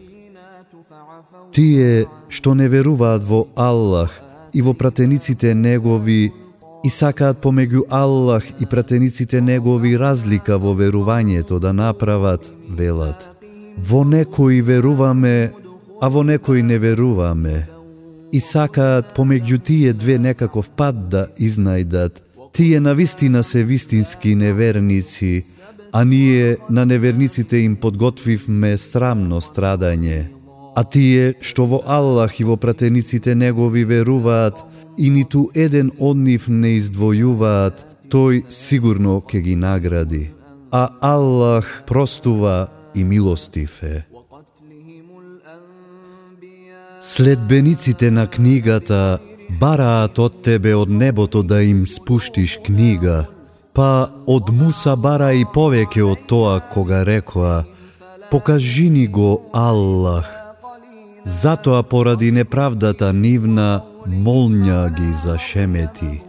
Тие 1.53 2.07
што 2.33 2.55
не 2.55 2.69
веруваат 2.69 3.25
во 3.29 3.45
Аллах 3.57 4.23
и 4.55 4.63
во 4.63 4.73
пратениците 4.73 5.55
Негови 5.55 6.33
и 6.85 6.91
сакаат 6.91 7.39
помеѓу 7.43 7.85
Аллах 7.91 8.45
и 8.61 8.67
пратениците 8.67 9.41
Негови 9.41 9.95
разлика 9.99 10.59
во 10.59 10.75
верувањето 10.75 11.59
да 11.63 11.73
направат, 11.73 12.53
велат. 12.77 13.29
Во 13.79 14.03
некои 14.05 14.61
веруваме, 14.63 15.53
а 16.01 16.09
во 16.09 16.23
некои 16.23 16.63
не 16.63 16.79
веруваме. 16.79 17.69
И 18.33 18.41
сакаат 18.41 19.15
помеѓу 19.17 19.63
тие 19.63 19.93
две 19.93 20.19
некаков 20.19 20.71
пат 20.71 21.09
да 21.09 21.29
изнајдат. 21.39 22.23
Тие 22.53 22.81
на 22.81 22.95
вистина 22.95 23.43
се 23.43 23.65
вистински 23.65 24.35
неверници, 24.35 25.45
а 25.93 26.05
ние 26.05 26.57
на 26.71 26.87
неверниците 26.87 27.57
им 27.57 27.77
подготвивме 27.77 28.79
срамно 28.79 29.41
страдање. 29.41 30.29
А 30.75 30.85
тие 30.85 31.35
што 31.41 31.67
во 31.69 31.83
Аллах 31.87 32.41
и 32.41 32.45
во 32.45 32.57
пратениците 32.57 33.35
негови 33.35 33.85
веруваат 33.85 34.65
и 34.99 35.11
ниту 35.11 35.49
еден 35.55 35.91
од 35.99 36.17
нив 36.17 36.49
не 36.49 36.77
издвојуваат, 36.79 37.85
тој 38.13 38.45
сигурно 38.49 39.21
ќе 39.21 39.41
ги 39.41 39.57
награди. 39.57 40.31
А 40.73 40.89
Аллах 41.01 41.85
простува 41.87 42.69
и 42.95 43.05
милостив 43.05 43.83
е. 43.83 44.05
Следбениците 47.01 48.11
на 48.11 48.27
книгата 48.27 49.19
бараат 49.61 50.19
од 50.19 50.43
тебе 50.43 50.75
од 50.75 50.91
небото 50.91 51.43
да 51.43 51.63
им 51.63 51.87
спуштиш 51.87 52.59
книга, 52.67 53.27
па 53.73 54.09
од 54.27 54.53
Муса 54.55 54.97
бара 54.97 55.33
и 55.33 55.45
повеќе 55.45 56.05
од 56.13 56.27
тоа 56.29 56.61
кога 56.73 57.03
рекоа, 57.05 57.65
покажи 58.31 58.89
ни 58.91 59.07
го 59.07 59.43
Аллах. 59.53 60.42
Затоа 61.25 61.83
поради 61.83 62.33
неправдата 62.33 63.13
нивна 63.13 63.83
молња 64.07 64.91
ги 64.91 65.13
зашемети. 65.25 66.23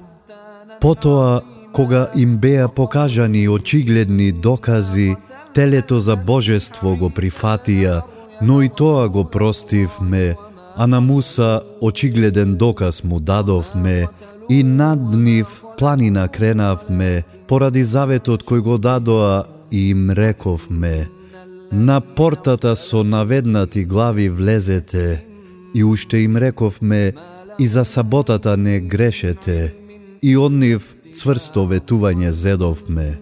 Потоа, 0.82 1.42
кога 1.74 2.08
им 2.16 2.38
беа 2.38 2.68
покажани 2.68 3.48
очигледни 3.50 4.32
докази, 4.32 5.16
телето 5.54 6.00
за 6.00 6.16
божество 6.16 6.96
го 6.96 7.10
прифатија, 7.10 8.02
но 8.42 8.62
и 8.62 8.70
тоа 8.70 9.10
го 9.10 9.24
простивме, 9.24 10.36
а 10.76 10.88
на 10.88 11.02
Муса 11.02 11.62
очигледен 11.82 12.56
доказ 12.56 13.04
му 13.04 13.20
дадовме, 13.20 14.06
и 14.50 14.64
над 14.64 15.00
нив 15.16 15.64
планина 15.78 16.28
кренавме, 16.28 17.24
поради 17.48 17.84
заветот 17.84 18.44
кој 18.44 18.60
го 18.60 18.78
дадоа 18.78 19.44
и 19.72 19.90
им 19.90 20.12
рековме, 20.12 21.08
на 21.74 22.02
портата 22.02 22.76
со 22.76 23.04
наведнати 23.04 23.84
глави 23.84 24.30
влезете, 24.30 25.26
и 25.76 25.84
уште 25.84 26.18
им 26.18 26.38
рековме, 26.38 27.14
и 27.60 27.68
за 27.68 27.86
саботата 27.86 28.58
не 28.58 28.80
грешете, 28.80 29.74
и 30.22 30.38
од 30.38 30.54
нив 30.54 30.96
цврсто 31.16 31.66
ветување 31.66 32.30
зедовме. 32.30 33.18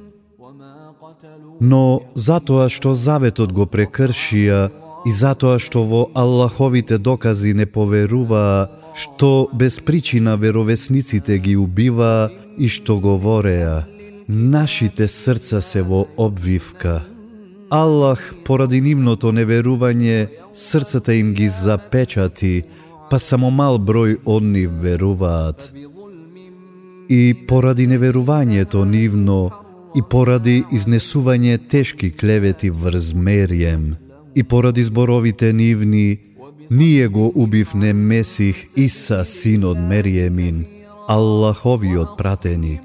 Но 1.62 2.02
затоа 2.16 2.68
што 2.70 2.94
заветот 2.96 3.54
го 3.54 3.66
прекршија 3.66 4.70
и 5.06 5.12
затоа 5.12 5.60
што 5.60 5.84
во 5.88 6.02
Аллаховите 6.14 6.98
докази 6.98 7.54
не 7.54 7.66
поверуваа, 7.66 8.68
што 8.96 9.48
без 9.54 9.80
причина 9.80 10.36
веровесниците 10.36 11.38
ги 11.40 11.56
убиваа 11.56 12.30
и 12.58 12.68
што 12.68 13.00
говореа, 13.00 13.88
нашите 14.28 15.08
срца 15.08 15.62
се 15.62 15.82
во 15.82 16.06
обвивка. 16.18 17.11
Аллах, 17.72 18.20
поради 18.44 18.82
нивното 18.84 19.30
неверување, 19.32 20.28
срцата 20.54 21.14
им 21.16 21.30
ги 21.34 21.48
запечати, 21.48 22.66
па 23.10 23.20
само 23.20 23.48
мал 23.48 23.78
број 23.80 24.18
од 24.28 24.44
нив 24.44 24.74
веруваат. 24.84 25.72
И 27.08 27.22
поради 27.48 27.88
неверувањето 27.88 28.84
нивно, 28.84 29.52
и 29.96 30.04
поради 30.04 30.66
изнесување 30.72 31.62
тешки 31.72 32.12
клевети 32.12 32.70
врз 32.70 33.14
Мерием, 33.14 33.96
и 34.36 34.44
поради 34.44 34.84
зборовите 34.84 35.54
нивни, 35.54 36.20
ние 36.72 37.08
го 37.08 37.32
убивне 37.36 37.94
Месих 37.94 38.66
Иса, 38.76 39.24
син 39.26 39.64
од 39.64 39.80
Мериемин, 39.80 40.66
Аллаховиот 41.08 42.18
пратеник. 42.18 42.84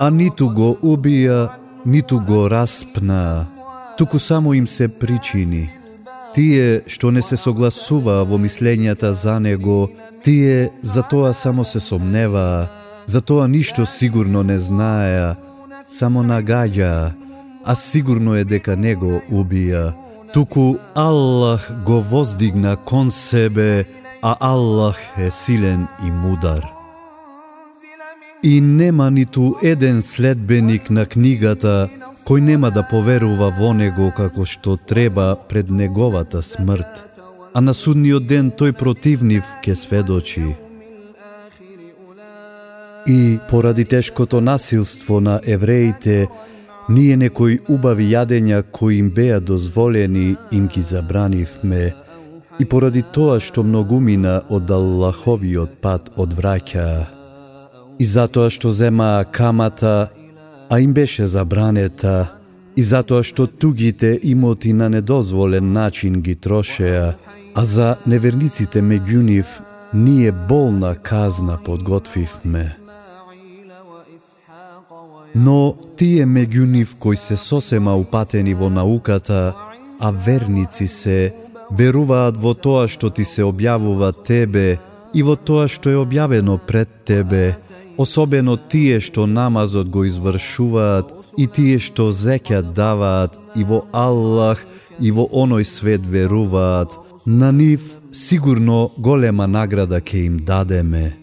А 0.00 0.08
ниту 0.10 0.48
го 0.48 0.72
убија, 0.82 1.48
ниту 1.84 2.20
го 2.20 2.48
распна, 2.48 3.57
туку 3.98 4.18
само 4.18 4.54
им 4.54 4.66
се 4.66 4.88
причини. 4.88 5.70
Тие 6.34 6.86
што 6.86 7.10
не 7.10 7.22
се 7.22 7.36
согласуваа 7.36 8.22
во 8.22 8.38
мислењата 8.38 9.10
за 9.10 9.40
него, 9.42 9.90
тие 10.22 10.70
за 10.82 11.02
тоа 11.02 11.34
само 11.34 11.64
се 11.64 11.80
сомневаа, 11.80 12.68
за 13.06 13.20
тоа 13.20 13.48
ништо 13.48 13.86
сигурно 13.86 14.42
не 14.42 14.58
знаеа, 14.58 15.34
само 15.86 16.22
нагаѓаа, 16.22 17.12
а 17.64 17.74
сигурно 17.74 18.38
е 18.38 18.44
дека 18.44 18.76
него 18.76 19.18
убија. 19.32 19.94
Туку 20.32 20.78
Аллах 20.94 21.72
го 21.84 22.00
воздигна 22.00 22.76
кон 22.76 23.10
себе, 23.10 23.84
а 24.22 24.36
Аллах 24.40 25.00
е 25.18 25.30
силен 25.30 25.88
и 26.06 26.10
мудар. 26.10 26.77
И 28.48 28.60
нема 28.60 29.10
ниту 29.10 29.54
еден 29.62 30.02
следбеник 30.02 30.86
на 30.90 31.02
книгата 31.04 31.72
кој 32.24 32.40
нема 32.40 32.70
да 32.72 32.80
поверува 32.80 33.48
во 33.58 33.74
него 33.76 34.06
како 34.16 34.46
што 34.48 34.76
треба 34.90 35.26
пред 35.50 35.68
неговата 35.80 36.40
смрт, 36.42 37.02
а 37.52 37.60
на 37.60 37.74
судниот 37.76 38.24
ден 38.30 38.48
тој 38.60 38.72
противнив 38.72 39.44
ке 39.64 39.76
сведочи. 39.76 40.56
И 43.06 43.38
поради 43.50 43.84
тешкото 43.84 44.40
насилство 44.40 45.20
на 45.20 45.40
евреите, 45.44 46.28
ние 46.88 47.20
некои 47.20 47.60
убави 47.68 48.08
јадења 48.14 48.62
кои 48.72 49.02
им 49.04 49.10
беа 49.10 49.40
дозволени 49.40 50.36
им 50.52 50.72
ги 50.72 50.82
забранивме, 50.82 51.92
и 52.58 52.64
поради 52.64 53.04
тоа 53.12 53.40
што 53.44 53.62
многумина 53.62 54.40
од 54.48 54.70
Аллаховиот 54.70 55.80
пат 55.84 56.12
одвраќаа, 56.16 57.17
и 57.98 58.04
затоа 58.04 58.50
што 58.50 58.72
земаа 58.72 59.24
камата, 59.24 60.10
а 60.70 60.80
им 60.80 60.92
беше 60.92 61.26
забранета, 61.26 62.32
и 62.76 62.82
затоа 62.82 63.22
што 63.22 63.46
тугите 63.46 64.18
имоти 64.22 64.72
на 64.72 64.88
недозволен 64.88 65.72
начин 65.72 66.22
ги 66.22 66.34
трошеа, 66.34 67.16
А 67.58 67.64
за 67.64 67.96
неверниците 68.06 68.78
меѓу 68.78 69.22
нив 69.26 69.60
ние 69.94 70.32
болна 70.32 70.94
казна 70.94 71.58
подготвивме. 71.64 72.76
Но 75.34 75.74
тие 75.96 76.26
меѓу 76.26 76.66
нив 76.70 76.94
кои 77.00 77.16
се 77.16 77.36
сосема 77.36 77.96
упатени 77.96 78.54
во 78.54 78.70
науката, 78.70 79.54
а 80.00 80.10
верници 80.10 80.86
се, 80.86 81.34
веруваат 81.74 82.38
во 82.38 82.54
тоа 82.54 82.86
што 82.86 83.10
ти 83.10 83.24
се 83.24 83.42
објавува 83.42 84.12
тебе 84.22 84.78
и 85.14 85.26
во 85.26 85.34
тоа 85.34 85.66
што 85.66 85.90
е 85.90 85.98
објавено 85.98 86.60
пред 86.62 86.88
тебе, 87.04 87.56
особено 87.98 88.56
тие 88.56 89.00
што 89.00 89.26
намазот 89.26 89.90
го 89.90 90.06
извршуваат 90.06 91.12
и 91.36 91.46
тие 91.46 91.78
што 91.82 92.12
зекја 92.14 92.62
даваат 92.62 93.34
и 93.58 93.64
во 93.64 93.82
Аллах 93.92 94.64
и 95.00 95.10
во 95.10 95.26
оној 95.26 95.64
свет 95.66 96.06
веруваат, 96.06 96.94
на 97.26 97.50
нив 97.52 97.98
сигурно 98.10 98.90
голема 98.98 99.46
награда 99.46 100.00
ќе 100.00 100.26
им 100.26 100.38
дадеме. 100.38 101.16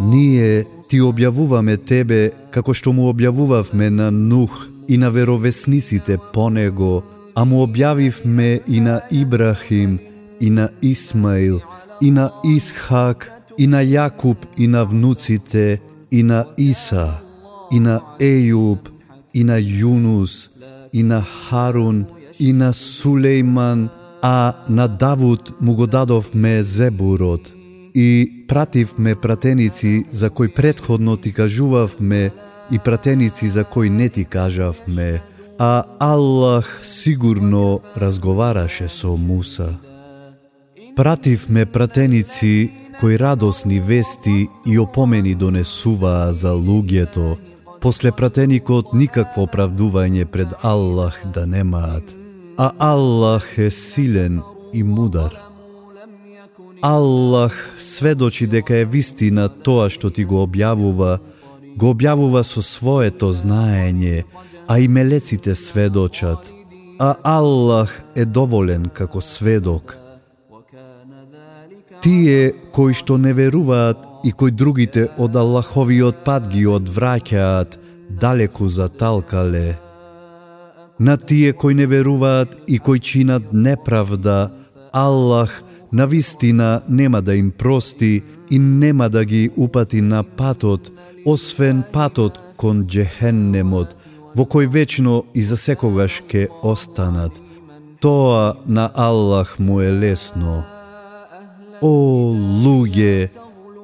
Ние 0.00 0.66
ти 0.88 1.00
објавуваме 1.02 1.76
тебе 1.76 2.30
како 2.54 2.74
што 2.74 2.92
му 2.92 3.10
објавувавме 3.12 3.90
на 3.90 4.10
Нух 4.10 4.66
и 4.88 4.98
на 4.98 5.10
веровесниците 5.10 6.18
по 6.32 6.50
него, 6.50 7.02
а 7.34 7.44
му 7.44 7.66
објавивме 7.66 8.62
и 8.66 8.80
на 8.80 9.00
Ибрахим, 9.10 9.98
и 10.40 10.50
на 10.50 10.68
Исмаил, 10.82 11.60
и 12.00 12.10
на 12.10 12.30
Исхак, 12.44 13.33
и 13.58 13.66
на 13.66 13.82
Јакуб, 13.82 14.36
и 14.56 14.66
на 14.66 14.84
внуците, 14.84 15.80
и 16.10 16.22
на 16.22 16.44
Иса, 16.56 17.20
и 17.72 17.80
на 17.80 18.00
Ејуб, 18.18 18.78
и 19.34 19.44
на 19.44 19.58
Јунус, 19.58 20.48
и 20.92 21.02
на 21.02 21.20
Харун, 21.22 22.06
и 22.38 22.52
на 22.52 22.72
Сулейман, 22.72 23.90
а 24.22 24.52
на 24.68 24.88
Давуд 24.88 25.52
му 25.60 25.74
го 25.74 25.86
дадовме 25.86 26.62
Зебурот. 26.62 27.52
И 27.94 28.44
пративме 28.48 29.14
пратеници 29.14 30.04
за 30.10 30.30
кои 30.30 30.48
предходно 30.48 31.16
ти 31.16 31.32
кажувавме 31.32 32.30
и 32.72 32.78
пратеници 32.78 33.48
за 33.48 33.64
кои 33.64 33.90
не 33.90 34.08
ти 34.08 34.24
кажавме, 34.24 35.22
а 35.58 35.84
Аллах 35.98 36.80
сигурно 36.82 37.80
разговараше 37.96 38.88
со 38.88 39.16
Муса. 39.16 39.78
Пративме 40.96 41.66
пратеници 41.66 42.70
кои 43.00 43.18
радосни 43.18 43.80
вести 43.80 44.48
и 44.66 44.78
опомени 44.78 45.34
донесуваа 45.34 46.32
за 46.32 46.54
луѓето, 46.54 47.36
после 47.80 48.12
пратеникот 48.12 48.92
никакво 48.94 49.42
оправдување 49.48 50.24
пред 50.24 50.54
Аллах 50.62 51.18
да 51.34 51.46
немаат, 51.46 52.14
а 52.58 52.70
Аллах 52.78 53.58
е 53.58 53.70
силен 53.70 54.42
и 54.72 54.82
мудар. 54.82 55.34
Аллах 56.82 57.74
сведочи 57.78 58.46
дека 58.46 58.76
е 58.76 58.84
вистина 58.84 59.48
тоа 59.48 59.90
што 59.90 60.14
ти 60.14 60.24
го 60.24 60.46
објавува, 60.46 61.18
го 61.76 61.90
објавува 61.90 62.44
со 62.46 62.62
своето 62.62 63.32
знаење, 63.34 64.22
а 64.68 64.78
и 64.78 64.88
мелеците 64.88 65.58
сведочат, 65.58 66.52
а 67.02 67.16
Аллах 67.24 68.04
е 68.14 68.24
доволен 68.24 68.86
како 68.94 69.20
сведок. 69.20 70.03
Тие 72.04 72.52
кои 72.76 72.92
што 72.92 73.16
не 73.16 73.30
веруваат 73.32 74.26
и 74.28 74.30
кои 74.36 74.52
другите 74.52 75.06
од 75.16 75.36
Аллаховиот 75.40 76.18
пат 76.26 76.50
ги 76.52 76.66
одвраќаат, 76.68 77.78
далеку 78.20 78.68
заталкале. 78.68 79.78
На 81.00 81.16
тие 81.16 81.54
кои 81.56 81.74
не 81.74 81.86
веруваат 81.86 82.58
и 82.68 82.78
кои 82.78 83.00
чинат 83.00 83.52
неправда, 83.52 84.52
Аллах 84.92 85.62
на 85.92 86.06
вистина 86.06 86.82
нема 86.88 87.22
да 87.22 87.34
им 87.34 87.50
прости 87.50 88.22
и 88.50 88.58
нема 88.58 89.08
да 89.08 89.24
ги 89.24 89.50
упати 89.56 90.00
на 90.00 90.22
патот, 90.24 90.92
освен 91.24 91.82
патот 91.92 92.38
кон 92.56 92.84
джехеннемот, 92.84 93.96
во 94.36 94.44
кој 94.44 94.68
вечно 94.68 95.24
и 95.32 95.40
за 95.40 95.56
секогаш 95.56 96.20
ке 96.28 96.48
останат. 96.62 97.40
Тоа 98.00 98.56
на 98.66 98.90
Аллах 98.94 99.58
му 99.58 99.80
е 99.80 99.88
лесно. 99.92 100.73
О, 101.84 102.32
луѓе, 102.64 103.28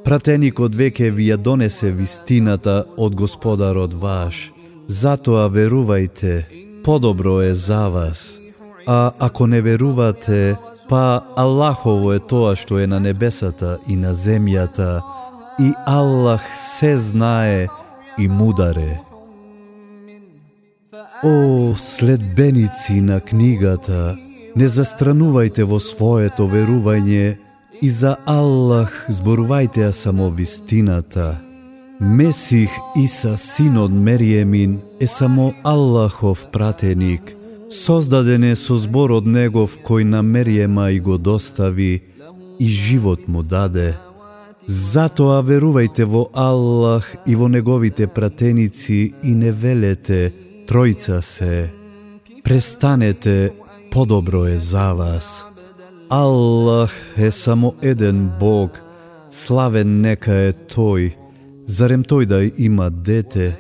пратеникот 0.07 0.73
веќе 0.73 1.11
ви 1.13 1.27
ја 1.29 1.37
донесе 1.37 1.91
вистината 1.93 2.77
од 2.97 3.17
Господарот 3.21 3.93
ваш. 3.93 4.39
Затоа 4.89 5.51
верувајте, 5.53 6.47
подобро 6.85 7.41
е 7.45 7.55
за 7.55 7.89
вас. 7.93 8.39
А 8.87 9.13
ако 9.19 9.47
не 9.47 9.61
верувате, 9.61 10.57
па 10.89 11.21
Аллахово 11.37 12.15
е 12.17 12.23
тоа 12.25 12.55
што 12.57 12.81
е 12.81 12.87
на 12.87 13.03
небесата 13.05 13.77
и 13.87 13.97
на 14.01 14.15
земјата, 14.17 15.03
и 15.61 15.69
Аллах 15.85 16.49
се 16.57 16.97
знае 16.99 17.69
и 18.19 18.29
мударе. 18.29 18.97
О, 21.25 21.75
следбеници 21.77 23.01
на 23.05 23.21
книгата, 23.21 24.17
не 24.57 24.73
застранувајте 24.73 25.69
во 25.69 25.77
своето 25.85 26.49
верување 26.49 27.50
и 27.83 27.91
за 27.91 28.17
Аллах 28.27 28.93
зборувајте 29.09 29.89
ја 29.89 29.93
само 29.93 30.31
вистината. 30.31 31.41
Месих 32.01 32.71
Иса, 32.97 33.37
синот 33.39 33.91
Мериемин, 33.91 34.81
е 35.01 35.07
само 35.07 35.55
Аллахов 35.65 36.47
пратеник, 36.53 37.37
создаден 37.71 38.45
е 38.45 38.57
со 38.57 38.77
збор 38.77 39.13
од 39.17 39.27
Негов 39.27 39.79
кој 39.85 40.05
на 40.05 40.23
Мериема 40.23 40.91
и 40.91 41.01
го 41.01 41.19
достави 41.19 42.01
и 42.61 42.69
живот 42.69 43.29
му 43.29 43.43
даде. 43.43 43.97
Затоа 44.67 45.41
верувајте 45.43 46.05
во 46.05 46.29
Аллах 46.35 47.17
и 47.27 47.35
во 47.35 47.49
неговите 47.49 48.07
пратеници 48.07 49.13
и 49.23 49.35
не 49.35 49.53
велете 49.53 50.33
тројца 50.69 51.21
се. 51.21 51.73
Престанете, 52.45 53.53
подобро 53.91 54.47
е 54.47 54.59
за 54.59 54.93
вас. 54.95 55.50
Аллах 56.13 56.91
е 57.19 57.31
само 57.31 57.75
еден 57.83 58.31
Бог, 58.41 58.81
славен 59.31 60.01
нека 60.01 60.35
е 60.35 60.53
Тој, 60.53 61.13
зарем 61.71 62.03
Тој 62.03 62.27
да 62.27 62.43
има 62.59 62.91
дете? 62.91 63.55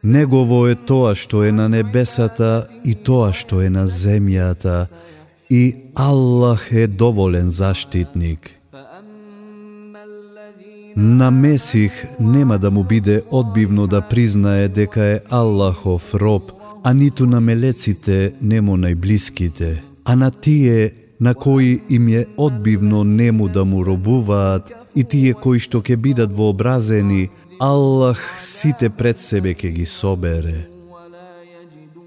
Негово 0.00 0.66
е 0.72 0.74
тоа 0.74 1.12
што 1.12 1.42
е 1.44 1.52
на 1.52 1.68
небесата 1.68 2.64
и 2.88 2.94
тоа 2.96 3.34
што 3.36 3.60
е 3.60 3.68
на 3.68 3.84
земјата, 3.84 4.88
и 5.50 5.92
Аллах 5.92 6.72
е 6.72 6.86
доволен 6.86 7.50
заштитник. 7.50 8.50
На 10.96 11.30
Месих 11.30 11.92
нема 12.20 12.58
да 12.58 12.70
му 12.70 12.84
биде 12.84 13.22
одбивно 13.30 13.86
да 13.86 14.00
признае 14.00 14.68
дека 14.68 15.04
е 15.04 15.20
Аллахов 15.30 16.14
роб, 16.14 16.52
а 16.82 16.94
ниту 16.94 17.26
на 17.26 17.40
мелеците 17.40 18.32
нему 18.40 18.80
најблиските, 18.80 19.82
а 20.04 20.16
на 20.16 20.30
тие 20.30 21.01
на 21.22 21.34
кои 21.34 21.80
им 21.90 22.08
е 22.08 22.26
одбивно 22.36 23.04
нему 23.04 23.48
да 23.48 23.64
му 23.64 23.86
робуваат 23.86 24.72
и 24.94 25.04
тие 25.04 25.34
кои 25.38 25.60
што 25.62 25.78
ќе 25.78 25.96
бидат 25.96 26.32
вообразени, 26.34 27.30
Аллах 27.62 28.18
сите 28.36 28.90
пред 28.90 29.20
себе 29.22 29.54
ќе 29.54 29.70
ги 29.70 29.86
собере. 29.86 30.66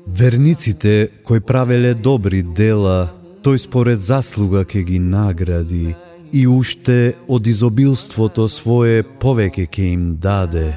Верниците 0.08 1.08
кои 1.24 1.40
правеле 1.40 1.94
добри 1.94 2.42
дела, 2.44 3.08
тој 3.40 3.58
според 3.64 4.04
заслуга 4.04 4.66
ќе 4.68 4.84
ги 4.84 5.00
награди 5.00 5.96
и 6.34 6.44
уште 6.48 7.16
од 7.32 7.48
изобилството 7.48 8.50
свое 8.52 9.00
повеќе 9.24 9.70
ќе 9.72 9.86
им 9.94 10.04
даде. 10.20 10.76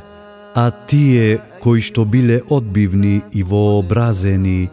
А 0.54 0.70
тие 0.70 1.42
кои 1.58 1.82
што 1.82 2.06
биле 2.06 2.38
одбивни 2.50 3.18
и 3.34 3.42
вообразени, 3.42 4.70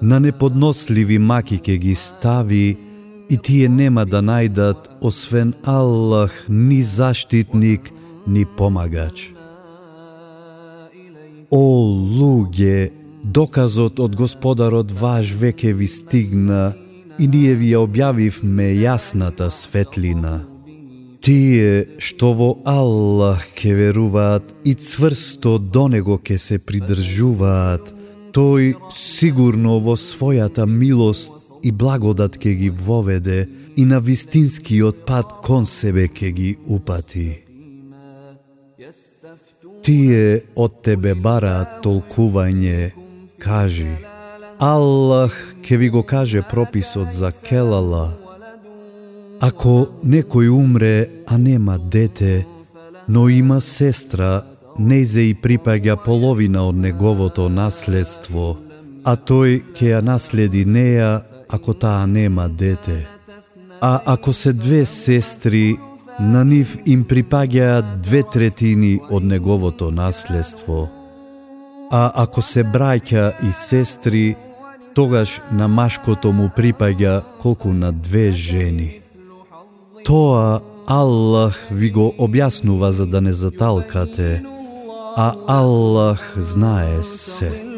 на 0.00 0.16
неподносливи 0.24 1.18
маки 1.18 1.60
ќе 1.60 1.76
ги 1.76 1.94
стави 1.94 2.93
и 3.30 3.36
тие 3.36 3.68
нема 3.68 4.04
да 4.06 4.20
најдат 4.22 4.88
освен 5.00 5.54
Аллах 5.64 6.32
ни 6.48 6.82
заштитник, 6.82 7.90
ни 8.26 8.44
помагач. 8.56 9.32
О, 11.50 11.64
луѓе, 12.18 12.90
доказот 13.22 14.00
од 14.00 14.16
Господарот 14.16 14.92
ваш 14.92 15.32
веќе 15.38 15.72
ви 15.72 15.88
стигна 15.88 16.74
и 17.18 17.28
ние 17.28 17.54
ви 17.54 17.70
ја 17.72 17.84
објавивме 17.86 18.74
јасната 18.82 19.50
светлина. 19.50 20.42
Тие 21.24 21.86
што 21.96 22.34
во 22.36 22.50
Аллах 22.68 23.46
ке 23.56 23.72
веруваат 23.72 24.50
и 24.64 24.74
цврсто 24.74 25.56
до 25.58 25.88
Него 25.88 26.18
ке 26.18 26.36
се 26.38 26.58
придржуваат, 26.58 27.94
тој 28.34 28.74
сигурно 28.92 29.78
во 29.80 29.94
својата 29.96 30.66
милост 30.66 31.43
и 31.64 31.72
благодат 31.72 32.38
ке 32.38 32.54
ги 32.54 32.70
воведе 32.70 33.48
и 33.76 33.84
на 33.84 34.00
вистинскиот 34.00 35.06
пат 35.06 35.32
кон 35.42 35.66
себе 35.66 36.08
ке 36.08 36.30
ги 36.32 36.56
упати. 36.68 37.40
Тие 39.82 40.40
од 40.56 40.82
тебе 40.84 41.14
бараат 41.14 41.80
толкување, 41.84 42.92
кажи, 43.38 43.92
Аллах 44.58 45.54
ке 45.62 45.76
ви 45.76 45.88
го 45.90 46.02
каже 46.02 46.42
прописот 46.42 47.12
за 47.12 47.32
келала. 47.32 48.16
Ако 49.40 49.88
некој 50.04 50.48
умре, 50.48 51.08
а 51.26 51.38
нема 51.38 51.78
дете, 51.78 52.46
но 53.08 53.28
има 53.28 53.60
сестра, 53.60 54.44
нејзе 54.78 55.28
и 55.30 55.34
припаѓа 55.34 55.96
половина 56.04 56.64
од 56.68 56.78
неговото 56.80 57.48
наследство, 57.48 58.56
а 59.04 59.16
тој 59.16 59.60
ке 59.76 59.92
ја 59.92 60.00
наследи 60.00 60.64
неја 60.64 61.33
ако 61.54 61.74
таа 61.74 62.06
нема 62.06 62.48
дете. 62.48 63.06
А 63.80 64.00
ако 64.06 64.32
се 64.32 64.52
две 64.52 64.84
сестри, 64.84 65.76
на 66.20 66.44
нив 66.44 66.76
им 66.86 67.02
припаѓаат 67.04 67.96
две 68.02 68.22
третини 68.22 69.00
од 69.10 69.24
неговото 69.24 69.90
наследство. 69.90 70.88
А 71.90 72.10
ако 72.14 72.42
се 72.42 72.64
браќа 72.64 73.32
и 73.48 73.52
сестри, 73.52 74.36
тогаш 74.94 75.40
на 75.52 75.68
машкото 75.68 76.32
му 76.32 76.48
припаѓа 76.56 77.22
колку 77.42 77.74
на 77.74 77.92
две 77.92 78.32
жени. 78.32 79.00
Тоа 80.04 80.60
Аллах 80.86 81.66
ви 81.70 81.90
го 81.90 82.12
објаснува 82.18 82.90
за 82.90 83.06
да 83.06 83.20
не 83.20 83.32
заталкате, 83.32 84.42
а 85.16 85.34
Аллах 85.46 86.34
знае 86.36 87.02
се. 87.02 87.73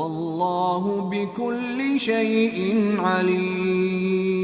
والله 0.00 1.10
بكل 1.12 2.00
شيء 2.00 2.58
عليم. 2.98 4.40